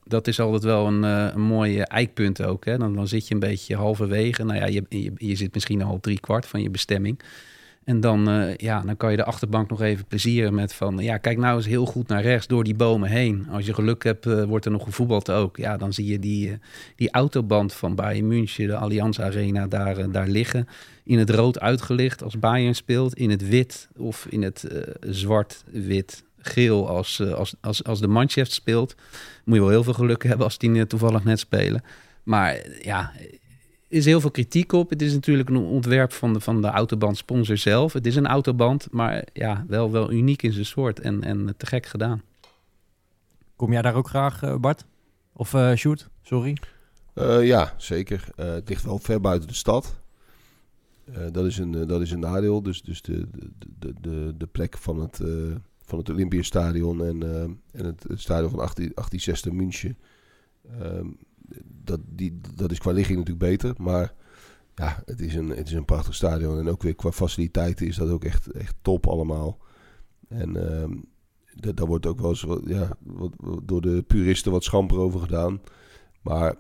dat 0.04 0.26
is 0.26 0.40
altijd 0.40 0.62
wel 0.62 0.86
een, 0.86 1.02
een 1.02 1.40
mooi 1.40 1.80
eikpunt 1.80 2.42
ook. 2.42 2.64
Hè? 2.64 2.78
Dan, 2.78 2.94
dan 2.94 3.08
zit 3.08 3.28
je 3.28 3.34
een 3.34 3.40
beetje 3.40 3.76
halverwege. 3.76 4.44
Nou 4.44 4.58
ja, 4.58 4.66
je, 4.66 4.84
je, 4.88 5.12
je 5.16 5.36
zit 5.36 5.54
misschien 5.54 5.82
al 5.82 6.00
drie 6.00 6.20
kwart 6.20 6.46
van 6.46 6.62
je 6.62 6.70
bestemming. 6.70 7.20
En 7.86 8.00
dan, 8.00 8.28
eh, 8.28 8.56
ja, 8.56 8.80
dan 8.80 8.96
kan 8.96 9.10
je 9.10 9.16
de 9.16 9.24
achterbank 9.24 9.68
nog 9.70 9.80
even 9.80 10.04
plezieren 10.06 10.54
met 10.54 10.72
van... 10.72 10.98
ja, 10.98 11.16
kijk 11.16 11.38
nou 11.38 11.56
eens 11.56 11.66
heel 11.66 11.86
goed 11.86 12.08
naar 12.08 12.22
rechts 12.22 12.46
door 12.46 12.64
die 12.64 12.74
bomen 12.74 13.08
heen. 13.08 13.46
Als 13.50 13.66
je 13.66 13.74
geluk 13.74 14.04
hebt, 14.04 14.26
eh, 14.26 14.44
wordt 14.44 14.64
er 14.64 14.70
nog 14.70 14.82
gevoetbald 14.82 15.30
ook. 15.30 15.56
Ja, 15.56 15.76
dan 15.76 15.92
zie 15.92 16.06
je 16.06 16.18
die, 16.18 16.50
eh, 16.50 16.56
die 16.96 17.10
autoband 17.10 17.72
van 17.72 17.94
Bayern 17.94 18.26
München, 18.26 18.66
de 18.66 18.76
Allianz 18.76 19.18
Arena, 19.18 19.66
daar, 19.66 20.10
daar 20.10 20.28
liggen. 20.28 20.68
In 21.04 21.18
het 21.18 21.30
rood 21.30 21.60
uitgelicht 21.60 22.22
als 22.22 22.38
Bayern 22.38 22.74
speelt. 22.74 23.14
In 23.14 23.30
het 23.30 23.48
wit 23.48 23.88
of 23.96 24.26
in 24.30 24.42
het 24.42 24.64
zwart-wit 25.00 26.24
geel 26.38 26.88
als, 26.88 27.22
als, 27.22 27.54
als, 27.60 27.84
als 27.84 28.00
de 28.00 28.08
Mannschaft 28.08 28.52
speelt. 28.52 28.94
Moet 29.44 29.54
je 29.54 29.60
wel 29.60 29.70
heel 29.70 29.84
veel 29.84 29.92
geluk 29.92 30.22
hebben 30.22 30.46
als 30.46 30.58
die 30.58 30.86
toevallig 30.86 31.24
net 31.24 31.38
spelen. 31.38 31.82
Maar 32.22 32.66
ja, 32.82 33.12
is 33.96 34.04
heel 34.04 34.20
veel 34.20 34.30
kritiek 34.30 34.72
op. 34.72 34.90
Het 34.90 35.02
is 35.02 35.12
natuurlijk 35.12 35.48
een 35.48 35.56
ontwerp 35.56 36.12
van 36.12 36.32
de, 36.32 36.40
van 36.40 36.62
de 36.62 36.68
autobandsponsor 36.68 37.56
zelf. 37.56 37.92
Het 37.92 38.06
is 38.06 38.16
een 38.16 38.26
autoband, 38.26 38.88
maar 38.90 39.24
ja, 39.32 39.64
wel, 39.68 39.90
wel 39.90 40.12
uniek 40.12 40.42
in 40.42 40.52
zijn 40.52 40.64
soort 40.64 41.00
en, 41.00 41.22
en 41.22 41.54
te 41.56 41.66
gek 41.66 41.86
gedaan. 41.86 42.22
Kom 43.56 43.72
jij 43.72 43.82
daar 43.82 43.94
ook 43.94 44.08
graag, 44.08 44.42
eh, 44.42 44.56
Bart? 44.56 44.84
Of 45.32 45.54
eh 45.54 45.74
Sjoerd? 45.74 46.08
Sorry. 46.22 46.56
Eh, 47.14 47.46
ja, 47.46 47.74
zeker. 47.76 48.28
Eh, 48.36 48.46
het 48.46 48.68
ligt 48.68 48.84
wel 48.84 48.98
ver 48.98 49.20
buiten 49.20 49.48
de 49.48 49.54
stad. 49.54 50.00
Eh, 51.04 51.26
dat, 51.32 51.44
is 51.46 51.58
een, 51.58 51.86
dat 51.86 52.00
is 52.00 52.10
een 52.10 52.20
nadeel. 52.20 52.62
Dus, 52.62 52.82
dus 52.82 53.02
de, 53.02 53.26
de, 53.78 53.94
de, 54.00 54.34
de, 54.36 54.46
plek 54.46 54.78
van 54.78 55.00
het, 55.00 55.20
eh 55.20 55.54
van 55.86 55.98
het 55.98 56.10
Olympiastadion 56.10 57.04
en, 57.04 57.22
eh, 57.22 57.80
en 57.80 57.84
het, 57.84 58.04
stadion 58.14 58.50
van 58.50 58.60
18, 58.60 58.92
1860 58.94 59.52
München. 59.52 59.98
ehm, 60.80 61.06
dat, 61.84 62.00
die, 62.06 62.40
dat 62.54 62.70
is 62.70 62.78
qua 62.78 62.92
ligging 62.92 63.18
natuurlijk 63.18 63.46
beter. 63.50 63.74
Maar 63.78 64.12
ja, 64.74 65.02
het 65.04 65.20
is, 65.20 65.34
een, 65.34 65.48
het 65.48 65.66
is 65.66 65.72
een 65.72 65.84
prachtig 65.84 66.14
stadion. 66.14 66.58
En 66.58 66.68
ook 66.68 66.82
weer 66.82 66.94
qua 66.94 67.12
faciliteiten 67.12 67.86
is 67.86 67.96
dat 67.96 68.10
ook 68.10 68.24
echt, 68.24 68.50
echt 68.50 68.74
top 68.82 69.06
allemaal. 69.06 69.58
En 70.28 70.70
ehm, 70.70 70.92
da- 71.54 71.72
daar 71.72 71.86
wordt 71.86 72.06
ook 72.06 72.20
wel 72.20 72.30
eens 72.30 72.46
ja, 72.64 72.96
wat, 73.02 73.32
door 73.64 73.80
de 73.80 74.02
puristen 74.06 74.52
wat 74.52 74.64
schamper 74.64 74.98
over 74.98 75.20
gedaan. 75.20 75.60
Maar 76.22 76.54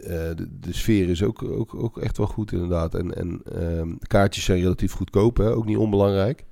eh, 0.00 0.30
de, 0.36 0.72
sfeer 0.72 1.08
is 1.08 1.22
ook, 1.22 1.42
ook, 1.42 1.74
ook 1.74 1.98
echt 1.98 2.16
wel 2.16 2.26
goed 2.26 2.52
inderdaad. 2.52 2.94
En, 2.94 3.14
en 3.14 3.42
ehm, 3.44 3.96
kaartjes 3.98 4.44
zijn 4.44 4.60
relatief 4.60 4.92
goedkoop, 4.92 5.36
hè? 5.36 5.50
ook 5.50 5.66
niet 5.66 5.76
onbelangrijk. 5.76 6.44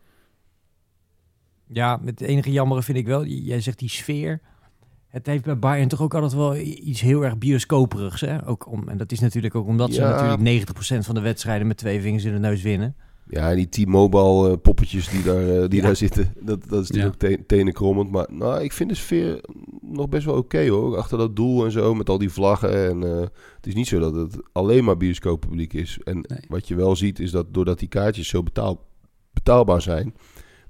Ja, 1.66 2.00
het 2.04 2.20
enige 2.20 2.50
jammere 2.52 2.82
vind 2.82 2.98
ik 2.98 3.06
wel, 3.06 3.24
jij 3.24 3.60
zegt 3.60 3.78
die 3.78 3.88
sfeer. 3.88 4.40
Het 5.10 5.26
heeft 5.26 5.44
bij 5.44 5.58
Bayern 5.58 5.88
toch 5.88 6.02
ook 6.02 6.14
altijd 6.14 6.32
wel 6.34 6.56
iets 6.56 7.00
heel 7.00 7.24
erg 7.24 7.38
bioscoperigs. 7.38 8.20
Hè? 8.20 8.46
Ook 8.48 8.66
om, 8.72 8.88
en 8.88 8.96
dat 8.98 9.12
is 9.12 9.20
natuurlijk 9.20 9.54
ook 9.54 9.66
omdat 9.66 9.92
ze 9.94 10.00
Ja. 10.00 10.10
natuurlijk 10.10 10.68
90% 11.02 11.04
van 11.06 11.14
de 11.14 11.20
wedstrijden 11.20 11.66
met 11.66 11.76
twee 11.76 12.00
vingers 12.00 12.24
in 12.24 12.32
de 12.32 12.38
neus 12.38 12.62
winnen. 12.62 12.94
Ja, 13.28 13.50
en 13.50 13.56
die 13.56 13.68
T-Mobile 13.68 14.50
eh, 14.50 14.56
poppetjes 14.62 15.08
die 15.08 15.22
daar, 15.22 15.48
eh, 15.48 15.68
die 15.68 15.80
Ja. 15.80 15.86
daar 15.86 15.96
zitten, 15.96 16.32
dat, 16.40 16.68
dat 16.68 16.82
is 16.82 16.90
natuurlijk 16.90 17.14
ook 17.14 17.30
te- 17.30 17.44
tenenkrommend. 17.46 18.10
Maar 18.10 18.26
nou, 18.30 18.62
ik 18.62 18.72
vind 18.72 18.88
de 18.90 18.96
sfeer 18.96 19.40
nog 19.80 20.08
best 20.08 20.24
wel 20.24 20.34
oké 20.36 20.68
hoor. 20.68 20.96
Achter 20.96 21.18
dat 21.18 21.36
doel 21.36 21.64
en 21.64 21.70
zo, 21.70 21.94
met 21.94 22.08
al 22.08 22.18
die 22.18 22.30
vlaggen. 22.30 22.88
En, 22.88 23.04
eh, 23.04 23.20
het 23.56 23.66
is 23.66 23.74
niet 23.74 23.86
zo 23.88 23.98
dat 23.98 24.14
het 24.14 24.36
alleen 24.52 24.84
maar 24.84 24.96
bioscooppubliek 24.96 25.72
is. 25.72 25.98
En 26.04 26.14
Nee. 26.28 26.38
wat 26.48 26.68
je 26.68 26.74
wel 26.74 26.96
ziet 26.96 27.18
is 27.18 27.30
dat 27.30 27.54
doordat 27.54 27.78
die 27.78 27.88
kaartjes 27.88 28.28
zo 28.28 28.42
betaal, 28.42 28.86
betaalbaar 29.32 29.82
zijn... 29.82 30.14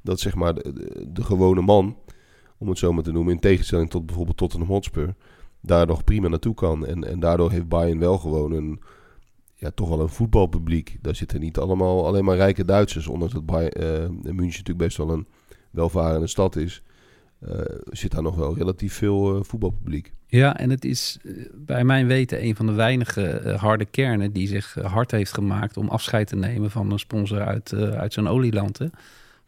dat 0.02 0.20
zeg 0.20 0.34
maar 0.34 0.54
de, 0.54 0.72
de, 0.72 1.06
de 1.12 1.22
gewone 1.24 1.60
man, 1.60 1.96
om 2.60 2.68
het 2.68 2.78
zo 2.78 2.92
maar 2.92 3.02
te 3.02 3.12
noemen... 3.12 3.32
in 3.32 3.40
tegenstelling 3.40 3.90
tot 3.90 4.06
bijvoorbeeld 4.06 4.36
Tottenham 4.36 4.68
Hotspur... 4.68 5.14
daar 5.60 5.86
nog 5.86 6.04
prima 6.04 6.28
naartoe 6.28 6.54
kan. 6.54 6.86
En, 6.86 7.04
en 7.04 7.20
daardoor 7.20 7.50
heeft 7.50 7.68
Bayern 7.68 7.98
wel 7.98 8.18
gewoon 8.18 8.52
een 8.52 8.80
ja, 9.60 9.70
toch 9.74 9.88
wel 9.88 10.00
een 10.00 10.08
voetbalpubliek. 10.08 10.98
Daar 11.00 11.14
zitten 11.14 11.40
niet 11.40 11.58
allemaal 11.58 12.06
alleen 12.06 12.24
maar 12.24 12.36
rijke 12.36 12.64
Duitsers. 12.64 13.06
Ondanks 13.06 13.34
dat 13.34 13.46
Bayern, 13.46 13.72
eh, 13.72 14.08
München 14.08 14.36
natuurlijk 14.36 14.78
best 14.78 14.96
wel 14.96 15.10
een 15.10 15.26
welvarende 15.70 16.26
stad 16.26 16.56
is. 16.56 16.82
eh, 17.40 17.60
zit 17.90 18.10
daar 18.10 18.22
nog 18.22 18.36
wel 18.36 18.56
relatief 18.56 18.94
veel 18.94 19.36
eh, 19.36 19.42
voetbalpubliek. 19.42 20.12
Ja, 20.26 20.56
en 20.56 20.70
het 20.70 20.84
is 20.84 21.18
bij 21.54 21.84
mijn 21.84 22.06
weten 22.06 22.44
een 22.44 22.56
van 22.56 22.66
de 22.66 22.72
weinige 22.72 23.54
harde 23.58 23.84
kernen 23.84 24.32
die 24.32 24.46
zich 24.46 24.74
hard 24.74 25.10
heeft 25.10 25.34
gemaakt 25.34 25.76
om 25.76 25.88
afscheid 25.88 26.26
te 26.26 26.36
nemen 26.36 26.70
van 26.70 26.90
een 26.90 26.98
sponsor 26.98 27.40
uit, 27.40 27.72
uit 27.72 28.12
zo'n 28.12 28.28
olieland. 28.28 28.80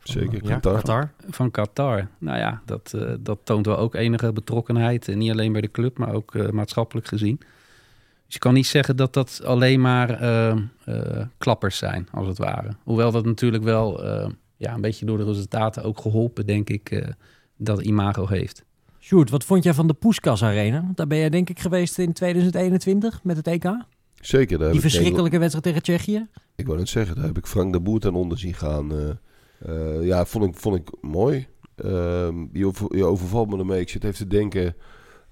Van, 0.04 0.12
Zeker, 0.22 0.42
eh, 0.42 0.48
Ja, 0.48 0.54
Qatar. 0.54 0.74
Qatar. 0.76 1.10
Van 1.28 1.50
Qatar. 1.50 2.08
Nou 2.18 2.38
ja, 2.38 2.62
dat, 2.66 2.92
eh, 2.94 3.12
dat 3.20 3.38
toont 3.44 3.66
wel 3.66 3.78
ook 3.78 3.94
enige 3.94 4.32
betrokkenheid. 4.32 5.08
eh, 5.08 5.16
niet 5.16 5.30
alleen 5.30 5.52
bij 5.52 5.60
de 5.60 5.70
club, 5.70 5.98
maar 5.98 6.12
ook 6.14 6.34
eh, 6.34 6.48
maatschappelijk 6.48 7.06
gezien. 7.06 7.36
Dus 8.24 8.34
je 8.34 8.38
kan 8.38 8.54
niet 8.54 8.66
zeggen 8.66 8.96
dat 8.96 9.12
dat 9.14 9.40
alleen 9.44 9.80
maar 9.80 10.10
eh, 10.10 10.50
eh, 10.84 11.26
klappers 11.38 11.76
zijn, 11.78 12.08
als 12.12 12.26
het 12.28 12.38
ware. 12.38 12.68
Hoewel 12.82 13.12
dat 13.12 13.24
natuurlijk 13.24 13.64
wel 13.64 14.04
eh, 14.04 14.28
ja, 14.56 14.74
een 14.74 14.80
beetje 14.80 15.06
door 15.06 15.18
de 15.18 15.24
resultaten 15.24 15.82
ook 15.84 16.00
geholpen, 16.00 16.46
denk 16.46 16.70
ik, 16.70 16.90
eh, 16.90 17.08
dat 17.56 17.82
imago 17.82 18.26
heeft. 18.26 18.64
Sjoerd, 19.00 19.30
wat 19.30 19.44
vond 19.44 19.64
jij 19.64 19.74
van 19.74 19.86
de 19.86 19.94
Poeskas 19.94 20.42
Arena? 20.42 20.90
Daar 20.94 21.06
ben 21.06 21.18
jij 21.18 21.30
denk 21.30 21.50
ik 21.50 21.60
geweest 21.60 21.98
in 21.98 22.12
2021 22.12 23.20
met 23.24 23.36
het 23.36 23.46
EK. 23.46 23.62
Zeker. 24.20 24.58
Daar 24.58 24.58
Die 24.58 24.66
heb 24.66 24.74
ik, 24.74 24.80
verschrikkelijke 24.80 25.38
wedstrijd 25.38 25.64
tegen 25.64 25.82
Tsjechië. 25.82 26.26
ik 26.54 26.66
wou 26.66 26.78
net 26.78 26.88
zeggen, 26.88 27.16
daar 27.16 27.24
heb 27.24 27.36
ik 27.38 27.46
Frank 27.46 27.72
de 27.72 27.80
Boer 27.80 28.00
ten 28.00 28.14
onder 28.14 28.38
zien 28.38 28.54
gaan. 28.54 28.92
Eh, 29.66 29.96
eh, 29.96 30.06
ja, 30.06 30.24
vond 30.24 30.44
ik, 30.44 30.54
vond 30.56 30.76
ik 30.76 30.88
mooi. 31.00 31.46
Ehm, 31.76 32.46
je, 32.52 32.66
over, 32.66 32.96
je 32.96 33.04
overvalt 33.04 33.50
me 33.50 33.58
ermee. 33.58 33.80
Ik 33.80 33.88
zit 33.88 34.04
even 34.04 34.16
te 34.16 34.26
denken. 34.26 34.76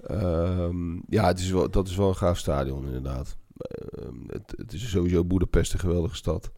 ehm, 0.06 0.94
ja, 1.08 1.26
het 1.26 1.38
is 1.38 1.50
wel, 1.50 1.70
dat 1.70 1.88
is 1.88 1.96
wel 1.96 2.08
een 2.08 2.16
gaaf 2.16 2.38
stadion 2.38 2.86
inderdaad. 2.86 3.36
Ehm, 3.56 4.14
het, 4.26 4.54
het 4.56 4.72
is 4.72 4.90
sowieso 4.90 5.24
Boedapest 5.24 5.72
een 5.72 5.78
geweldige 5.80 6.16
stad. 6.16 6.50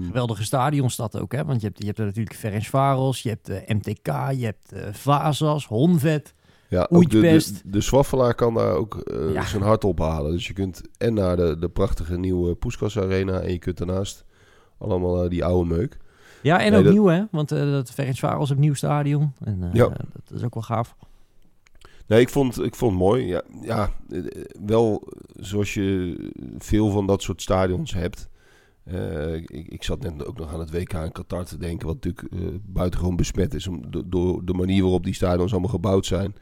Geweldige 0.00 0.44
stadionstad 0.44 1.18
ook, 1.18 1.32
hè? 1.32 1.44
Want 1.44 1.60
je 1.60 1.66
hebt, 1.66 1.78
je 1.78 1.86
hebt 1.86 1.98
er 1.98 2.04
natuurlijk 2.04 2.36
Ferencvaros, 2.36 3.22
je 3.22 3.28
hebt 3.28 3.46
de 3.46 3.62
MTK, 3.66 4.06
je 4.38 4.44
hebt 4.44 4.72
eh 4.72 4.92
Vazas, 4.92 5.66
Honvet. 5.66 6.34
Ja, 6.68 6.86
ook 6.90 7.10
de, 7.10 7.20
de, 7.20 7.60
de 7.64 7.80
Zwaffelaar 7.80 8.34
kan 8.34 8.54
daar 8.54 8.72
ook 8.72 8.96
eh, 8.98 9.32
Ja. 9.32 9.44
zijn 9.46 9.62
hart 9.62 9.84
ophalen. 9.84 10.32
Dus 10.32 10.46
je 10.46 10.52
kunt 10.52 10.82
en 10.98 11.14
naar 11.14 11.36
de, 11.36 11.56
de 11.58 11.68
prachtige 11.68 12.18
nieuwe 12.18 12.54
Poeskas 12.54 12.98
Arena... 12.98 13.40
en 13.40 13.52
je 13.52 13.58
kunt 13.58 13.78
daarnaast 13.78 14.24
allemaal 14.78 15.22
eh, 15.24 15.30
die 15.30 15.44
oude 15.44 15.74
meuk. 15.74 15.98
Ja, 16.42 16.60
en 16.60 16.70
Nee, 16.70 16.78
ook 16.78 16.84
dat- 16.84 16.92
nieuw, 16.94 17.06
hè? 17.06 17.22
Want 17.30 17.52
eh 17.52 17.70
dat 17.70 17.90
Ferencvaros 17.90 18.38
heeft 18.38 18.50
een 18.50 18.60
nieuw 18.66 18.74
stadion. 18.74 19.32
En 19.44 19.62
eh, 19.62 19.68
Ja. 19.72 19.88
dat 19.88 20.36
is 20.38 20.42
ook 20.44 20.54
wel 20.54 20.62
gaaf. 20.62 20.96
Nee, 22.06 22.20
ik 22.20 22.28
vond, 22.28 22.62
ik 22.62 22.74
vond 22.74 22.90
het 22.92 23.00
mooi. 23.00 23.26
Ja, 23.26 23.42
ja, 23.62 23.90
eh, 24.10 24.20
wel 24.66 25.08
zoals 25.36 25.74
je 25.74 26.16
veel 26.58 26.90
van 26.90 27.06
dat 27.06 27.22
soort 27.22 27.42
stadions 27.42 27.94
hebt. 27.94 28.28
Ik, 29.46 29.68
ik 29.68 29.82
zat 29.82 30.00
net 30.02 30.26
ook 30.26 30.38
nog 30.38 30.52
aan 30.52 30.60
het 30.60 30.70
WK 30.70 30.92
in 30.92 31.12
Qatar 31.12 31.44
te 31.44 31.56
denken... 31.58 31.86
wat 31.86 32.04
natuurlijk 32.04 32.28
buitengewoon 32.66 33.16
besmet 33.16 33.54
is... 33.54 33.66
Om, 33.66 33.90
do- 33.90 34.02
door 34.06 34.44
de 34.44 34.52
manier 34.52 34.82
waarop 34.82 35.04
die 35.04 35.14
stadions 35.14 35.52
allemaal 35.52 35.70
gebouwd 35.70 36.06
zijn... 36.06 36.34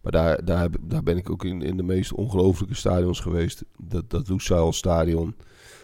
Maar 0.00 0.12
daar, 0.12 0.44
daar, 0.44 0.60
heb- 0.60 0.76
daar 0.80 1.02
ben 1.02 1.16
ik 1.16 1.30
ook 1.30 1.44
in, 1.44 1.62
in 1.62 1.76
de 1.76 1.82
meest 1.82 2.12
ongelooflijke 2.12 2.74
stadions 2.74 3.20
geweest. 3.20 3.64
Dat, 3.78 4.10
dat 4.10 4.28
Lusail 4.28 4.72
stadion. 4.72 5.34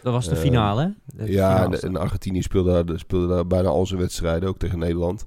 Dat 0.03 0.13
was 0.13 0.25
de 0.27 0.35
Eh, 0.35 0.41
finale, 0.41 0.81
hè? 0.81 1.23
De 1.25 1.31
ja, 1.31 1.55
finale 1.55 1.77
en, 1.79 1.87
en 1.89 1.97
Argentinië 1.97 2.41
speelde 2.41 2.83
daar, 2.83 2.99
speelde 2.99 3.27
daar 3.27 3.47
bijna 3.47 3.69
al 3.69 3.85
zijn 3.85 3.99
wedstrijden, 3.99 4.49
ook 4.49 4.57
tegen 4.57 4.79
Nederland. 4.79 5.25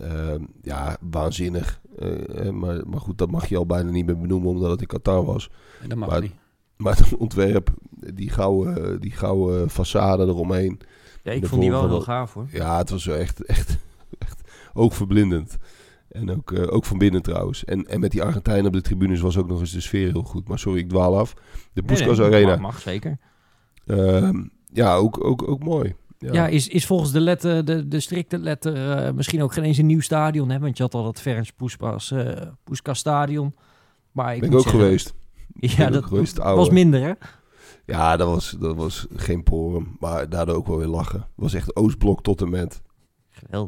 Ehm, 0.00 0.42
ja, 0.62 0.96
waanzinnig. 1.10 1.80
Eh, 1.98 2.46
eh, 2.46 2.52
maar, 2.52 2.80
maar 2.88 3.00
goed, 3.00 3.18
dat 3.18 3.30
mag 3.30 3.46
je 3.48 3.56
al 3.56 3.66
bijna 3.66 3.90
niet 3.90 4.06
meer 4.06 4.18
benoemen 4.18 4.50
omdat 4.50 4.70
het 4.70 4.80
in 4.80 4.86
Qatar 4.86 5.24
was. 5.24 5.50
En 5.82 5.88
dat 5.88 5.98
mag 5.98 6.08
Maar- 6.08 6.20
niet. 6.20 6.34
Maar 6.76 6.96
het 6.96 7.16
ontwerp, 7.16 7.70
die 8.14 8.30
gouden, 8.30 9.00
die 9.00 9.10
gouden 9.10 9.70
façade 9.70 10.20
eromheen. 10.20 10.80
Ja, 11.22 11.32
ik 11.32 11.46
vond 11.46 11.60
die 11.60 11.70
wel 11.70 11.88
heel 11.88 12.00
gaaf, 12.00 12.34
hoor. 12.34 12.46
Ja, 12.50 12.78
het 12.78 12.90
was 12.90 13.06
echt, 13.06 13.44
echt, 13.44 13.76
echt 14.18 14.40
ook 14.74 14.92
verblindend. 14.92 15.56
En 16.12 16.30
ook, 16.30 16.52
eh, 16.52 16.72
ook 16.74 16.84
van 16.84 16.98
binnen 16.98 17.22
trouwens. 17.22 17.64
En, 17.64 17.86
en 17.86 18.00
met 18.00 18.10
die 18.10 18.22
Argentijnen 18.22 18.66
op 18.66 18.72
de 18.72 18.80
tribunes 18.80 19.20
was 19.20 19.36
ook 19.36 19.48
nog 19.48 19.60
eens 19.60 19.72
de 19.72 19.80
sfeer 19.80 20.12
heel 20.12 20.22
goed. 20.22 20.48
Maar 20.48 20.58
sorry, 20.58 20.78
ik 20.78 20.88
dwaal 20.88 21.18
af. 21.18 21.34
De 21.72 21.82
Puskas 21.82 22.18
Nee, 22.18 22.28
nee, 22.28 22.36
Arena. 22.36 22.50
Mag, 22.50 22.60
mag 22.60 22.80
zeker. 22.80 23.18
Ehm, 23.86 24.42
ja, 24.72 24.94
ook, 24.94 25.24
ook, 25.24 25.48
ook 25.48 25.64
mooi. 25.64 25.94
Ja, 26.18 26.46
is, 26.48 26.68
is 26.68 26.86
volgens 26.86 27.12
de, 27.12 27.20
letter, 27.20 27.64
de, 27.64 27.88
de 27.88 28.00
strikte 28.00 28.38
letter 28.38 28.90
eh, 28.90 29.12
misschien 29.12 29.42
ook 29.42 29.52
geen 29.52 29.64
eens 29.64 29.78
een 29.78 29.86
nieuw 29.86 30.00
stadion, 30.00 30.50
hè? 30.50 30.58
Want 30.58 30.76
je 30.76 30.82
had 30.82 30.94
al 30.94 31.02
dat 31.02 31.20
Ferenc 31.20 31.48
Puskas, 31.56 32.10
eh 32.10 32.46
Puskas 32.64 32.98
stadion. 32.98 33.54
Maar 34.12 34.34
ik 34.34 34.40
ben 34.40 34.50
ik 34.50 34.56
ook 34.56 34.62
zeggen- 34.62 34.80
geweest. 34.80 35.14
Ja, 35.54 35.76
ben 35.76 35.92
dat 35.92 36.04
geweest, 36.04 36.38
was 36.38 36.70
minder, 36.70 37.00
hè? 37.02 37.12
Ja, 37.86 38.16
dat 38.16 38.28
was, 38.28 38.56
dat 38.60 38.76
was 38.76 39.06
geen 39.14 39.42
porum. 39.42 39.96
Maar 39.98 40.28
daardoor 40.28 40.54
ook 40.54 40.66
wel 40.66 40.78
weer 40.78 40.86
lachen. 40.86 41.18
Het 41.18 41.28
was 41.34 41.54
echt 41.54 41.76
Oostblok 41.76 42.22
tot 42.22 42.40
en 42.40 42.50
met. 42.50 42.82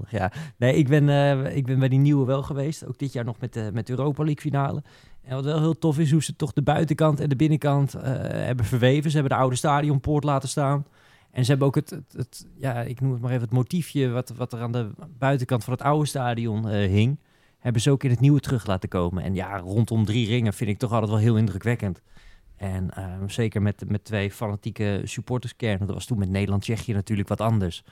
Ja. 0.08 0.32
Nee, 0.56 0.74
ik 0.74 0.88
ben, 0.88 1.08
eh, 1.08 1.56
ik 1.56 1.66
ben 1.66 1.78
bij 1.78 1.88
die 1.88 1.98
nieuwe 1.98 2.26
wel 2.26 2.42
geweest. 2.42 2.86
Ook 2.86 2.98
dit 2.98 3.12
jaar 3.12 3.24
nog 3.24 3.40
met 3.40 3.52
de, 3.52 3.70
met 3.72 3.90
Europa 3.90 4.24
League 4.24 4.42
finale. 4.42 4.82
En 5.24 5.34
wat 5.34 5.44
wel 5.44 5.60
heel 5.60 5.78
tof 5.78 5.98
is, 5.98 6.10
hoe 6.10 6.22
ze 6.22 6.36
toch 6.36 6.52
de 6.52 6.62
buitenkant 6.62 7.20
en 7.20 7.28
de 7.28 7.36
binnenkant 7.36 7.94
eh, 7.94 8.02
hebben 8.28 8.64
verweven. 8.64 9.10
Ze 9.10 9.16
hebben 9.16 9.36
de 9.36 9.42
oude 9.42 9.56
stadionpoort 9.56 10.24
laten 10.24 10.48
staan. 10.48 10.86
En 11.30 11.44
ze 11.44 11.50
hebben 11.50 11.68
ook 11.68 11.74
het, 11.74 12.00
het, 12.16 12.46
ja, 12.56 12.82
ik 12.82 13.00
noem 13.00 13.12
het 13.12 13.20
maar 13.20 13.30
even 13.30 13.42
het 13.42 13.52
motiefje 13.52 14.08
wat, 14.08 14.32
wat 14.36 14.52
er 14.52 14.60
aan 14.60 14.72
de 14.72 14.90
buitenkant 15.18 15.64
van 15.64 15.72
het 15.72 15.82
oude 15.82 16.06
stadion 16.06 16.68
eh, 16.68 16.88
hing. 16.90 17.18
Hebben 17.58 17.82
ze 17.82 17.90
ook 17.90 18.04
in 18.04 18.10
het 18.10 18.20
nieuwe 18.20 18.40
terug 18.40 18.66
laten 18.66 18.88
komen. 18.88 19.22
En 19.22 19.34
ja, 19.34 19.58
rondom 19.58 20.04
drie 20.04 20.26
ringen 20.26 20.54
vind 20.54 20.70
ik 20.70 20.78
toch 20.78 20.92
altijd 20.92 21.10
wel 21.10 21.20
heel 21.20 21.36
indrukwekkend. 21.36 22.02
En 22.56 22.90
eh, 22.90 23.04
zeker 23.26 23.62
met, 23.62 23.84
met 23.88 24.04
twee 24.04 24.30
fanatieke 24.30 25.00
supporterskernen. 25.04 25.86
Dat 25.86 25.96
was 25.96 26.06
toen 26.06 26.18
met 26.18 26.30
Nederland-Tsjechië 26.30 26.92
natuurlijk 26.92 27.28
wat 27.28 27.40
anders. 27.40 27.84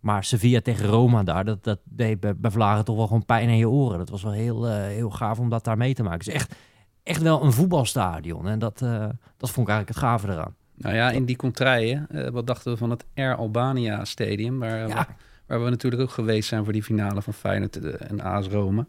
Maar 0.00 0.24
Sevilla 0.24 0.60
tegen 0.60 0.86
Roma 0.86 1.22
daar, 1.22 1.44
dat, 1.44 1.64
dat 1.64 1.78
deed 1.84 2.20
bij, 2.20 2.36
bij 2.36 2.50
Vlagen 2.50 2.84
toch 2.84 2.96
wel 2.96 3.06
gewoon 3.06 3.24
pijn 3.24 3.48
in 3.48 3.56
je 3.56 3.68
oren. 3.68 3.98
Dat 3.98 4.08
was 4.08 4.22
wel 4.22 4.32
heel, 4.32 4.66
eh, 4.66 4.74
heel 4.76 5.10
gaaf 5.10 5.38
om 5.38 5.48
dat 5.48 5.64
daar 5.64 5.76
mee 5.76 5.94
te 5.94 6.02
maken. 6.02 6.18
Het 6.18 6.28
is 6.28 6.34
echt, 6.34 6.54
echt 7.02 7.22
wel 7.22 7.42
een 7.42 7.52
voetbalstadion. 7.52 8.48
En 8.48 8.58
dat, 8.58 8.82
eh, 8.82 9.08
dat 9.36 9.50
vond 9.50 9.68
ik 9.68 9.74
eigenlijk 9.74 9.88
het 9.88 9.98
gave 9.98 10.28
eraan. 10.32 10.54
Nou 10.74 10.94
ja, 10.94 11.10
in 11.10 11.24
die 11.24 11.36
contraien, 11.36 12.06
eh, 12.10 12.28
wat 12.30 12.46
dachten 12.46 12.72
we 12.72 12.78
van 12.78 12.90
het 12.90 13.04
Air 13.14 13.36
Albania 13.36 14.04
Stadium, 14.04 14.58
waar, 14.58 14.88
Ja. 14.88 15.06
waar 15.46 15.64
we 15.64 15.70
natuurlijk 15.70 16.02
ook 16.02 16.10
geweest 16.10 16.48
zijn 16.48 16.64
voor 16.64 16.72
die 16.72 16.82
finale 16.82 17.22
van 17.22 17.32
Feyenoord 17.32 17.76
en 17.98 18.20
AS 18.20 18.46
Rome. 18.48 18.86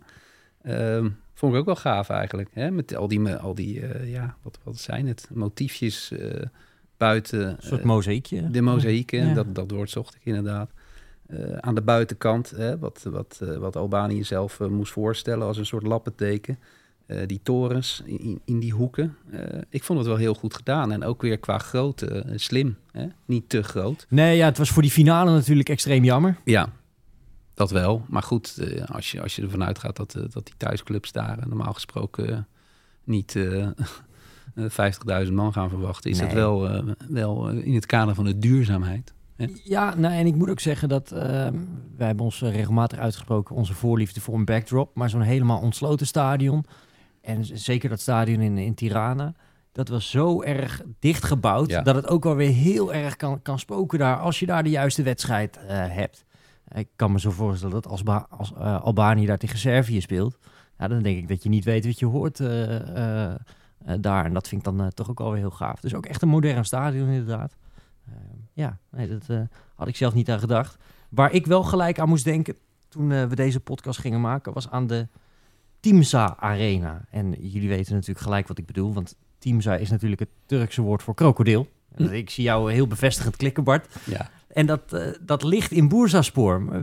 Ehm, 0.62 1.10
vond 1.34 1.54
ik 1.54 1.60
ook 1.60 1.66
wel 1.66 1.76
gaaf 1.76 2.10
eigenlijk, 2.10 2.50
hè? 2.54 2.72
met 2.72 2.96
al 2.96 3.08
die, 3.08 3.36
al 3.36 3.56
die 3.56 3.82
ja, 4.08 4.36
wat, 4.42 4.60
wat 4.64 4.78
zijn 4.78 5.08
het, 5.08 5.30
motiefjes 5.34 6.12
buiten. 6.98 7.48
Een 7.50 7.56
soort 7.60 7.84
mozaïekje. 7.84 8.50
de 8.50 8.62
mozaïeken, 8.62 9.28
Ja. 9.28 9.34
dat, 9.34 9.56
dat 9.56 9.72
woord 9.72 9.90
zocht 9.90 10.16
ik 10.16 10.22
inderdaad. 10.24 10.72
Eh, 11.30 11.58
aan 11.58 11.76
de 11.76 11.82
buitenkant, 11.82 12.50
hè, 12.50 12.78
wat, 12.78 13.06
wat, 13.12 13.40
eh, 13.44 13.58
wat 13.58 13.76
Albanië 13.76 14.24
zelf 14.24 14.60
eh, 14.60 14.68
moest 14.68 14.92
voorstellen 14.92 15.48
als 15.48 15.58
een 15.58 15.66
soort 15.66 15.88
lappenteken. 15.88 16.60
Die 17.26 17.40
torens 17.44 18.02
in, 18.06 18.42
in 18.46 18.60
die 18.60 18.72
hoeken. 18.74 19.18
Ik 19.70 19.84
vond 19.84 20.00
het 20.00 20.08
wel 20.08 20.18
heel 20.18 20.34
goed 20.34 20.54
gedaan. 20.54 20.92
En 20.92 21.04
ook 21.04 21.22
weer 21.22 21.38
qua 21.38 21.58
grootte 21.58 22.26
slim. 22.36 22.78
Hè? 22.92 23.08
Niet 23.26 23.50
te 23.50 23.64
groot. 23.64 24.06
Nee, 24.10 24.38
ja, 24.38 24.46
het 24.46 24.58
was 24.58 24.70
voor 24.70 24.82
die 24.82 24.92
finale 24.92 25.32
natuurlijk 25.32 25.70
extreem 25.70 26.04
jammer. 26.04 26.38
Ja, 26.46 26.70
dat 27.54 27.72
wel. 27.72 28.06
Maar 28.08 28.24
goed, 28.24 28.58
als, 28.86 29.12
je, 29.12 29.22
als 29.22 29.36
je 29.36 29.42
ervan 29.42 29.64
uitgaat 29.64 29.96
dat, 29.96 30.12
dat 30.12 30.46
die 30.46 30.54
thuisclubs 30.58 31.12
daar 31.12 31.38
normaal 31.48 31.74
gesproken 31.74 32.48
niet 33.04 33.36
eh, 33.36 33.68
eh, 34.56 35.26
50.000 35.26 35.32
man 35.34 35.54
gaan 35.54 35.70
verwachten, 35.70 36.12
is 36.12 36.18
dat 36.18 36.28
Nee. 36.28 36.36
wel, 36.36 36.70
eh, 36.70 36.84
wel 37.08 37.50
eh, 37.50 37.66
in 37.66 37.74
het 37.76 37.86
kader 37.86 38.16
van 38.16 38.26
de 38.26 38.38
duurzaamheid. 38.38 39.14
Ja, 39.64 39.96
nou, 39.96 40.14
en 40.14 40.26
ik 40.26 40.36
moet 40.36 40.50
ook 40.50 40.60
zeggen 40.60 40.90
dat 40.90 41.12
ehm, 41.12 41.56
wij 41.98 42.08
hebben 42.08 42.26
ons 42.26 42.42
eh, 42.42 42.52
regelmatig 42.56 43.00
uitgesproken 43.00 43.56
onze 43.56 43.74
voorliefde 43.74 44.22
voor 44.22 44.36
een 44.36 44.46
backdrop, 44.46 44.96
maar 44.96 45.10
zo'n 45.10 45.22
helemaal 45.22 45.60
ontsloten 45.60 46.08
stadion 46.08 46.66
en 47.22 47.46
zeker 47.46 47.90
dat 47.90 48.00
stadion 48.00 48.42
in, 48.42 48.58
in 48.58 48.74
Tirana, 48.74 49.34
dat 49.72 49.88
was 49.88 50.10
zo 50.10 50.42
erg 50.42 50.82
dicht 51.00 51.24
gebouwd 51.24 51.70
Ja. 51.70 51.82
dat 51.82 51.96
het 51.96 52.08
ook 52.08 52.24
wel 52.24 52.36
weer 52.36 52.52
heel 52.54 52.94
erg 52.94 53.16
kan, 53.16 53.42
kan 53.42 53.60
spoken 53.60 54.00
daar 54.00 54.18
als 54.18 54.40
je 54.40 54.46
daar 54.46 54.64
de 54.64 54.70
juiste 54.70 55.04
wedstrijd 55.04 55.58
eh, 55.58 55.66
hebt. 55.90 56.26
Ik 56.76 56.88
kan 56.96 57.12
me 57.12 57.20
zo 57.20 57.32
voorstellen 57.32 57.74
dat 57.74 57.88
als, 57.88 58.04
Ba- 58.04 58.28
als 58.30 58.54
eh, 58.54 58.82
Albanië 58.82 59.26
daar 59.26 59.38
tegen 59.38 59.58
Servië 59.60 60.02
speelt, 60.02 60.38
ja, 60.78 60.88
dan 60.88 61.02
denk 61.02 61.18
ik 61.18 61.28
dat 61.28 61.44
je 61.44 61.50
niet 61.50 61.64
weet 61.64 61.86
wat 61.86 62.00
je 62.00 62.06
hoort 62.06 62.38
daar. 64.00 64.26
En 64.26 64.34
dat 64.34 64.48
vind 64.48 64.68
ik 64.68 64.76
dan 64.78 64.92
toch 64.94 65.10
ook 65.10 65.20
alweer 65.20 65.40
heel 65.40 65.50
gaaf. 65.52 65.80
Dus 65.80 65.94
ook 65.96 66.06
echt 66.06 66.22
een 66.22 66.28
modern 66.30 66.66
stadion 66.66 67.08
inderdaad. 67.08 67.56
Ja, 68.60 68.78
nee, 68.92 69.08
dat 69.08 69.24
eh, 69.28 69.42
had 69.76 69.88
ik 69.88 69.96
zelf 69.96 70.14
niet 70.14 70.30
aan 70.30 70.40
gedacht. 70.40 70.78
Waar 71.10 71.32
ik 71.34 71.46
wel 71.46 71.64
gelijk 71.64 72.00
aan 72.00 72.10
moest 72.10 72.24
denken 72.24 72.56
toen 72.90 73.12
eh, 73.12 73.26
we 73.26 73.36
deze 73.36 73.60
podcast 73.60 74.00
gingen 74.00 74.22
maken, 74.22 74.54
was 74.54 74.70
aan 74.70 74.88
de 74.88 75.08
Timsa 75.80 76.36
Arena. 76.40 77.06
En 77.12 77.36
jullie 77.40 77.70
weten 77.70 77.94
natuurlijk 77.94 78.20
gelijk 78.20 78.48
wat 78.48 78.58
ik 78.58 78.66
bedoel, 78.66 78.94
want 78.94 79.16
Timsa 79.38 79.76
is 79.76 79.90
natuurlijk 79.90 80.20
het 80.20 80.30
Turkse 80.46 80.82
woord 80.82 81.04
voor 81.04 81.14
krokodil. 81.14 81.68
Hm. 81.96 82.04
Ik 82.04 82.30
zie 82.30 82.44
jou 82.44 82.72
heel 82.72 82.88
bevestigend 82.88 83.36
klikken, 83.36 83.64
Bart. 83.64 83.88
Ja. 84.06 84.30
En 84.48 84.66
dat, 84.66 84.94
eh, 84.94 85.08
dat 85.22 85.44
ligt 85.44 85.72
in 85.72 85.90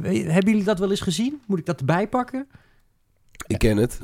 we- 0.01 0.09
Hebben 0.09 0.51
jullie 0.51 0.64
dat 0.64 0.79
wel 0.79 0.91
eens 0.91 1.01
gezien? 1.01 1.41
Moet 1.47 1.59
ik 1.59 1.66
dat 1.66 1.79
erbij 1.81 2.09
pakken? 2.09 2.47
Ik 3.47 3.59
ken 3.59 3.77
het. 3.77 3.99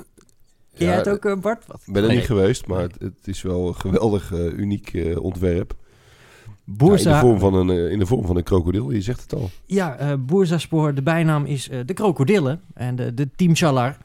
Ken 0.75 0.87
jij 0.87 0.97
het 0.97 1.09
ook, 1.09 1.41
Bart? 1.41 1.67
Wat? 1.67 1.83
Ik 1.87 1.93
ben 1.93 2.03
er 2.03 2.09
Nee. 2.09 2.17
niet 2.17 2.27
geweest, 2.27 2.67
maar 2.67 2.81
het, 2.81 3.01
het 3.01 3.27
is 3.29 3.43
wel 3.43 3.69
een 3.69 3.75
geweldig 3.75 4.33
uniek 4.33 4.93
eh, 4.95 5.19
ontwerp. 5.23 5.75
Ja, 6.79 6.97
in, 6.97 7.21
de 7.21 7.27
vorm 7.27 7.39
van 7.39 7.55
een, 7.55 7.71
eh, 7.71 7.93
in 7.93 7.99
de 7.99 8.07
vorm 8.07 8.27
van 8.27 8.37
een 8.37 8.43
krokodil, 8.43 8.91
je 8.91 9.01
zegt 9.01 9.23
het 9.23 9.35
al. 9.35 9.51
Ja, 9.67 10.17
Boersaspoor, 10.17 10.95
de 10.95 11.03
bijnaam 11.03 11.45
is 11.45 11.69
eh, 11.69 11.79
de 11.87 11.95
krokodillen 11.95 12.61
en 12.75 12.97
de, 12.97 13.15
de 13.15 13.31
Team 13.37 13.57
Shalar. 13.57 13.97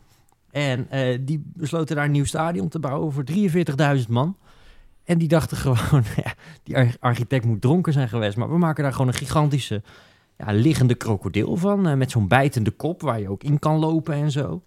En 0.51 0.87
die 1.25 1.43
besloten 1.53 1.95
daar 1.95 2.05
een 2.05 2.11
nieuw 2.11 2.25
stadion 2.25 2.67
te 2.67 2.79
bouwen 2.79 3.13
voor 3.13 3.23
43.000 3.31 4.07
man. 4.09 4.37
En 5.03 5.17
die 5.17 5.27
dachten 5.27 5.57
gewoon, 5.63 6.03
ja, 6.15 6.33
die 6.63 6.77
ar- 6.77 6.95
architect 6.99 7.45
moet 7.45 7.61
dronken 7.61 7.93
zijn 7.93 8.09
geweest. 8.09 8.37
Maar 8.37 8.49
we 8.49 8.57
maken 8.57 8.83
daar 8.83 8.91
gewoon 8.91 9.07
een 9.07 9.13
gigantische 9.13 9.81
ja, 10.37 10.51
liggende 10.51 10.95
krokodil 10.95 11.55
van. 11.55 11.97
met 11.97 12.11
zo'n 12.11 12.27
bijtende 12.27 12.71
kop 12.71 13.01
waar 13.01 13.19
je 13.19 13.29
ook 13.29 13.43
in 13.43 13.59
kan 13.59 13.79
lopen 13.79 14.13
en 14.13 14.31
zo. 14.31 14.63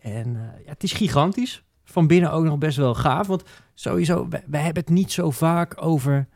En 0.00 0.32
ja, 0.64 0.70
het 0.70 0.82
is 0.82 0.92
gigantisch. 0.92 1.64
Van 1.84 2.06
binnen 2.06 2.32
ook 2.32 2.44
nog 2.44 2.58
best 2.58 2.76
wel 2.76 2.94
gaaf. 2.94 3.26
Want 3.26 3.42
sowieso, 3.74 4.28
wij 4.28 4.62
hebben 4.62 4.82
het 4.82 4.92
niet 4.92 5.12
zo 5.12 5.30
vaak 5.30 5.74
over 5.84 6.28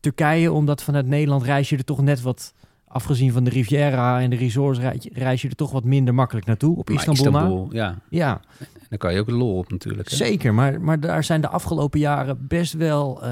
Turkije. 0.00 0.52
Omdat 0.52 0.82
vanuit 0.82 1.06
Nederland 1.06 1.42
reis 1.42 1.68
je 1.68 1.76
er 1.76 1.84
toch 1.84 2.00
net 2.02 2.22
wat... 2.22 2.54
Afgezien 2.90 3.32
van 3.32 3.44
de 3.44 3.50
Riviera 3.50 4.20
en 4.20 4.30
de 4.30 4.36
resorts 4.36 4.78
reis 5.12 5.42
je- 5.42 5.48
er 5.48 5.54
toch 5.54 5.70
wat 5.70 5.84
minder 5.84 6.14
makkelijk 6.14 6.46
naartoe. 6.46 6.76
Op 6.76 6.90
Istanbul. 6.90 7.24
Istanbul, 7.26 7.68
ja. 7.72 7.98
Ja, 8.10 8.40
Daar 8.88 8.98
kan 8.98 9.12
je 9.14 9.20
ook 9.20 9.30
lol 9.30 9.56
op 9.58 9.70
natuurlijk. 9.70 10.10
Hè? 10.10 10.16
Zeker, 10.16 10.54
maar, 10.54 10.80
maar 10.80 11.00
daar 11.00 11.24
zijn 11.24 11.40
de 11.40 11.48
afgelopen 11.48 12.00
jaren 12.00 12.46
best 12.46 12.72
wel 12.72 13.22
eh, 13.22 13.30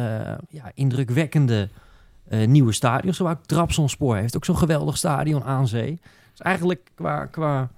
ja, 0.49 0.71
indrukwekkende 0.75 1.69
eh, 2.29 2.47
nieuwe 2.47 2.73
stadions. 2.73 3.17
Zo 3.17 3.29
ook 3.29 3.45
Trabzonspor 3.47 4.17
heeft 4.17 4.37
ook 4.37 4.45
zo'n 4.45 4.57
geweldig 4.59 4.97
stadion 4.97 5.45
aan 5.45 5.69
zee. 5.69 6.01
Dus 6.31 6.41
eigenlijk 6.41 6.91
qua, 6.95 7.25
qua 7.27 7.71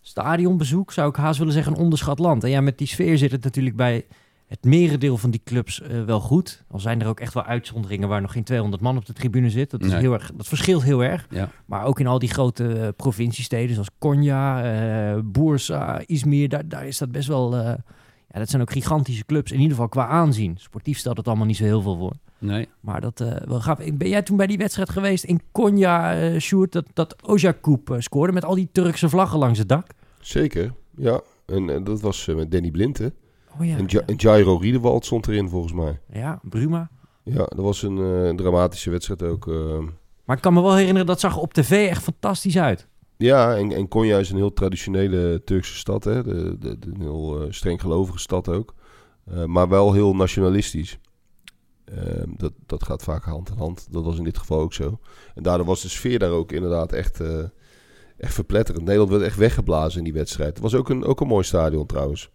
stadionbezoek 0.00 0.92
zou 0.92 1.08
ik 1.08 1.16
haast 1.16 1.38
willen 1.38 1.52
zeggen 1.52 1.72
een 1.72 1.78
onderschat 1.78 2.18
land. 2.18 2.44
En 2.44 2.50
ja, 2.50 2.60
met 2.60 2.78
die 2.78 2.86
sfeer 2.86 3.18
zit 3.18 3.30
het 3.32 3.44
natuurlijk 3.44 3.76
bij 3.76 4.04
het 4.46 4.64
merendeel 4.64 5.16
van 5.16 5.30
die 5.30 5.40
clubs 5.44 5.80
eh, 5.80 6.04
wel 6.04 6.20
goed. 6.20 6.64
Al 6.68 6.80
zijn 6.80 7.00
er 7.00 7.06
ook 7.06 7.20
echt 7.20 7.34
wel 7.34 7.44
uitzonderingen 7.44 8.08
waar 8.08 8.20
nog 8.20 8.32
geen 8.32 8.44
200 8.44 8.82
man 8.82 8.96
op 8.96 9.06
de 9.06 9.12
tribune 9.12 9.50
zit. 9.50 9.70
Dat, 9.70 9.82
is 9.84 9.90
Nee. 9.90 10.00
heel 10.00 10.12
erg, 10.12 10.30
dat 10.34 10.46
verschilt 10.48 10.82
heel 10.82 11.04
erg. 11.04 11.26
Ja. 11.30 11.50
Maar 11.66 11.84
ook 11.84 12.00
in 12.00 12.06
al 12.06 12.18
die 12.18 12.28
grote 12.28 12.68
eh, 12.80 12.88
provinciesteden 12.96 13.72
zoals 13.74 13.88
Konya, 13.98 14.62
eh 15.14 15.18
Bursa, 15.24 16.00
Izmir, 16.06 16.48
daar, 16.48 16.68
daar 16.68 16.86
is 16.86 16.98
dat 16.98 17.12
best 17.12 17.28
wel... 17.28 17.56
eh, 17.56 17.74
ja, 18.28 18.38
dat 18.40 18.48
zijn 18.50 18.62
ook 18.62 18.72
gigantische 18.72 19.24
clubs, 19.24 19.50
in 19.50 19.56
ieder 19.58 19.72
geval 19.72 19.88
qua 19.88 20.06
aanzien. 20.06 20.56
Sportief 20.58 20.98
stelt 20.98 21.16
het 21.16 21.26
allemaal 21.28 21.46
niet 21.46 21.56
zo 21.56 21.64
heel 21.64 21.82
veel 21.82 21.96
voor. 21.96 22.12
Nee. 22.38 22.68
Maar 22.80 23.00
dat 23.00 23.20
eh 23.20 23.36
wel 23.46 23.60
gaaf. 23.60 23.78
Ben 23.94 24.08
jij 24.08 24.22
toen 24.22 24.36
bij 24.36 24.46
die 24.46 24.58
wedstrijd 24.58 24.90
geweest 24.90 25.24
in 25.24 25.40
Konya, 25.52 26.20
eh 26.20 26.40
Sjoerd, 26.40 26.72
dat, 26.72 26.86
dat 26.92 27.22
Ojakoub 27.22 27.90
eh, 27.90 27.96
scoorde 28.00 28.32
met 28.32 28.44
al 28.44 28.54
die 28.54 28.68
Turkse 28.72 29.08
vlaggen 29.08 29.38
langs 29.38 29.58
het 29.58 29.68
dak? 29.68 29.86
Zeker, 30.20 30.74
ja. 30.96 31.20
En, 31.46 31.70
en 31.70 31.84
dat 31.84 32.00
was 32.00 32.26
met 32.26 32.50
Danny 32.50 32.70
Blinten. 32.70 33.12
Oh 33.60 33.66
ja, 33.66 33.76
En, 33.76 33.84
Ja- 33.86 34.02
en 34.06 34.14
Jairo 34.16 34.56
Riedewald 34.56 35.04
stond 35.04 35.28
erin 35.28 35.48
volgens 35.48 35.72
mij. 35.72 36.00
ja 36.12 36.40
Bruma. 36.42 36.90
Ja, 37.22 37.36
dat 37.36 37.56
was 37.64 37.82
een 37.82 37.98
eh, 38.28 38.34
dramatische 38.34 38.90
wedstrijd 38.90 39.22
ook. 39.22 39.48
eh. 39.48 39.78
Maar 40.24 40.36
ik 40.36 40.42
kan 40.42 40.52
me 40.54 40.62
wel 40.62 40.74
herinneren, 40.74 41.06
dat 41.06 41.20
zag 41.20 41.36
op 41.36 41.52
tv 41.54 41.88
echt 41.88 42.02
fantastisch 42.02 42.58
uit. 42.58 42.88
Ja, 43.16 43.56
en, 43.56 43.72
en 43.72 43.88
Konya 43.88 44.18
is 44.18 44.30
een 44.30 44.36
heel 44.36 44.52
traditionele 44.52 45.42
Turkse 45.44 45.74
stad. 45.76 46.04
Hè? 46.04 46.22
De, 46.22 46.58
de, 46.58 46.78
de- 46.78 46.90
een 46.94 47.00
heel 47.00 47.40
eh, 47.42 47.46
streng 47.52 47.80
gelovige 47.80 48.18
stad 48.18 48.48
ook. 48.48 48.74
Eh, 49.30 49.44
maar 49.44 49.68
wel 49.68 49.92
heel 49.92 50.14
nationalistisch. 50.14 50.98
Ehm, 51.84 52.28
dat, 52.36 52.52
dat 52.66 52.82
gaat 52.84 53.02
vaak 53.02 53.24
hand 53.24 53.48
in 53.50 53.56
hand. 53.56 53.86
Dat 53.90 54.04
was 54.04 54.18
in 54.18 54.24
dit 54.24 54.38
geval 54.38 54.60
ook 54.60 54.72
zo. 54.74 54.98
En 55.34 55.42
daardoor 55.42 55.66
was 55.66 55.82
de 55.82 55.88
sfeer 55.88 56.18
daar 56.18 56.30
ook 56.30 56.52
inderdaad 56.52 56.92
echt, 56.92 57.20
echt 58.16 58.34
verpletterend. 58.34 58.84
Nederland 58.84 59.10
werd 59.10 59.22
echt 59.22 59.36
weggeblazen 59.36 59.98
in 59.98 60.04
die 60.04 60.12
wedstrijd. 60.12 60.48
Het 60.50 60.62
was 60.62 60.74
ook 60.74 60.88
een, 60.88 61.04
ook 61.04 61.20
een 61.20 61.26
mooi 61.26 61.44
stadion 61.44 61.86
trouwens. 61.86 62.30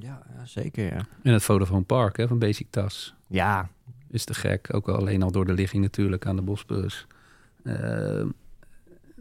Ja, 0.00 0.22
zeker 0.44 0.84
ja. 0.84 1.06
En 1.22 1.32
het 1.32 1.42
Vodafone 1.42 1.82
Park 1.82 2.16
hè, 2.16 2.28
van 2.28 2.38
Basic 2.38 2.66
Tas. 2.70 3.14
Ja, 3.26 3.68
Is 4.10 4.24
te 4.24 4.34
gek. 4.34 4.74
Ook 4.74 4.88
al 4.88 4.96
alleen 4.96 5.22
al 5.22 5.30
door 5.32 5.46
de 5.46 5.52
ligging 5.52 5.82
natuurlijk 5.82 6.26
aan 6.26 6.36
de 6.36 6.42
Bosporus. 6.42 7.06
Eh, 7.62 8.24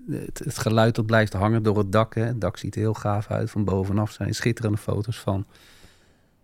het, 0.10 0.40
het 0.40 0.58
geluid 0.58 0.96
dat 0.96 1.06
blijft 1.06 1.34
hangen 1.34 1.64
door 1.64 1.78
het 1.78 1.92
dak. 1.92 2.16
Hè. 2.16 2.22
Het 2.24 2.42
dak 2.42 2.58
ziet 2.58 2.76
er 2.76 2.82
heel 2.82 2.94
gaaf 2.94 3.28
uit 3.32 3.52
van 3.52 3.64
bovenaf. 3.64 4.12
zijn 4.12 4.36
schitterende 4.36 4.78
foto's 4.78 5.20
van. 5.20 5.46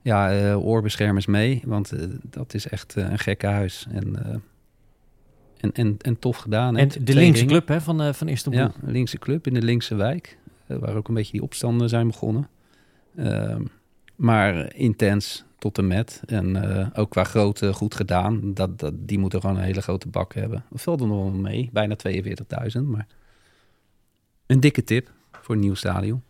Ja, 0.02 0.32
eh, 0.50 0.66
oorbeschermers 0.66 1.26
mee. 1.26 1.62
Want 1.66 1.92
eh, 1.92 2.08
dat 2.24 2.54
is 2.54 2.68
echt 2.68 2.96
een 2.96 3.20
gekke 3.20 3.48
huis. 3.48 3.88
En, 3.92 4.16
en, 5.60 5.72
en, 5.72 5.98
en 6.02 6.20
tof 6.20 6.38
gedaan. 6.38 6.76
hè. 6.76 6.82
en 6.82 6.88
Twee 6.88 7.04
de 7.04 7.14
linkse 7.14 7.32
ringen. 7.46 7.48
club 7.48 7.68
hè, 7.68 7.82
van, 7.82 8.14
van 8.16 8.28
Istanbul. 8.28 8.62
Ja, 8.62 8.72
linkse 8.84 9.18
club 9.18 9.48
in 9.48 9.54
de 9.54 9.62
linkse 9.62 9.96
wijk. 9.96 10.38
waar 10.66 10.96
ook 10.96 11.08
een 11.08 11.14
beetje 11.14 11.32
die 11.32 11.44
opstanden 11.44 11.90
zijn 11.90 12.08
begonnen. 12.08 12.48
Maar 14.16 14.76
intens 14.76 15.46
tot 15.66 15.78
en 15.78 15.88
met. 15.88 16.22
En 16.26 16.56
eh, 16.56 16.88
ook 16.94 17.10
qua 17.10 17.24
grootte 17.24 17.74
goed 17.74 17.96
gedaan. 17.96 18.54
Dat, 18.54 18.80
dat, 18.80 18.94
die 18.98 19.20
moeten 19.20 19.42
gewoon 19.42 19.56
een 19.56 19.64
hele 19.64 19.82
grote 19.82 20.08
bak 20.08 20.34
hebben. 20.34 20.64
Dat 20.70 20.82
valt 20.82 21.02
er 21.02 21.08
nog 21.08 21.22
wel 21.22 21.32
mee. 21.32 21.70
Bijna 21.74 21.96
42.000. 22.76 22.82
Maar 22.84 23.08
een 24.46 24.60
dikke 24.60 24.84
tip 24.84 25.12
voor 25.32 25.56
een 25.56 25.62
nieuw 25.62 25.74
stadion. 25.74 26.24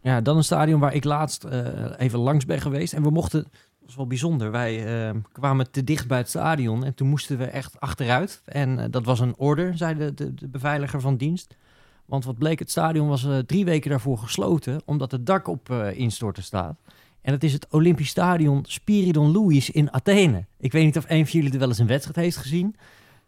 Ja, 0.00 0.20
dan 0.20 0.36
een 0.36 0.44
stadion 0.44 0.80
waar 0.80 0.94
ik 0.94 1.04
laatst 1.04 1.44
eh, 1.44 1.60
even 1.96 2.18
langs 2.18 2.44
ben 2.44 2.60
geweest. 2.60 2.92
En 2.92 3.02
we 3.02 3.10
mochten, 3.10 3.42
dat 3.42 3.52
was 3.84 3.96
wel 3.96 4.06
bijzonder, 4.06 4.50
wij 4.50 5.06
eh, 5.08 5.14
kwamen 5.32 5.70
te 5.70 5.84
dicht 5.84 6.08
bij 6.08 6.18
het 6.18 6.28
stadion. 6.28 6.84
En 6.84 6.94
toen 6.94 7.08
moesten 7.08 7.38
we 7.38 7.44
echt 7.44 7.80
achteruit. 7.80 8.42
En 8.44 8.90
dat 8.90 9.04
was 9.04 9.20
een 9.20 9.36
order, 9.36 9.76
zei 9.76 9.94
de, 9.94 10.14
de, 10.14 10.34
de 10.34 10.48
beveiliger 10.48 11.00
van 11.00 11.16
dienst. 11.16 11.56
Want 12.04 12.24
wat 12.24 12.38
bleek, 12.38 12.58
het 12.58 12.70
stadion 12.70 13.08
was 13.08 13.26
drie 13.46 13.64
weken 13.64 13.90
daarvoor 13.90 14.18
gesloten, 14.18 14.82
omdat 14.84 15.10
het 15.10 15.26
dak 15.26 15.48
op 15.48 15.70
instorten 15.94 16.42
staat. 16.42 16.76
En 17.24 17.32
het 17.32 17.44
is 17.44 17.52
het 17.52 17.66
Olympisch 17.70 18.08
Stadion 18.08 18.64
Spiridon 18.66 19.32
Louis 19.32 19.70
in 19.70 19.92
Athene. 19.92 20.44
Ik 20.58 20.72
weet 20.72 20.84
niet 20.84 20.96
of 20.96 21.04
een 21.08 21.26
van 21.26 21.40
jullie 21.40 21.52
er 21.52 21.58
wel 21.58 21.68
eens 21.68 21.78
een 21.78 21.86
wedstrijd 21.86 22.16
heeft 22.16 22.36
gezien. 22.36 22.76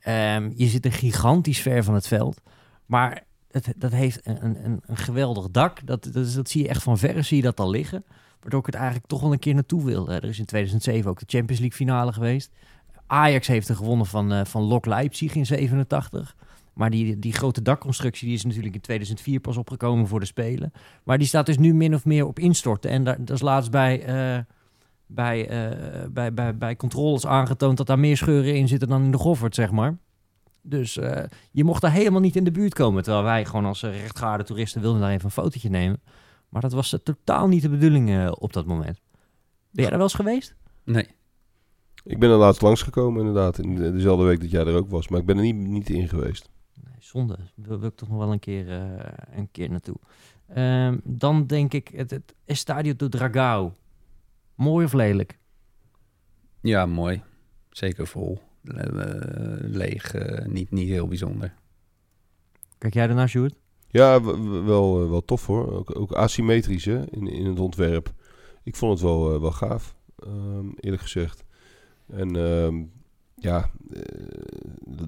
Ehm, 0.00 0.50
je 0.54 0.66
zit 0.66 0.84
er 0.84 0.92
gigantisch 0.92 1.60
ver 1.60 1.84
van 1.84 1.94
het 1.94 2.06
veld. 2.06 2.40
Maar 2.86 3.24
het, 3.50 3.72
dat 3.76 3.92
heeft 3.92 4.26
een, 4.26 4.44
een, 4.44 4.80
een 4.86 4.96
geweldig 4.96 5.50
dak. 5.50 5.86
Dat, 5.86 6.08
dat, 6.12 6.32
dat 6.32 6.48
zie 6.48 6.62
je 6.62 6.68
echt 6.68 6.82
van 6.82 6.98
verre, 6.98 7.22
zie 7.22 7.36
je 7.36 7.42
dat 7.42 7.60
al 7.60 7.70
liggen. 7.70 8.04
Waardoor 8.40 8.60
ik 8.60 8.66
het 8.66 8.74
eigenlijk 8.74 9.06
toch 9.06 9.20
wel 9.20 9.32
een 9.32 9.38
keer 9.38 9.54
naartoe 9.54 9.84
wil. 9.84 10.10
Er 10.10 10.24
is 10.24 10.38
in 10.38 10.44
2007 10.44 11.10
ook 11.10 11.18
de 11.18 11.26
Champions 11.28 11.60
League 11.60 11.78
finale 11.78 12.12
geweest. 12.12 12.50
Ajax 13.06 13.46
heeft 13.46 13.68
er 13.68 13.76
gewonnen 13.76 14.06
van, 14.06 14.32
eh 14.32 14.44
van 14.44 14.62
Lok 14.62 14.86
Leipzig 14.86 15.34
in 15.34 15.46
87. 15.46 16.36
Maar 16.76 16.90
die, 16.90 17.18
die 17.18 17.32
grote 17.32 17.62
dakconstructie 17.62 18.26
die 18.26 18.36
is 18.36 18.44
natuurlijk 18.44 18.74
in 18.74 18.80
2004 18.80 19.40
pas 19.40 19.56
opgekomen 19.56 20.06
voor 20.06 20.20
de 20.20 20.26
Spelen. 20.26 20.72
Maar 21.04 21.18
die 21.18 21.26
staat 21.26 21.46
dus 21.46 21.58
nu 21.58 21.74
min 21.74 21.94
of 21.94 22.04
meer 22.04 22.26
op 22.26 22.38
instorten. 22.38 22.90
En 22.90 23.04
daar, 23.04 23.16
dat 23.24 23.36
is 23.36 23.42
laatst 23.42 23.70
bij, 23.70 24.02
eh, 24.04 24.42
bij, 25.06 25.48
eh, 25.48 26.08
bij, 26.08 26.34
bij, 26.34 26.56
bij 26.56 26.76
controles 26.76 27.26
aangetoond 27.26 27.76
dat 27.76 27.86
daar 27.86 27.98
meer 27.98 28.16
scheuren 28.16 28.54
in 28.54 28.68
zitten 28.68 28.88
dan 28.88 29.04
in 29.04 29.10
de 29.10 29.18
Goffert, 29.18 29.54
zeg 29.54 29.70
maar. 29.70 29.96
Dus 30.62 30.96
eh, 30.96 31.24
je 31.50 31.64
mocht 31.64 31.82
daar 31.82 31.92
helemaal 31.92 32.20
niet 32.20 32.36
in 32.36 32.44
de 32.44 32.50
buurt 32.50 32.74
komen. 32.74 33.02
Terwijl 33.02 33.24
wij 33.24 33.44
gewoon 33.44 33.64
als 33.64 33.82
rechtgaarde 33.82 34.44
toeristen 34.44 34.80
wilden 34.80 35.00
daar 35.00 35.10
even 35.10 35.24
een 35.24 35.30
fotootje 35.30 35.70
nemen. 35.70 36.00
Maar 36.48 36.62
dat 36.62 36.72
was 36.72 36.98
totaal 37.02 37.48
niet 37.48 37.62
de 37.62 37.68
bedoeling 37.68 38.10
eh, 38.10 38.32
op 38.38 38.52
dat 38.52 38.66
moment. 38.66 39.00
Ben 39.70 39.82
jij 39.84 39.90
er 39.90 39.92
wel 39.92 40.02
eens 40.02 40.14
geweest? 40.14 40.54
Nee. 40.84 41.06
Ik 42.04 42.18
ben 42.18 42.30
er 42.30 42.36
laatst 42.36 42.62
langsgekomen 42.62 43.26
inderdaad. 43.26 43.58
In 43.58 43.74
de- 43.74 43.92
dezelfde 43.92 44.24
week 44.24 44.40
dat 44.40 44.50
jij 44.50 44.64
er 44.66 44.74
ook 44.76 44.90
was. 44.90 45.08
Maar 45.08 45.20
ik 45.20 45.26
ben 45.26 45.36
er 45.36 45.42
niet, 45.42 45.56
niet 45.56 45.90
in 45.90 46.08
geweest. 46.08 46.48
Zonde. 47.06 47.36
Wil, 47.54 47.78
wil 47.78 47.88
ik 47.88 47.96
toch 47.96 48.08
nog 48.08 48.18
wel 48.18 48.32
een 48.32 48.38
keer, 48.38 48.70
eh, 48.70 49.36
een 49.38 49.48
keer 49.50 49.70
naartoe. 49.70 49.96
Ehm, 50.46 50.98
dan 51.04 51.46
denk 51.46 51.72
ik 51.72 51.88
het, 51.88 52.10
het 52.10 52.34
Estadio 52.44 52.96
do 52.96 53.08
Dragao. 53.08 53.72
Mooi 54.54 54.84
of 54.84 54.92
lelijk? 54.92 55.38
Ja, 56.60 56.86
mooi. 56.86 57.22
Zeker 57.70 58.06
vol. 58.06 58.38
Le- 58.62 58.80
eh, 58.82 59.70
leeg. 59.70 60.14
eh, 60.14 60.46
niet, 60.46 60.70
niet 60.70 60.88
heel 60.88 61.06
bijzonder. 61.08 61.54
Kijk 62.78 62.94
jij 62.94 63.08
ernaar, 63.08 63.28
Sjoerd? 63.28 63.54
Ja, 63.88 64.22
wel, 64.64 65.10
wel 65.10 65.24
tof 65.24 65.46
hoor. 65.46 65.72
Ook, 65.72 65.98
ook 65.98 66.12
asymmetrisch 66.12 66.84
hè, 66.84 67.10
in, 67.10 67.26
in 67.26 67.46
het 67.46 67.58
ontwerp. 67.58 68.12
Ik 68.62 68.76
vond 68.76 68.92
het 68.92 69.02
wel, 69.02 69.40
wel 69.40 69.52
gaaf, 69.52 69.96
ehm, 70.16 70.68
eerlijk 70.76 71.02
gezegd. 71.02 71.44
En 72.06 72.36
ehm, 72.36 72.82
ja, 73.38 73.70
eh 73.92 74.00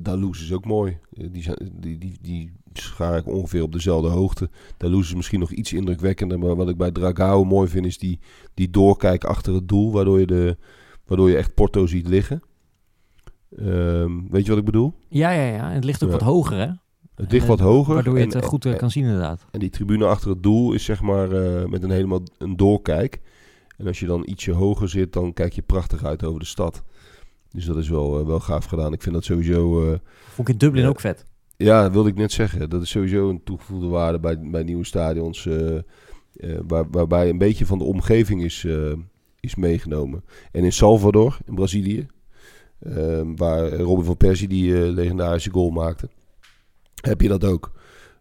Dalous 0.00 0.42
is 0.42 0.52
ook 0.52 0.64
mooi. 0.64 0.98
Eh, 1.12 1.26
die, 1.32 1.42
zijn, 1.42 1.56
die, 1.72 1.98
die, 1.98 2.18
die 2.22 2.52
schaar 2.72 3.16
ik 3.18 3.26
ongeveer 3.26 3.62
op 3.62 3.72
dezelfde 3.72 4.08
hoogte. 4.08 4.50
Dalous 4.76 5.06
is 5.08 5.14
misschien 5.14 5.40
nog 5.40 5.50
iets 5.50 5.72
indrukwekkender. 5.72 6.38
Maar 6.38 6.56
wat 6.56 6.68
ik 6.68 6.76
bij 6.76 6.90
Dragao 6.90 7.44
mooi 7.44 7.68
vind, 7.68 7.86
is 7.86 7.98
die, 7.98 8.18
die 8.54 8.70
doorkijk 8.70 9.24
achter 9.24 9.54
het 9.54 9.68
doel. 9.68 9.92
Waardoor 9.92 10.20
je, 10.20 10.26
de, 10.26 10.56
waardoor 11.06 11.30
je 11.30 11.36
echt 11.36 11.54
Porto 11.54 11.86
ziet 11.86 12.08
liggen. 12.08 12.42
Ehm, 13.56 14.12
weet 14.30 14.42
je 14.44 14.48
wat 14.50 14.58
ik 14.58 14.64
bedoel? 14.64 14.94
Ja, 15.08 15.30
ja, 15.30 15.54
ja. 15.54 15.70
Het 15.70 15.84
ligt 15.84 16.02
ook 16.04 16.10
Ja. 16.10 16.16
wat 16.16 16.24
hoger, 16.26 16.56
hè? 16.58 16.70
Het 17.14 17.32
ligt 17.32 17.42
Eh, 17.44 17.48
wat 17.50 17.60
hoger. 17.60 17.94
Waardoor 17.94 18.18
je 18.18 18.24
het 18.24 18.34
eh, 18.34 18.42
goed 18.42 18.64
eh, 18.64 18.72
en- 18.72 18.78
kan 18.78 18.90
zien, 18.90 19.04
inderdaad. 19.04 19.46
En 19.50 19.60
die 19.60 19.70
tribune 19.70 20.06
achter 20.06 20.30
het 20.30 20.42
doel 20.42 20.72
is 20.72 20.84
zeg 20.84 21.02
maar 21.02 21.32
eh, 21.32 21.68
met 21.68 21.82
een 21.82 21.90
helemaal 21.90 22.20
een 22.38 22.56
doorkijk. 22.56 23.20
En 23.76 23.86
als 23.86 24.00
je 24.00 24.06
dan 24.06 24.22
ietsje 24.26 24.52
hoger 24.52 24.88
zit, 24.88 25.12
dan 25.12 25.32
kijk 25.32 25.52
je 25.52 25.62
prachtig 25.62 26.04
uit 26.04 26.24
over 26.24 26.40
de 26.40 26.46
stad. 26.46 26.82
Dus 27.52 27.64
dat 27.64 27.76
is 27.76 27.88
wel, 27.88 28.20
eh, 28.20 28.26
wel 28.26 28.40
gaaf 28.40 28.64
gedaan. 28.64 28.92
Ik 28.92 29.02
vind 29.02 29.14
dat 29.14 29.24
sowieso... 29.24 29.82
eh, 29.92 29.98
Vond 30.34 30.48
ik 30.48 30.54
in 30.54 30.58
Dublin 30.60 30.82
Ja. 30.82 30.88
ook 30.88 31.00
vet. 31.00 31.26
ja, 31.56 31.82
dat 31.82 31.92
wilde 31.92 32.08
ik 32.08 32.16
net 32.16 32.32
zeggen. 32.32 32.70
Dat 32.70 32.82
is 32.82 32.90
sowieso 32.90 33.28
een 33.28 33.42
toegevoegde 33.44 33.86
waarde 33.86 34.18
bij, 34.20 34.40
bij 34.40 34.62
nieuwe 34.62 34.84
stadions. 34.84 35.46
eh, 35.46 35.76
eh, 35.76 35.82
waar, 36.66 36.90
waarbij 36.90 37.28
een 37.28 37.38
beetje 37.38 37.66
van 37.66 37.78
de 37.78 37.84
omgeving 37.84 38.42
is, 38.44 38.64
eh, 38.64 38.92
is 39.40 39.54
meegenomen. 39.54 40.24
En 40.52 40.64
in 40.64 40.72
Salvador, 40.72 41.38
in 41.46 41.54
Brazilië, 41.54 42.06
eh, 42.78 43.20
waar 43.36 43.72
Robin 43.72 44.04
van 44.04 44.16
Persie 44.16 44.48
die 44.48 44.82
eh, 44.84 44.90
legendarische 44.92 45.50
goal 45.50 45.70
maakte, 45.70 46.08
heb 47.02 47.20
je 47.20 47.28
dat 47.28 47.44
ook. 47.44 47.72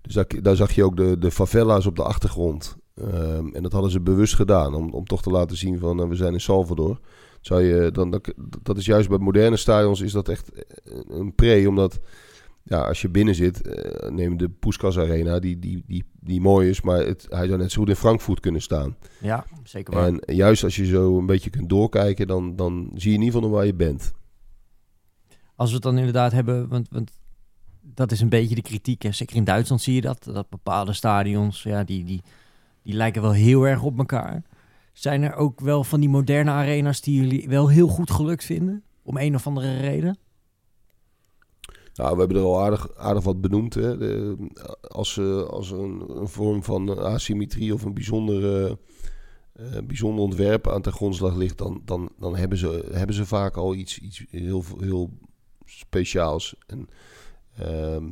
Dus 0.01 0.13
daar, 0.13 0.28
daar 0.41 0.55
zag 0.55 0.71
je 0.71 0.84
ook 0.84 0.97
de, 0.97 1.17
de 1.19 1.32
favela's 1.32 1.86
op 1.86 1.95
de 1.95 2.03
achtergrond. 2.03 2.78
Ehm, 2.95 3.47
en 3.53 3.63
dat 3.63 3.71
hadden 3.71 3.91
ze 3.91 4.01
bewust 4.01 4.36
gedaan, 4.36 4.73
om, 4.75 4.89
om 4.93 5.05
toch 5.05 5.21
te 5.21 5.30
laten 5.30 5.57
zien 5.57 5.80
van 5.80 6.01
eh, 6.01 6.07
we 6.07 6.15
zijn 6.15 6.34
in 6.34 6.41
Salvador. 6.41 6.99
Zou 7.47 7.63
je, 7.63 7.91
dan, 7.91 8.11
dat, 8.11 8.33
dat 8.63 8.77
is 8.77 8.85
juist 8.85 9.09
bij 9.09 9.17
moderne 9.17 9.57
stadions 9.57 10.01
is 10.01 10.11
dat 10.11 10.29
echt 10.29 10.51
een 11.07 11.35
pre, 11.35 11.67
omdat 11.67 11.99
ja, 12.63 12.81
als 12.81 13.01
je 13.01 13.09
binnen 13.09 13.35
zit, 13.35 13.61
eh, 13.61 14.09
neem 14.09 14.37
de 14.37 14.49
Puskas 14.49 14.97
Arena, 14.97 15.39
die, 15.39 15.59
die, 15.59 15.83
die, 15.85 16.03
die 16.19 16.41
mooi 16.41 16.69
is, 16.69 16.81
maar 16.81 16.99
het, 16.99 17.25
hij 17.29 17.47
zou 17.47 17.57
net 17.57 17.71
zo 17.71 17.79
goed 17.79 17.89
in 17.89 17.95
Frankfurt 17.95 18.39
kunnen 18.39 18.61
staan. 18.61 18.95
Ja, 19.21 19.45
zeker 19.63 19.93
waar. 19.93 20.07
En 20.07 20.35
juist 20.35 20.63
als 20.63 20.75
je 20.75 20.85
zo 20.85 21.17
een 21.17 21.25
beetje 21.25 21.49
kunt 21.49 21.69
doorkijken, 21.69 22.27
dan, 22.27 22.55
dan 22.55 22.91
zie 22.95 23.11
je 23.11 23.17
in 23.17 23.23
ieder 23.23 23.39
geval 23.39 23.55
waar 23.55 23.65
je 23.65 23.73
bent. 23.73 24.13
Als 25.55 25.69
we 25.69 25.75
het 25.75 25.83
dan 25.83 25.97
inderdaad 25.97 26.31
hebben, 26.31 26.67
want, 26.67 26.87
want 26.89 27.11
dat 27.81 28.11
is 28.11 28.21
een 28.21 28.29
beetje 28.29 28.55
de 28.55 28.61
kritiek. 28.61 29.01
Hè. 29.01 29.11
Zeker 29.11 29.35
in 29.35 29.43
Duitsland 29.43 29.81
zie 29.81 29.95
je 29.95 30.01
dat, 30.01 30.23
dat 30.23 30.49
bepaalde 30.49 30.93
stadions, 30.93 31.63
ja, 31.63 31.83
die, 31.83 32.03
die, 32.03 32.21
die 32.83 32.93
lijken 32.93 33.21
wel 33.21 33.33
heel 33.33 33.67
erg 33.67 33.83
op 33.83 33.97
elkaar. 33.97 34.43
Zijn 34.97 35.23
er 35.23 35.35
ook 35.35 35.59
wel 35.59 35.83
van 35.83 35.99
die 35.99 36.09
moderne 36.09 36.51
arena's 36.51 37.01
die 37.01 37.21
jullie 37.21 37.49
wel 37.49 37.69
heel 37.69 37.87
goed 37.87 38.11
gelukt 38.11 38.43
vinden? 38.43 38.83
Om 39.03 39.17
een 39.17 39.35
of 39.35 39.47
andere 39.47 39.77
reden? 39.77 40.17
Nou, 41.93 42.13
we 42.13 42.19
hebben 42.19 42.37
er 42.37 42.43
al 42.43 42.61
aardig, 42.61 42.95
aardig 42.95 43.23
wat 43.23 43.41
benoemd. 43.41 43.73
Hè. 43.73 43.97
De, 43.97 44.37
als, 44.81 45.17
eh, 45.17 45.43
als 45.43 45.71
een, 45.71 46.03
een 46.09 46.27
vorm 46.27 46.63
van 46.63 46.99
asymmetrie 46.99 47.73
of 47.73 47.83
een 47.83 47.93
bijzondere, 47.93 48.79
eh, 49.53 49.77
bijzonder 49.83 50.23
ontwerp 50.23 50.69
aan 50.69 50.81
ten 50.81 50.93
grondslag 50.93 51.35
ligt, 51.35 51.57
dan, 51.57 51.81
dan, 51.85 52.09
dan 52.19 52.35
hebben, 52.35 52.57
ze, 52.57 52.89
hebben 52.91 53.15
ze 53.15 53.25
vaak 53.25 53.57
al 53.57 53.75
iets, 53.75 53.99
iets 53.99 54.25
heel, 54.29 54.63
heel 54.79 55.17
speciaals. 55.65 56.55
En 56.67 56.87
ehm, 57.57 58.09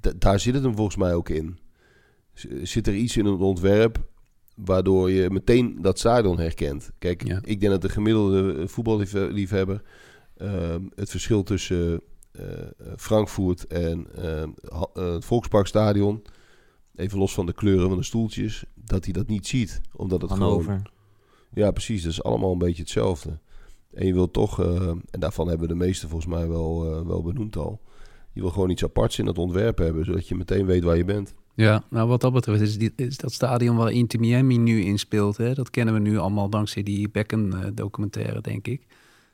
da- 0.00 0.14
daar 0.18 0.40
zit 0.40 0.54
het 0.54 0.62
hem 0.64 0.74
volgens 0.76 0.96
mij 0.96 1.14
ook 1.14 1.28
in. 1.28 1.58
Zit 2.62 2.86
er 2.86 2.94
iets 2.94 3.16
in 3.16 3.24
het 3.24 3.40
ontwerp 3.40 4.14
waardoor 4.56 5.10
je 5.10 5.30
meteen 5.30 5.78
dat 5.82 5.98
stadion 5.98 6.38
herkent? 6.38 6.90
Kijk, 6.98 7.26
Ja. 7.26 7.38
ik 7.42 7.60
denk 7.60 7.72
dat 7.72 7.82
de 7.82 7.88
gemiddelde 7.88 8.68
voetballiefhebber 8.68 9.82
ehm, 10.36 10.82
het 10.94 11.10
verschil 11.10 11.42
tussen 11.42 12.00
eh, 12.32 12.42
Frankfurt 12.96 13.66
en 13.66 14.06
eh, 14.14 14.42
ha- 14.68 14.88
eh, 14.94 15.12
het 15.12 15.24
Volksparkstadion, 15.24 16.22
even 16.94 17.18
los 17.18 17.34
van 17.34 17.46
de 17.46 17.52
kleuren 17.52 17.88
van 17.88 17.98
de 17.98 18.04
stoeltjes, 18.04 18.64
dat 18.74 19.04
hij 19.04 19.12
dat 19.12 19.26
niet 19.26 19.46
ziet. 19.46 19.80
Omdat 19.92 20.20
het 20.22 20.30
gewoon... 20.38 20.64
Ja, 21.52 21.70
precies. 21.70 22.02
Dat 22.02 22.12
is 22.12 22.22
allemaal 22.22 22.52
een 22.52 22.58
beetje 22.58 22.82
hetzelfde. 22.82 23.38
En 23.94 24.06
je 24.06 24.12
wilt 24.12 24.32
toch, 24.32 24.60
eh, 24.62 24.88
en 24.88 25.20
daarvan 25.20 25.48
hebben 25.48 25.68
we 25.68 25.72
de 25.74 25.84
meeste 25.84 26.08
volgens 26.08 26.30
mij 26.34 26.48
wel, 26.48 26.84
eh, 26.98 27.06
wel 27.06 27.22
benoemd 27.22 27.56
al. 27.56 27.80
Je 28.32 28.40
wil 28.40 28.50
gewoon 28.50 28.70
iets 28.70 28.84
aparts 28.84 29.18
in 29.18 29.26
het 29.26 29.38
ontwerp 29.38 29.78
hebben, 29.78 30.04
zodat 30.04 30.28
je 30.28 30.34
meteen 30.34 30.66
weet 30.66 30.82
waar 30.84 30.96
je 30.96 31.04
bent. 31.04 31.34
Ja, 31.56 31.82
nou 31.90 32.08
wat 32.08 32.20
dat 32.20 32.32
betreft 32.32 32.60
is, 32.60 32.78
die, 32.78 32.92
is 32.96 33.16
dat 33.16 33.32
stadion 33.32 33.76
waar 33.76 33.92
Inter 33.92 34.20
Miami 34.20 34.56
nu 34.56 34.82
in 34.82 34.98
speelt. 34.98 35.36
Hè? 35.36 35.54
Dat 35.54 35.70
kennen 35.70 35.94
we 35.94 36.00
nu 36.00 36.18
allemaal 36.18 36.48
dankzij 36.48 36.82
die 36.82 37.08
Beckham-documentaire, 37.08 38.40
denk 38.40 38.66
ik. 38.66 38.86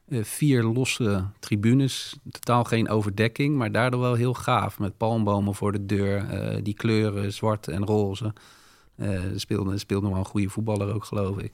Eh, 0.08 0.22
vier 0.22 0.62
losse 0.62 1.24
tribunes, 1.38 2.16
totaal 2.30 2.64
geen 2.64 2.88
overdekking, 2.88 3.56
maar 3.56 3.72
daardoor 3.72 4.00
wel 4.00 4.14
heel 4.14 4.34
gaaf. 4.34 4.78
Met 4.78 4.96
palmbomen 4.96 5.54
voor 5.54 5.72
de 5.72 5.86
deur, 5.86 6.28
eh, 6.28 6.62
die 6.62 6.74
kleuren 6.74 7.32
zwart 7.32 7.68
en 7.68 7.84
roze. 7.84 8.32
Eh 8.96 9.20
speelde, 9.36 9.78
speelt 9.78 10.02
nog 10.02 10.10
wel 10.10 10.20
een 10.20 10.26
goede 10.26 10.48
voetballer 10.48 10.94
ook, 10.94 11.04
geloof 11.04 11.38
ik. 11.38 11.52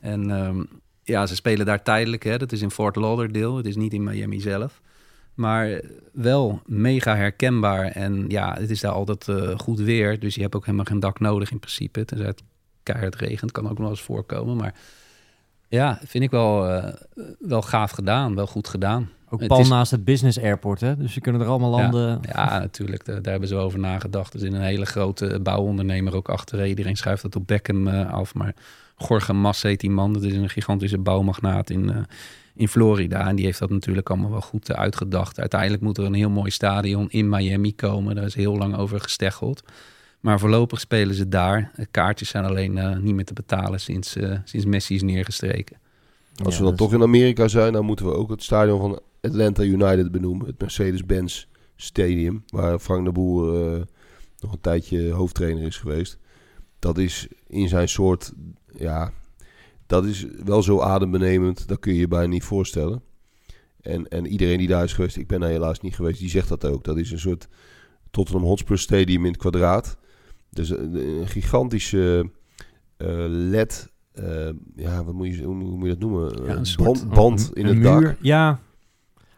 En 0.00 0.30
ehm, 0.30 0.64
ja, 1.02 1.26
ze 1.26 1.34
spelen 1.34 1.66
daar 1.66 1.82
tijdelijk. 1.82 2.24
Hè? 2.24 2.38
Dat 2.38 2.52
is 2.52 2.62
in 2.62 2.70
Fort 2.70 2.96
Lauderdale, 2.96 3.56
het 3.56 3.66
is 3.66 3.76
niet 3.76 3.92
in 3.92 4.02
Miami 4.02 4.40
zelf. 4.40 4.80
Maar 5.34 5.80
wel 6.12 6.60
mega 6.66 7.16
herkenbaar. 7.16 7.84
En 7.84 8.24
ja, 8.28 8.54
het 8.58 8.70
is 8.70 8.80
daar 8.80 8.92
altijd 8.92 9.28
eh, 9.28 9.58
goed 9.58 9.78
weer. 9.80 10.20
Dus 10.20 10.34
je 10.34 10.40
hebt 10.42 10.54
ook 10.56 10.64
helemaal 10.64 10.84
geen 10.86 11.00
dak 11.00 11.20
nodig 11.20 11.50
in 11.50 11.58
principe. 11.58 12.04
Tenzij 12.04 12.26
het 12.26 12.42
keihard 12.82 13.14
regent. 13.14 13.52
Kan 13.52 13.64
ook 13.64 13.70
nog 13.70 13.78
wel 13.80 13.90
eens 13.90 14.02
voorkomen. 14.02 14.56
Maar 14.56 14.74
ja, 15.68 15.98
vind 16.04 16.24
ik 16.24 16.30
wel, 16.30 16.68
eh, 16.68 16.92
wel 17.38 17.62
gaaf 17.62 17.90
gedaan. 17.90 18.34
Wel 18.34 18.46
goed 18.46 18.68
gedaan. 18.68 19.08
Ook 19.28 19.38
Het 19.40 19.48
pal 19.48 19.60
is- 19.60 19.68
naast 19.68 19.90
het 19.90 20.04
business 20.04 20.38
airport, 20.40 20.80
hè? 20.80 20.96
Dus 20.96 21.12
ze 21.12 21.20
kunnen 21.20 21.40
er 21.40 21.46
allemaal 21.46 21.70
landen. 21.70 22.20
Ja, 22.22 22.58
natuurlijk. 22.58 23.04
Daar, 23.04 23.22
daar 23.22 23.30
hebben 23.30 23.48
ze 23.48 23.56
over 23.56 23.78
nagedacht. 23.78 24.34
Er 24.34 24.40
zit 24.40 24.52
een 24.52 24.60
hele 24.60 24.86
grote 24.86 25.40
bouwondernemer 25.42 26.14
ook 26.16 26.28
achter. 26.28 26.66
Iedereen 26.66 26.96
schuift 26.96 27.22
dat 27.22 27.36
op 27.36 27.46
Beckham 27.46 27.88
eh, 27.88 28.12
af. 28.12 28.34
Maar 28.34 28.54
Jorge 29.08 29.32
Mas 29.32 29.62
heet 29.62 29.80
die 29.80 29.90
man. 29.90 30.12
Dat 30.12 30.22
is 30.22 30.34
een 30.34 30.48
gigantische 30.50 30.98
bouwmagnaat 30.98 31.70
in, 31.70 32.06
in 32.54 32.68
Florida. 32.68 33.28
En 33.28 33.36
die 33.36 33.44
heeft 33.44 33.58
dat 33.58 33.70
natuurlijk 33.70 34.10
allemaal 34.10 34.30
wel 34.30 34.40
goed 34.40 34.72
uitgedacht. 34.72 35.40
Uiteindelijk 35.40 35.82
moet 35.82 35.98
er 35.98 36.04
een 36.04 36.14
heel 36.14 36.30
mooi 36.30 36.50
stadion 36.50 37.10
in 37.10 37.28
Miami 37.28 37.74
komen. 37.74 38.14
Daar 38.14 38.24
is 38.24 38.34
heel 38.34 38.56
lang 38.56 38.76
over 38.76 39.00
gesteggeld. 39.00 39.62
Maar 40.20 40.38
voorlopig 40.38 40.80
spelen 40.80 41.14
ze 41.14 41.28
daar. 41.28 41.72
Kaartjes 41.90 42.28
zijn 42.28 42.44
alleen 42.44 42.78
eh, 42.78 42.98
niet 42.98 43.14
meer 43.14 43.24
te 43.24 43.32
betalen 43.32 43.80
sinds, 43.80 44.16
eh, 44.16 44.38
sinds 44.44 44.66
Messi 44.66 44.94
is 44.94 45.02
neergestreken. 45.02 45.76
Als 46.44 46.56
we 46.56 46.62
dan 46.62 46.70
dat 46.70 46.78
toch 46.78 46.92
in 46.92 47.02
Amerika 47.02 47.48
zijn, 47.48 47.72
dan 47.72 47.84
moeten 47.84 48.06
we 48.06 48.14
ook 48.14 48.30
het 48.30 48.42
stadion 48.42 48.80
van 48.80 49.00
Atlanta 49.20 49.62
United 49.62 50.12
benoemen. 50.12 50.46
Het 50.46 50.60
Mercedes-Benz 50.60 51.46
Stadium, 51.76 52.44
waar 52.46 52.78
Frank 52.78 53.04
de 53.04 53.12
Boer 53.12 53.72
eh, 53.74 53.80
nog 54.40 54.52
een 54.52 54.60
tijdje 54.60 55.10
hoofdtrainer 55.10 55.66
is 55.66 55.76
geweest. 55.76 56.18
Dat 56.78 56.98
is 56.98 57.28
in 57.46 57.68
zijn 57.68 57.88
soort, 57.88 58.32
ja, 58.78 59.12
dat 59.90 60.04
is 60.04 60.26
wel 60.44 60.62
zo 60.62 60.80
adembenemend, 60.80 61.68
dat 61.68 61.78
kun 61.78 61.92
je 61.94 62.00
je 62.00 62.08
bijna 62.08 62.26
niet 62.26 62.44
voorstellen. 62.44 63.02
En, 63.80 64.08
en 64.08 64.26
iedereen 64.26 64.58
die 64.58 64.68
daar 64.68 64.84
is 64.84 64.92
geweest, 64.92 65.16
ik 65.16 65.26
ben 65.26 65.40
daar 65.40 65.50
helaas 65.50 65.80
niet 65.80 65.94
geweest, 65.94 66.18
die 66.20 66.28
zegt 66.30 66.48
dat 66.48 66.64
ook. 66.64 66.84
Dat 66.84 66.96
is 66.98 67.10
een 67.10 67.18
soort 67.18 67.48
Tottenham 68.10 68.44
Hotspur 68.44 68.78
Stadium 68.78 69.24
in 69.24 69.30
het 69.32 69.40
kwadraat. 69.40 69.96
Dus 70.50 70.70
een, 70.70 70.94
een 71.20 71.28
gigantische 71.28 72.30
eh, 72.96 73.08
LED, 73.28 73.90
eh, 74.12 74.48
ja, 74.76 75.04
wat 75.04 75.14
moet 75.14 75.36
je, 75.36 75.42
hoe, 75.42 75.62
hoe 75.62 75.76
moet 75.76 75.88
je 75.88 75.96
dat 75.98 76.10
noemen? 76.10 76.44
Ja, 76.44 76.50
een 76.50 76.58
Eh, 76.58 76.64
soort- 76.64 76.84
band, 76.84 77.08
band 77.14 77.50
in 77.54 77.66
een 77.66 77.74
het 77.74 77.82
dak. 77.82 78.16
Ja. 78.20 78.60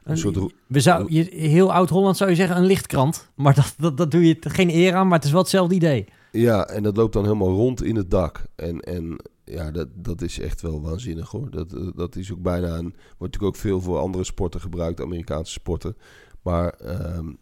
Een 0.04 0.16
soort 0.18 0.52
we 0.66 0.80
zou, 0.80 1.06
je, 1.12 1.22
heel 1.30 1.72
oud-Holland 1.72 2.16
zou 2.16 2.30
je 2.30 2.36
zeggen 2.36 2.56
een 2.56 2.64
lichtkrant. 2.66 3.30
Maar 3.34 3.54
dat, 3.54 3.74
dat, 3.78 3.96
dat 3.96 4.10
doe 4.10 4.26
je 4.26 4.36
geen 4.40 4.70
eer 4.70 4.94
aan, 4.94 5.06
maar 5.06 5.16
het 5.16 5.24
is 5.26 5.32
wel 5.32 5.40
hetzelfde 5.40 5.74
idee. 5.74 6.04
Ja, 6.32 6.66
en 6.66 6.82
dat 6.82 6.96
loopt 6.96 7.12
dan 7.12 7.22
helemaal 7.24 7.52
rond 7.52 7.82
in 7.84 7.96
het 7.96 8.10
dak. 8.10 8.44
En, 8.56 8.80
en 8.80 9.16
ja, 9.44 9.70
dat, 9.70 9.88
dat 9.94 10.22
is 10.22 10.38
echt 10.38 10.60
wel 10.60 10.82
waanzinnig 10.82 11.30
hoor. 11.30 11.50
Dat, 11.50 11.72
eh, 11.72 11.86
dat 11.94 12.16
is 12.16 12.32
ook 12.32 12.42
bijna 12.42 12.66
een. 12.76 12.82
Wordt 12.82 13.18
natuurlijk 13.18 13.44
ook 13.44 13.56
veel 13.56 13.80
voor 13.80 13.98
andere 13.98 14.24
sporten 14.24 14.60
gebruikt, 14.60 15.00
Amerikaanse 15.00 15.52
sporten. 15.52 15.96
Maar 16.42 16.68
ehm, 16.68 17.32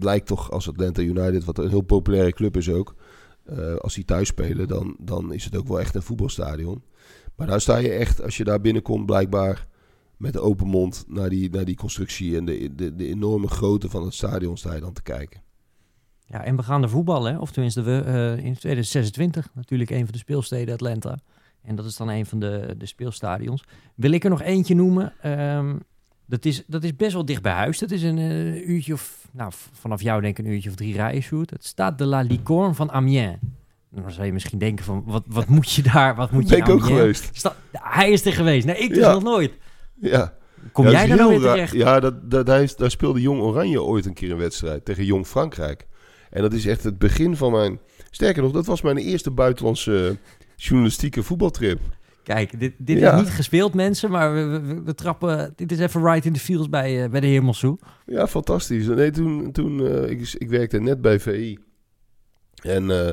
lijkt 0.00 0.26
toch 0.26 0.50
als 0.50 0.68
Atlanta 0.68 1.02
United, 1.02 1.44
wat 1.44 1.58
een 1.58 1.68
heel 1.68 1.80
populaire 1.80 2.32
club 2.32 2.56
is 2.56 2.70
ook. 2.70 2.94
eh, 3.44 3.74
als 3.74 3.94
die 3.94 4.04
thuis 4.04 4.28
spelen, 4.28 4.68
dan, 4.68 4.96
dan 4.98 5.32
is 5.32 5.44
het 5.44 5.56
ook 5.56 5.68
wel 5.68 5.80
echt 5.80 5.94
een 5.94 6.02
voetbalstadion. 6.02 6.82
Maar 7.36 7.46
daar 7.46 7.60
sta 7.60 7.76
je 7.76 7.88
echt, 7.90 8.22
als 8.22 8.36
je 8.36 8.44
daar 8.44 8.60
binnenkomt, 8.60 9.06
blijkbaar 9.06 9.66
met 10.16 10.38
open 10.38 10.66
mond 10.66 11.04
naar 11.08 11.28
die, 11.28 11.50
naar 11.50 11.64
die 11.64 11.76
constructie 11.76 12.36
en 12.36 12.44
de, 12.44 12.74
de, 12.74 12.94
de 12.94 13.06
enorme 13.06 13.48
grootte 13.48 13.88
van 13.88 14.04
het 14.04 14.14
stadion 14.14 14.56
sta 14.56 14.74
je 14.74 14.80
dan 14.80 14.92
te 14.92 15.02
kijken. 15.02 15.42
Ja, 16.26 16.44
en 16.44 16.56
we 16.56 16.62
gaan 16.62 16.82
er 16.82 16.88
voetballen, 16.88 17.40
of 17.40 17.50
tenminste 17.50 17.82
we, 17.82 18.00
eh, 18.00 18.44
in 18.44 18.54
2026 18.54 19.48
natuurlijk 19.54 19.90
een 19.90 20.04
van 20.04 20.12
de 20.12 20.18
speelsteden 20.18 20.74
Atlanta. 20.74 21.18
En 21.64 21.74
dat 21.76 21.84
is 21.84 21.96
dan 21.96 22.08
een 22.08 22.26
van 22.26 22.40
de, 22.40 22.74
de 22.78 22.86
speelstadions. 22.86 23.64
Wil 23.94 24.10
ik 24.12 24.24
er 24.24 24.30
nog 24.30 24.42
eentje 24.42 24.74
noemen? 24.74 25.12
Ehm, 25.22 25.74
Dat 26.26 26.44
is, 26.44 26.62
dat 26.66 26.84
is 26.84 26.96
best 26.96 27.12
wel 27.12 27.24
dicht 27.24 27.42
bij 27.42 27.52
huis. 27.52 27.78
Dat 27.78 27.90
is 27.90 28.02
een 28.02 28.18
eh, 28.18 28.68
uurtje 28.68 28.92
of, 28.92 29.28
nou, 29.32 29.52
vanaf 29.72 30.02
jou 30.02 30.20
denk 30.20 30.38
ik 30.38 30.44
een 30.44 30.50
uurtje 30.52 30.68
of 30.70 30.74
drie 30.76 30.94
rijden, 30.94 31.22
Sjoerd. 31.22 31.50
Het 31.50 31.64
staat 31.64 31.98
de 31.98 32.04
La 32.04 32.20
Licorne 32.20 32.74
van 32.74 32.90
Amiens. 32.92 33.36
Dan 33.90 34.10
zou 34.10 34.26
je 34.26 34.32
misschien 34.32 34.58
denken 34.58 34.84
van, 34.84 35.02
wat, 35.06 35.22
wat 35.26 35.46
moet 35.46 35.70
je 35.72 35.82
daar, 35.82 36.14
wat 36.14 36.30
moet 36.30 36.42
je 36.48 36.48
Ben 36.48 36.58
ik 36.58 36.68
ook 36.68 36.82
geweest. 36.82 37.28
Sta- 37.32 37.56
hij 37.72 38.10
is 38.10 38.24
er 38.26 38.32
geweest. 38.32 38.66
Nee, 38.66 38.76
ik 38.76 38.88
dus 38.88 38.98
Ja. 38.98 39.12
nog 39.12 39.22
nooit. 39.22 39.52
Ja. 40.00 40.34
Kom 40.72 40.84
Ja, 40.84 40.90
jij 40.90 41.06
daar 41.06 41.16
nou 41.16 41.30
weer 41.30 41.40
terecht? 41.40 41.72
Ja, 41.72 42.00
dat, 42.00 42.30
dat, 42.30 42.46
daar, 42.46 42.62
is- 42.62 42.76
daar 42.76 42.90
speelde 42.90 43.20
Jong 43.20 43.40
Oranje 43.40 43.82
ooit 43.82 44.06
een 44.06 44.14
keer 44.14 44.30
een 44.30 44.36
wedstrijd 44.38 44.84
tegen 44.84 45.04
Jong 45.04 45.26
Frankrijk. 45.26 45.86
En 46.30 46.42
dat 46.42 46.52
is 46.52 46.66
echt 46.66 46.84
het 46.84 46.98
begin 46.98 47.36
van 47.36 47.52
mijn... 47.52 47.78
Sterker 48.10 48.42
nog, 48.42 48.52
dat 48.52 48.66
was 48.66 48.80
mijn 48.82 48.96
eerste 48.96 49.30
buitenlandse 49.30 50.16
journalistieke 50.62 51.22
voetbaltrip. 51.22 51.80
Kijk, 52.22 52.60
dit, 52.60 52.72
dit 52.78 52.98
Ja. 52.98 53.12
is 53.14 53.20
niet 53.22 53.30
gespeeld, 53.30 53.74
mensen, 53.74 54.10
maar 54.10 54.34
we, 54.34 54.80
we, 54.84 54.94
trappen... 54.94 55.52
Dit 55.56 55.72
is 55.72 55.78
even 55.78 56.04
right 56.04 56.24
in 56.24 56.32
the 56.32 56.40
feels 56.40 56.68
bij, 56.68 57.02
eh, 57.04 57.10
bij 57.10 57.20
de 57.20 57.26
heer 57.26 57.42
Mossou. 57.42 57.78
Ja, 58.06 58.26
fantastisch. 58.28 58.86
Nee, 58.86 59.10
toen, 59.10 59.52
toen 59.52 59.86
eh, 59.86 60.10
ik, 60.10 60.34
ik 60.38 60.48
werkte 60.48 60.80
net 60.80 61.00
bij 61.00 61.20
VI. 61.20 61.58
En 62.62 62.90
eh, 62.90 63.12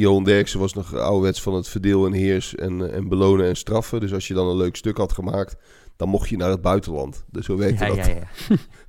Johan 0.00 0.24
Derksen 0.24 0.60
was 0.60 0.72
nog 0.74 0.94
ouderwets 0.94 1.42
van 1.42 1.54
het 1.54 1.68
verdeel 1.68 2.06
en 2.06 2.12
heers 2.12 2.54
en, 2.54 2.92
en 2.92 3.08
belonen 3.08 3.46
en 3.46 3.56
straffen. 3.56 4.00
Dus 4.00 4.12
als 4.12 4.28
je 4.28 4.34
dan 4.34 4.46
een 4.48 4.56
leuk 4.56 4.76
stuk 4.76 4.96
had 4.96 5.12
gemaakt, 5.12 5.56
dan 5.96 6.08
mocht 6.08 6.28
je 6.28 6.36
naar 6.36 6.50
het 6.50 6.62
buitenland. 6.62 7.24
Dus 7.30 7.44
zo 7.44 7.56
werkte 7.56 7.84
Ja, 7.84 7.94
dat. 7.94 8.06
ja, 8.06 8.12
ja. 8.14 8.26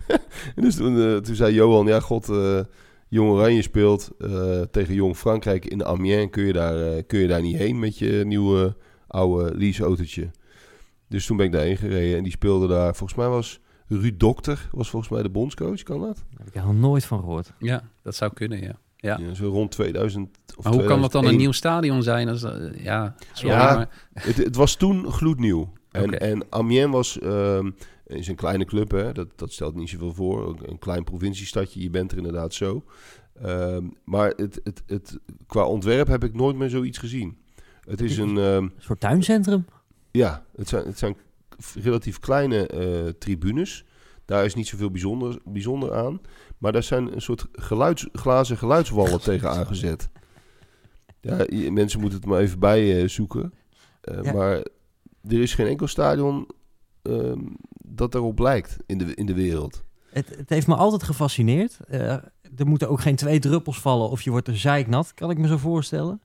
En 0.55 0.63
dus 0.63 0.75
toen, 0.75 1.21
toen 1.21 1.35
zei 1.35 1.53
Johan, 1.53 1.87
ja 1.87 1.99
god, 1.99 2.27
Jong 3.09 3.29
Oranje 3.29 3.61
speelt 3.61 4.09
eh, 4.19 4.61
tegen 4.61 4.93
Jong 4.93 5.17
Frankrijk 5.17 5.65
in 5.65 5.85
Amiens. 5.85 6.29
Kun 6.31 6.43
je, 6.45 6.53
daar, 6.53 6.81
eh, 6.81 7.03
kun 7.07 7.19
je 7.19 7.27
daar 7.27 7.41
niet 7.41 7.57
heen 7.57 7.79
met 7.79 7.97
je 7.97 8.23
nieuwe 8.25 8.75
oude 9.07 9.57
leaseautootje? 9.57 10.29
Dus 11.07 11.25
toen 11.25 11.37
ben 11.37 11.45
ik 11.45 11.51
daarheen 11.51 11.77
gereden 11.77 12.17
en 12.17 12.23
die 12.23 12.31
speelde 12.31 12.67
daar. 12.67 12.95
Volgens 12.95 13.19
mij 13.19 13.27
was 13.27 13.59
Ruud 13.87 14.19
Dokter, 14.19 14.69
was 14.71 14.89
volgens 14.89 15.11
mij 15.11 15.21
de 15.21 15.29
bondscoach, 15.29 15.83
kan 15.83 15.99
dat? 16.01 16.15
Daar 16.15 16.37
heb 16.37 16.47
ik 16.47 16.53
helemaal 16.53 16.75
nooit 16.75 17.05
van 17.05 17.19
gehoord. 17.19 17.53
Ja, 17.59 17.83
dat 18.01 18.15
zou 18.15 18.33
kunnen, 18.33 18.61
ja. 18.61 18.75
Ja. 18.95 19.17
Ja, 19.21 19.33
zo 19.33 19.47
rond 19.49 19.71
2000 19.71 20.37
of 20.57 20.63
Maar 20.63 20.73
hoe 20.73 20.83
kan 20.83 21.01
dat 21.01 21.11
dan 21.11 21.25
een 21.25 21.37
2001. 21.37 21.37
nieuw 21.37 21.51
stadion 21.51 22.03
zijn? 22.03 22.29
Als, 22.29 22.43
eh, 22.43 22.83
ja, 22.83 23.15
sorry, 23.33 23.55
Ja. 23.55 23.75
maar... 23.75 23.89
Het, 24.13 24.37
het 24.37 24.55
was 24.55 24.75
toen 24.75 25.11
gloednieuw. 25.11 25.73
En, 25.91 26.19
en 26.19 26.43
Amiens 26.49 26.91
was 26.91 27.19
ehm, 27.19 27.69
is 28.17 28.27
een 28.27 28.35
kleine 28.35 28.65
club, 28.65 28.91
hè? 28.91 29.11
Dat, 29.11 29.27
dat 29.35 29.51
stelt 29.51 29.75
niet 29.75 29.89
zoveel 29.89 30.13
voor. 30.13 30.55
Een 30.65 30.79
klein 30.79 31.03
provinciestadje, 31.03 31.81
je 31.81 31.89
bent 31.89 32.11
er 32.11 32.17
inderdaad 32.17 32.53
zo. 32.53 32.83
Ehm, 33.41 33.85
maar 34.03 34.29
het, 34.35 34.59
het, 34.63 34.83
het, 34.85 35.17
qua 35.47 35.63
ontwerp 35.65 36.07
heb 36.07 36.23
ik 36.23 36.33
nooit 36.33 36.55
meer 36.55 36.69
zoiets 36.69 36.97
gezien. 36.97 37.37
Het 37.81 38.01
is 38.01 38.17
een, 38.17 38.37
ehm, 38.37 38.63
Een 38.63 38.71
soort 38.77 38.99
tuincentrum. 38.99 39.65
ja, 40.11 40.45
het 40.55 40.67
zijn, 40.69 40.85
het 40.85 40.97
zijn 40.97 41.15
relatief 41.73 42.19
kleine 42.19 42.67
eh, 42.67 43.07
tribunes. 43.19 43.85
Daar 44.25 44.45
is 44.45 44.55
niet 44.55 44.67
zoveel 44.67 44.91
bijzonder, 44.91 45.37
bijzonder 45.45 45.93
aan. 45.93 46.21
Maar 46.57 46.71
daar 46.71 46.83
zijn 46.83 47.13
een 47.13 47.21
soort 47.21 47.45
geluids, 47.51 48.07
glazen 48.13 48.57
geluidswallen 48.57 49.21
tegen 49.29 49.49
aangezet. 49.49 50.09
Ja, 51.21 51.37
je- 51.47 51.71
mensen 51.71 51.99
moeten 51.99 52.19
het 52.19 52.27
maar 52.27 52.39
even 52.39 52.59
bij 52.59 53.01
eh, 53.01 53.07
zoeken. 53.07 53.53
Eh, 54.01 54.23
Ja. 54.23 54.33
Maar 54.33 54.55
er 55.27 55.41
is 55.41 55.53
geen 55.53 55.67
enkel 55.67 55.87
stadion 55.87 56.47
ehm, 57.01 57.39
dat 57.89 58.11
daarop 58.11 58.39
lijkt 58.39 58.77
in 58.85 58.97
de, 58.97 59.15
in 59.15 59.25
de 59.25 59.33
wereld. 59.33 59.83
Het, 60.11 60.35
het 60.37 60.49
heeft 60.49 60.67
me 60.67 60.75
altijd 60.75 61.03
gefascineerd. 61.03 61.79
Eh, 61.87 62.11
er 62.55 62.65
moeten 62.65 62.89
ook 62.89 63.01
geen 63.01 63.15
twee 63.15 63.39
druppels 63.39 63.79
vallen 63.79 64.09
of 64.09 64.21
je 64.21 64.29
wordt 64.29 64.47
er 64.47 64.57
zeiknat, 64.57 65.13
kan 65.13 65.29
ik 65.29 65.37
me 65.37 65.47
zo 65.47 65.57
voorstellen. 65.57 66.21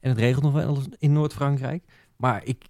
En 0.00 0.10
het 0.10 0.18
regelt 0.18 0.44
nog 0.44 0.52
wel 0.52 0.78
in 0.98 1.12
Noord-Frankrijk. 1.12 1.84
Maar 2.16 2.44
ik, 2.44 2.64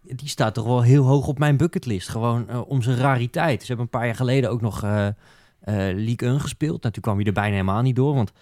die 0.00 0.28
staat 0.28 0.54
toch 0.54 0.64
wel 0.64 0.82
heel 0.82 1.04
hoog 1.04 1.26
op 1.26 1.38
mijn 1.38 1.56
bucketlist. 1.56 2.08
Gewoon 2.08 2.48
eh, 2.48 2.60
om 2.66 2.82
zijn 2.82 2.96
rariteit. 2.96 3.60
Ze 3.60 3.66
hebben 3.66 3.84
een 3.84 3.98
paar 3.98 4.06
jaar 4.06 4.14
geleden 4.14 4.50
ook 4.50 4.60
nog 4.60 4.84
1 4.84 6.40
gespeeld. 6.40 6.82
Nou, 6.82 6.94
toen 6.94 7.02
kwam 7.02 7.18
je 7.18 7.24
er 7.24 7.32
bijna 7.32 7.52
helemaal 7.52 7.82
niet 7.82 7.96
door, 7.96 8.14
want 8.14 8.32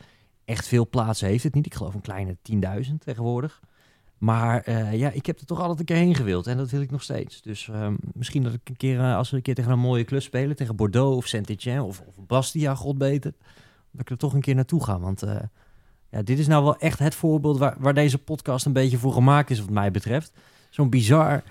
echt 0.45 0.67
veel 0.67 0.89
plaatsen 0.89 1.29
heeft 1.29 1.45
het 1.45 1.55
niet. 1.55 1.67
Ik 1.67 1.75
geloof 1.75 1.95
een 1.95 2.01
kleine 2.01 2.37
10.000 2.87 2.95
tegenwoordig. 2.99 3.61
Maar 4.19 4.63
eh, 4.63 4.95
ja, 4.95 5.11
ik 5.11 5.27
heb 5.27 5.41
er 5.41 5.47
toch 5.47 5.61
altijd 5.61 5.79
een 5.79 5.85
keer 5.85 5.97
heen 5.97 6.15
gewild. 6.15 6.47
En 6.47 6.57
dat 6.57 6.71
wil 6.71 6.81
ik 6.81 6.91
nog 6.91 7.03
steeds. 7.03 7.43
Dus 7.43 7.69
ehm, 7.69 7.95
misschien 8.13 8.43
dat 8.43 8.53
ik 8.53 8.69
een 8.69 8.77
keer, 8.77 9.01
eh, 9.01 9.17
als 9.17 9.31
we 9.31 9.37
een 9.37 9.43
keer 9.43 9.55
tegen 9.55 9.73
een 9.73 9.79
mooie 9.79 10.05
club 10.05 10.23
spelen, 10.23 10.57
tegen 10.57 10.77
Bordeaux 10.77 11.17
of 11.17 11.27
Saint-Etienne 11.27 11.83
of, 11.83 12.03
of 12.07 12.15
Bastia, 12.27 12.75
god 12.75 12.99
beter, 12.99 13.33
dat 13.91 14.01
ik 14.01 14.11
er 14.11 14.17
toch 14.17 14.35
een 14.35 14.41
keer 14.41 14.55
naartoe 14.55 14.85
ga. 14.85 14.99
Want 14.99 15.23
eh, 15.23 15.37
ja, 16.11 16.23
dit 16.23 16.39
is 16.39 16.47
nou 16.47 16.65
wel 16.65 16.77
echt 16.77 16.99
het 16.99 17.15
voorbeeld 17.15 17.59
waar, 17.59 17.77
waar 17.79 17.95
deze 17.95 18.19
podcast 18.19 18.67
een 18.67 18.73
beetje 18.73 18.99
voor 18.99 19.13
gemaakt 19.13 19.51
is, 19.51 19.61
wat 19.61 19.71
mij 19.71 19.91
betreft. 19.91 20.33
Zo'n 20.71 20.91
bizar. 20.91 21.43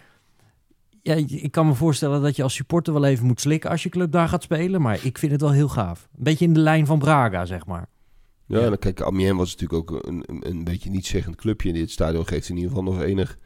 Ja, 1.01 1.13
ik 1.27 1.51
kan 1.51 1.67
me 1.67 1.73
voorstellen 1.73 2.21
dat 2.21 2.35
je 2.35 2.43
als 2.43 2.53
supporter 2.53 2.93
wel 2.93 3.05
even 3.05 3.25
moet 3.25 3.41
slikken 3.41 3.69
als 3.69 3.83
je 3.83 3.89
club 3.89 4.11
daar 4.11 4.29
gaat 4.29 4.43
spelen. 4.43 4.81
Maar 4.81 5.05
ik 5.05 5.17
vind 5.17 5.31
het 5.31 5.41
wel 5.41 5.51
heel 5.51 5.69
gaaf. 5.69 6.07
Een 6.17 6.23
beetje 6.23 6.45
in 6.45 6.53
de 6.53 6.59
lijn 6.59 6.85
van 6.85 6.99
Braga, 6.99 7.45
zeg 7.45 7.65
maar. 7.65 7.87
Ja, 8.53 8.59
Ja. 8.59 8.63
en 8.63 8.69
dan 8.69 8.79
kijk, 8.79 9.01
Amiens 9.01 9.37
was 9.37 9.55
natuurlijk 9.55 9.91
ook 9.91 10.05
een, 10.07 10.23
een, 10.25 10.49
een 10.49 10.63
beetje 10.63 10.89
niet-zeggend 10.89 11.35
clubje. 11.35 11.69
En 11.69 11.75
dit 11.75 11.91
stadion 11.91 12.27
geeft 12.27 12.49
in 12.49 12.55
ieder 12.55 12.69
geval 12.71 12.83
nog 12.93 13.01
enig 13.01 13.37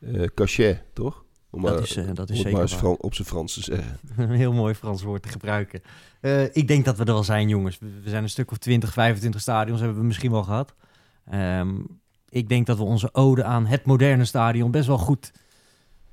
eh 0.00 0.24
cachet, 0.34 0.82
toch? 0.92 1.24
Om 1.50 1.62
Dat 1.62 1.72
maar- 1.72 1.82
is, 1.82 1.96
eh, 1.96 2.04
dat 2.14 2.30
is 2.30 2.42
maar 2.42 2.68
zeker 2.68 2.86
waar. 2.86 2.96
Op 2.96 3.14
zijn 3.14 3.28
Frans 3.28 3.54
te 3.54 3.62
zeggen. 3.62 3.98
Een 4.16 4.30
heel 4.30 4.52
mooi 4.52 4.74
Frans 4.74 5.02
woord 5.02 5.22
te 5.22 5.28
gebruiken. 5.28 5.80
Eh, 6.20 6.42
ik 6.56 6.68
denk 6.68 6.84
dat 6.84 6.96
we 6.96 7.04
er 7.04 7.12
wel 7.12 7.24
zijn, 7.24 7.48
jongens. 7.48 7.78
We, 7.78 8.10
zijn 8.10 8.22
een 8.22 8.28
stuk 8.28 8.50
of 8.50 8.56
20, 8.58 8.92
25 8.92 9.40
stadions 9.40 9.80
hebben 9.80 9.98
we 9.98 10.04
misschien 10.04 10.30
wel 10.30 10.42
gehad. 10.42 10.74
Ehm, 11.30 11.76
ik 12.28 12.48
denk 12.48 12.66
dat 12.66 12.76
we 12.76 12.82
onze 12.84 13.14
ode 13.14 13.44
aan 13.44 13.66
het 13.66 13.84
moderne 13.84 14.24
stadion 14.24 14.70
best 14.70 14.86
wel 14.86 14.98
goed 14.98 15.32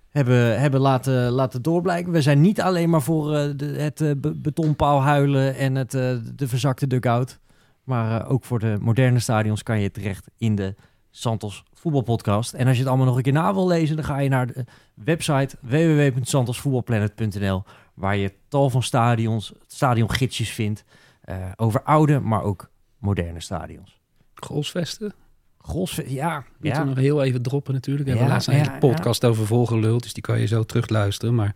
hebben, 0.09 0.59
hebben 0.59 0.79
laten, 0.79 1.29
laten 1.31 1.61
doorblijken. 1.61 2.11
We 2.11 2.21
zijn 2.21 2.41
niet 2.41 2.61
alleen 2.61 2.89
maar 2.89 3.01
voor 3.01 3.53
de, 3.55 3.65
het 3.65 4.21
be- 4.21 4.35
betonpaal 4.35 5.01
huilen 5.01 5.55
en 5.55 5.75
het, 5.75 5.91
de 5.91 6.47
verzakte 6.47 6.87
dugout. 6.87 7.39
Maar 7.85 8.21
eh, 8.21 8.31
ook 8.31 8.43
voor 8.43 8.59
de 8.59 8.77
moderne 8.79 9.19
stadions 9.19 9.63
kan 9.63 9.79
je 9.79 9.91
terecht 9.91 10.27
in 10.37 10.55
de 10.55 10.75
Santos 11.11 11.63
voetbalpodcast. 11.73 12.53
En 12.53 12.65
als 12.65 12.73
je 12.75 12.79
het 12.79 12.87
allemaal 12.87 13.07
nog 13.07 13.15
een 13.17 13.23
keer 13.23 13.33
na 13.33 13.53
wil 13.53 13.67
lezen, 13.67 13.95
dan 13.95 14.05
ga 14.05 14.19
je 14.19 14.29
naar 14.29 14.47
de 14.47 14.65
website 14.93 15.57
www.santosvoetbalplanet.nl 15.61 17.63
waar 17.93 18.15
je 18.15 18.33
tal 18.47 18.69
van 18.69 18.83
stadions, 18.83 19.53
stadiongidsjes 19.67 20.49
vindt 20.49 20.83
eh, 21.21 21.35
over 21.55 21.83
oude, 21.83 22.19
maar 22.19 22.43
ook 22.43 22.69
moderne 22.97 23.41
stadions. 23.41 23.99
Golfsvesten? 24.35 25.13
Ja, 26.07 26.43
Moeten 26.59 26.79
ja. 26.79 26.79
we 26.79 26.85
nog 26.89 26.97
heel 26.97 27.23
even 27.23 27.41
droppen 27.41 27.73
natuurlijk. 27.73 28.03
We 28.03 28.09
hebben 28.09 28.27
Ja, 28.27 28.33
laatst 28.33 28.49
een 28.49 28.55
hele 28.55 28.77
podcast 28.77 29.25
over 29.25 29.45
volgeluld, 29.45 30.03
dus 30.03 30.13
die 30.13 30.23
kan 30.23 30.39
je 30.39 30.45
zo 30.45 30.63
terugluisteren. 30.63 31.35
Maar 31.35 31.55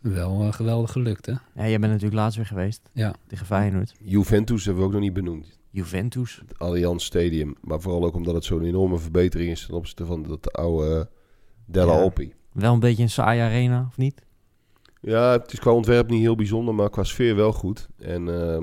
wel 0.00 0.40
eh, 0.42 0.52
geweldig 0.52 0.92
gelukt, 0.92 1.26
hè? 1.26 1.32
ja, 1.32 1.40
jij 1.68 1.78
bent 1.78 1.92
natuurlijk 1.92 2.20
laatst 2.20 2.36
weer 2.36 2.46
geweest 2.46 2.90
Ja. 2.92 3.14
tegen 3.26 3.46
Feyenoord. 3.46 3.94
Juventus 4.00 4.64
hebben 4.64 4.82
we 4.82 4.88
ook 4.88 4.94
nog 4.94 5.02
niet 5.02 5.12
benoemd. 5.12 5.58
Juventus. 5.70 6.42
Het 6.48 6.58
Allianz 6.58 7.04
Stadium. 7.04 7.54
Maar 7.60 7.80
vooral 7.80 8.04
ook 8.04 8.14
omdat 8.14 8.34
het 8.34 8.44
zo'n 8.44 8.62
enorme 8.64 8.98
verbetering 8.98 9.50
is 9.50 9.66
ten 9.66 9.74
opzichte 9.74 10.04
van 10.06 10.22
dat 10.22 10.52
oude 10.52 10.98
eh, 10.98 11.04
Della 11.66 11.92
Ja. 11.92 11.98
Alpi. 12.00 12.34
Wel 12.52 12.72
een 12.72 12.80
beetje 12.80 13.02
een 13.02 13.10
saaie 13.10 13.42
arena, 13.42 13.84
of 13.88 13.96
niet? 13.96 14.22
Ja, 15.00 15.32
het 15.32 15.52
is 15.52 15.58
qua 15.58 15.70
ontwerp 15.72 16.08
niet 16.10 16.20
heel 16.20 16.36
bijzonder, 16.36 16.74
maar 16.74 16.90
qua 16.90 17.04
sfeer 17.04 17.36
wel 17.36 17.52
goed. 17.52 17.88
En 17.98 18.28
eh, 18.52 18.62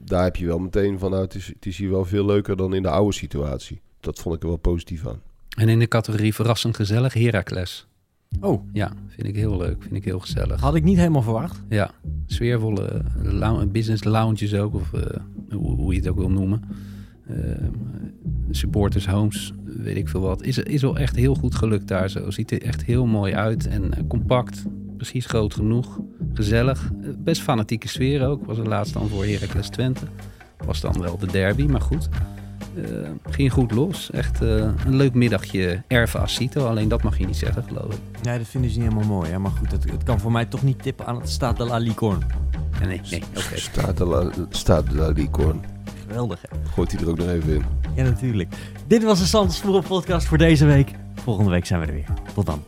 daar 0.00 0.24
heb 0.24 0.36
je 0.36 0.46
wel 0.46 0.58
meteen 0.58 0.98
van, 0.98 1.10
nou, 1.10 1.22
het 1.22 1.34
is, 1.34 1.46
het 1.46 1.66
is 1.66 1.78
hier 1.78 1.90
wel 1.90 2.04
veel 2.04 2.24
leuker 2.24 2.56
dan 2.56 2.74
in 2.74 2.82
de 2.82 2.90
oude 2.90 3.12
situatie. 3.14 3.80
Dat 4.00 4.18
vond 4.18 4.34
ik 4.34 4.42
er 4.42 4.48
wel 4.48 4.56
positief 4.56 5.06
aan. 5.06 5.20
En 5.56 5.68
in 5.68 5.78
de 5.78 5.88
categorie 5.88 6.34
verrassend 6.34 6.76
gezellig, 6.76 7.14
Heracles. 7.14 7.86
Oh, 8.40 8.62
Ja, 8.72 8.92
vind 9.06 9.28
ik 9.28 9.36
heel 9.36 9.56
leuk. 9.56 9.76
Vind 9.82 9.94
ik 9.94 10.04
heel 10.04 10.20
gezellig. 10.20 10.60
had 10.60 10.74
ik 10.74 10.84
niet 10.84 10.96
helemaal 10.96 11.22
verwacht. 11.22 11.62
Ja, 11.68 11.90
sfeervolle 12.26 12.86
eh, 12.88 13.00
lou- 13.22 13.66
business 13.66 14.04
lounges 14.04 14.54
ook, 14.54 14.74
of 14.74 14.92
eh, 14.92 15.00
hoe, 15.50 15.76
hoe 15.76 15.92
je 15.92 15.98
het 15.98 16.08
ook 16.08 16.16
wil 16.18 16.30
noemen. 16.30 16.62
Eh, 17.26 17.36
supporters 18.50 19.06
homes, 19.06 19.52
weet 19.64 19.96
ik 19.96 20.08
veel 20.08 20.20
wat. 20.20 20.42
Is, 20.42 20.58
is 20.58 20.82
wel 20.82 20.98
echt 20.98 21.16
heel 21.16 21.34
goed 21.34 21.54
gelukt 21.54 21.88
daar 21.88 22.10
zo. 22.10 22.30
Ziet 22.30 22.50
er 22.50 22.62
echt 22.62 22.84
heel 22.84 23.06
mooi 23.06 23.34
uit 23.34 23.66
en 23.66 24.06
compact. 24.08 24.62
Precies 24.96 25.26
groot 25.26 25.54
genoeg. 25.54 26.00
Gezellig. 26.32 26.90
Best 27.18 27.42
fanatieke 27.42 27.88
sfeer 27.88 28.26
ook. 28.26 28.46
Was 28.46 28.58
er 28.58 28.68
laatst 28.68 28.92
dan 28.92 29.08
voor 29.08 29.24
Heracles 29.24 29.68
Twente. 29.68 30.06
Was 30.64 30.80
dan 30.80 31.00
wel 31.00 31.18
de 31.18 31.26
derby, 31.26 31.64
maar 31.64 31.80
goed. 31.80 32.08
Eh, 32.76 33.10
ging 33.30 33.52
goed 33.52 33.72
los. 33.72 34.10
Echt 34.10 34.42
eh, 34.42 34.48
een 34.86 34.96
leuk 34.96 35.14
middagje 35.14 35.82
erven 35.86 36.20
Asito. 36.20 36.66
Alleen 36.66 36.88
dat 36.88 37.02
mag 37.02 37.18
je 37.18 37.26
niet 37.26 37.36
zeggen, 37.36 37.64
geloof 37.66 37.94
ik. 37.94 37.98
Nee, 38.22 38.38
dat 38.38 38.46
vinden 38.46 38.70
ze 38.70 38.78
niet 38.78 38.88
helemaal 38.88 39.08
mooi. 39.08 39.30
Hè? 39.30 39.38
Maar 39.38 39.50
goed, 39.50 39.72
het, 39.72 39.90
het 39.90 40.02
kan 40.02 40.20
voor 40.20 40.32
mij 40.32 40.44
toch 40.44 40.62
niet 40.62 40.82
tippen 40.82 41.06
aan 41.06 41.16
het 41.16 41.28
Stade 41.28 41.56
de 41.56 41.64
la 41.64 41.76
Licorne. 41.76 42.24
Nee, 42.80 42.88
nee, 42.88 43.00
nee. 43.10 43.22
Oké. 43.30 43.58
Staat 43.58 43.96
de 43.96 44.04
la, 44.04 44.30
staat 44.50 44.90
de 44.90 44.94
la 44.94 45.08
Licorne. 45.08 45.60
Geweldig, 46.06 46.42
hè? 46.42 46.56
Gooit 46.74 46.92
hij 46.92 47.00
er 47.00 47.08
ook 47.08 47.18
nog 47.18 47.28
even 47.28 47.54
in. 47.54 47.64
Ja, 47.94 48.02
natuurlijk. 48.02 48.54
Dit 48.86 49.04
was 49.04 49.18
de 49.18 49.26
Santos 49.26 49.60
Voetbal 49.60 49.82
Podcast 49.82 50.26
voor 50.26 50.38
deze 50.38 50.66
week. 50.66 50.90
Volgende 51.14 51.50
week 51.50 51.66
zijn 51.66 51.80
we 51.80 51.86
er 51.86 51.92
weer. 51.92 52.08
Tot 52.34 52.46
dan. 52.46 52.62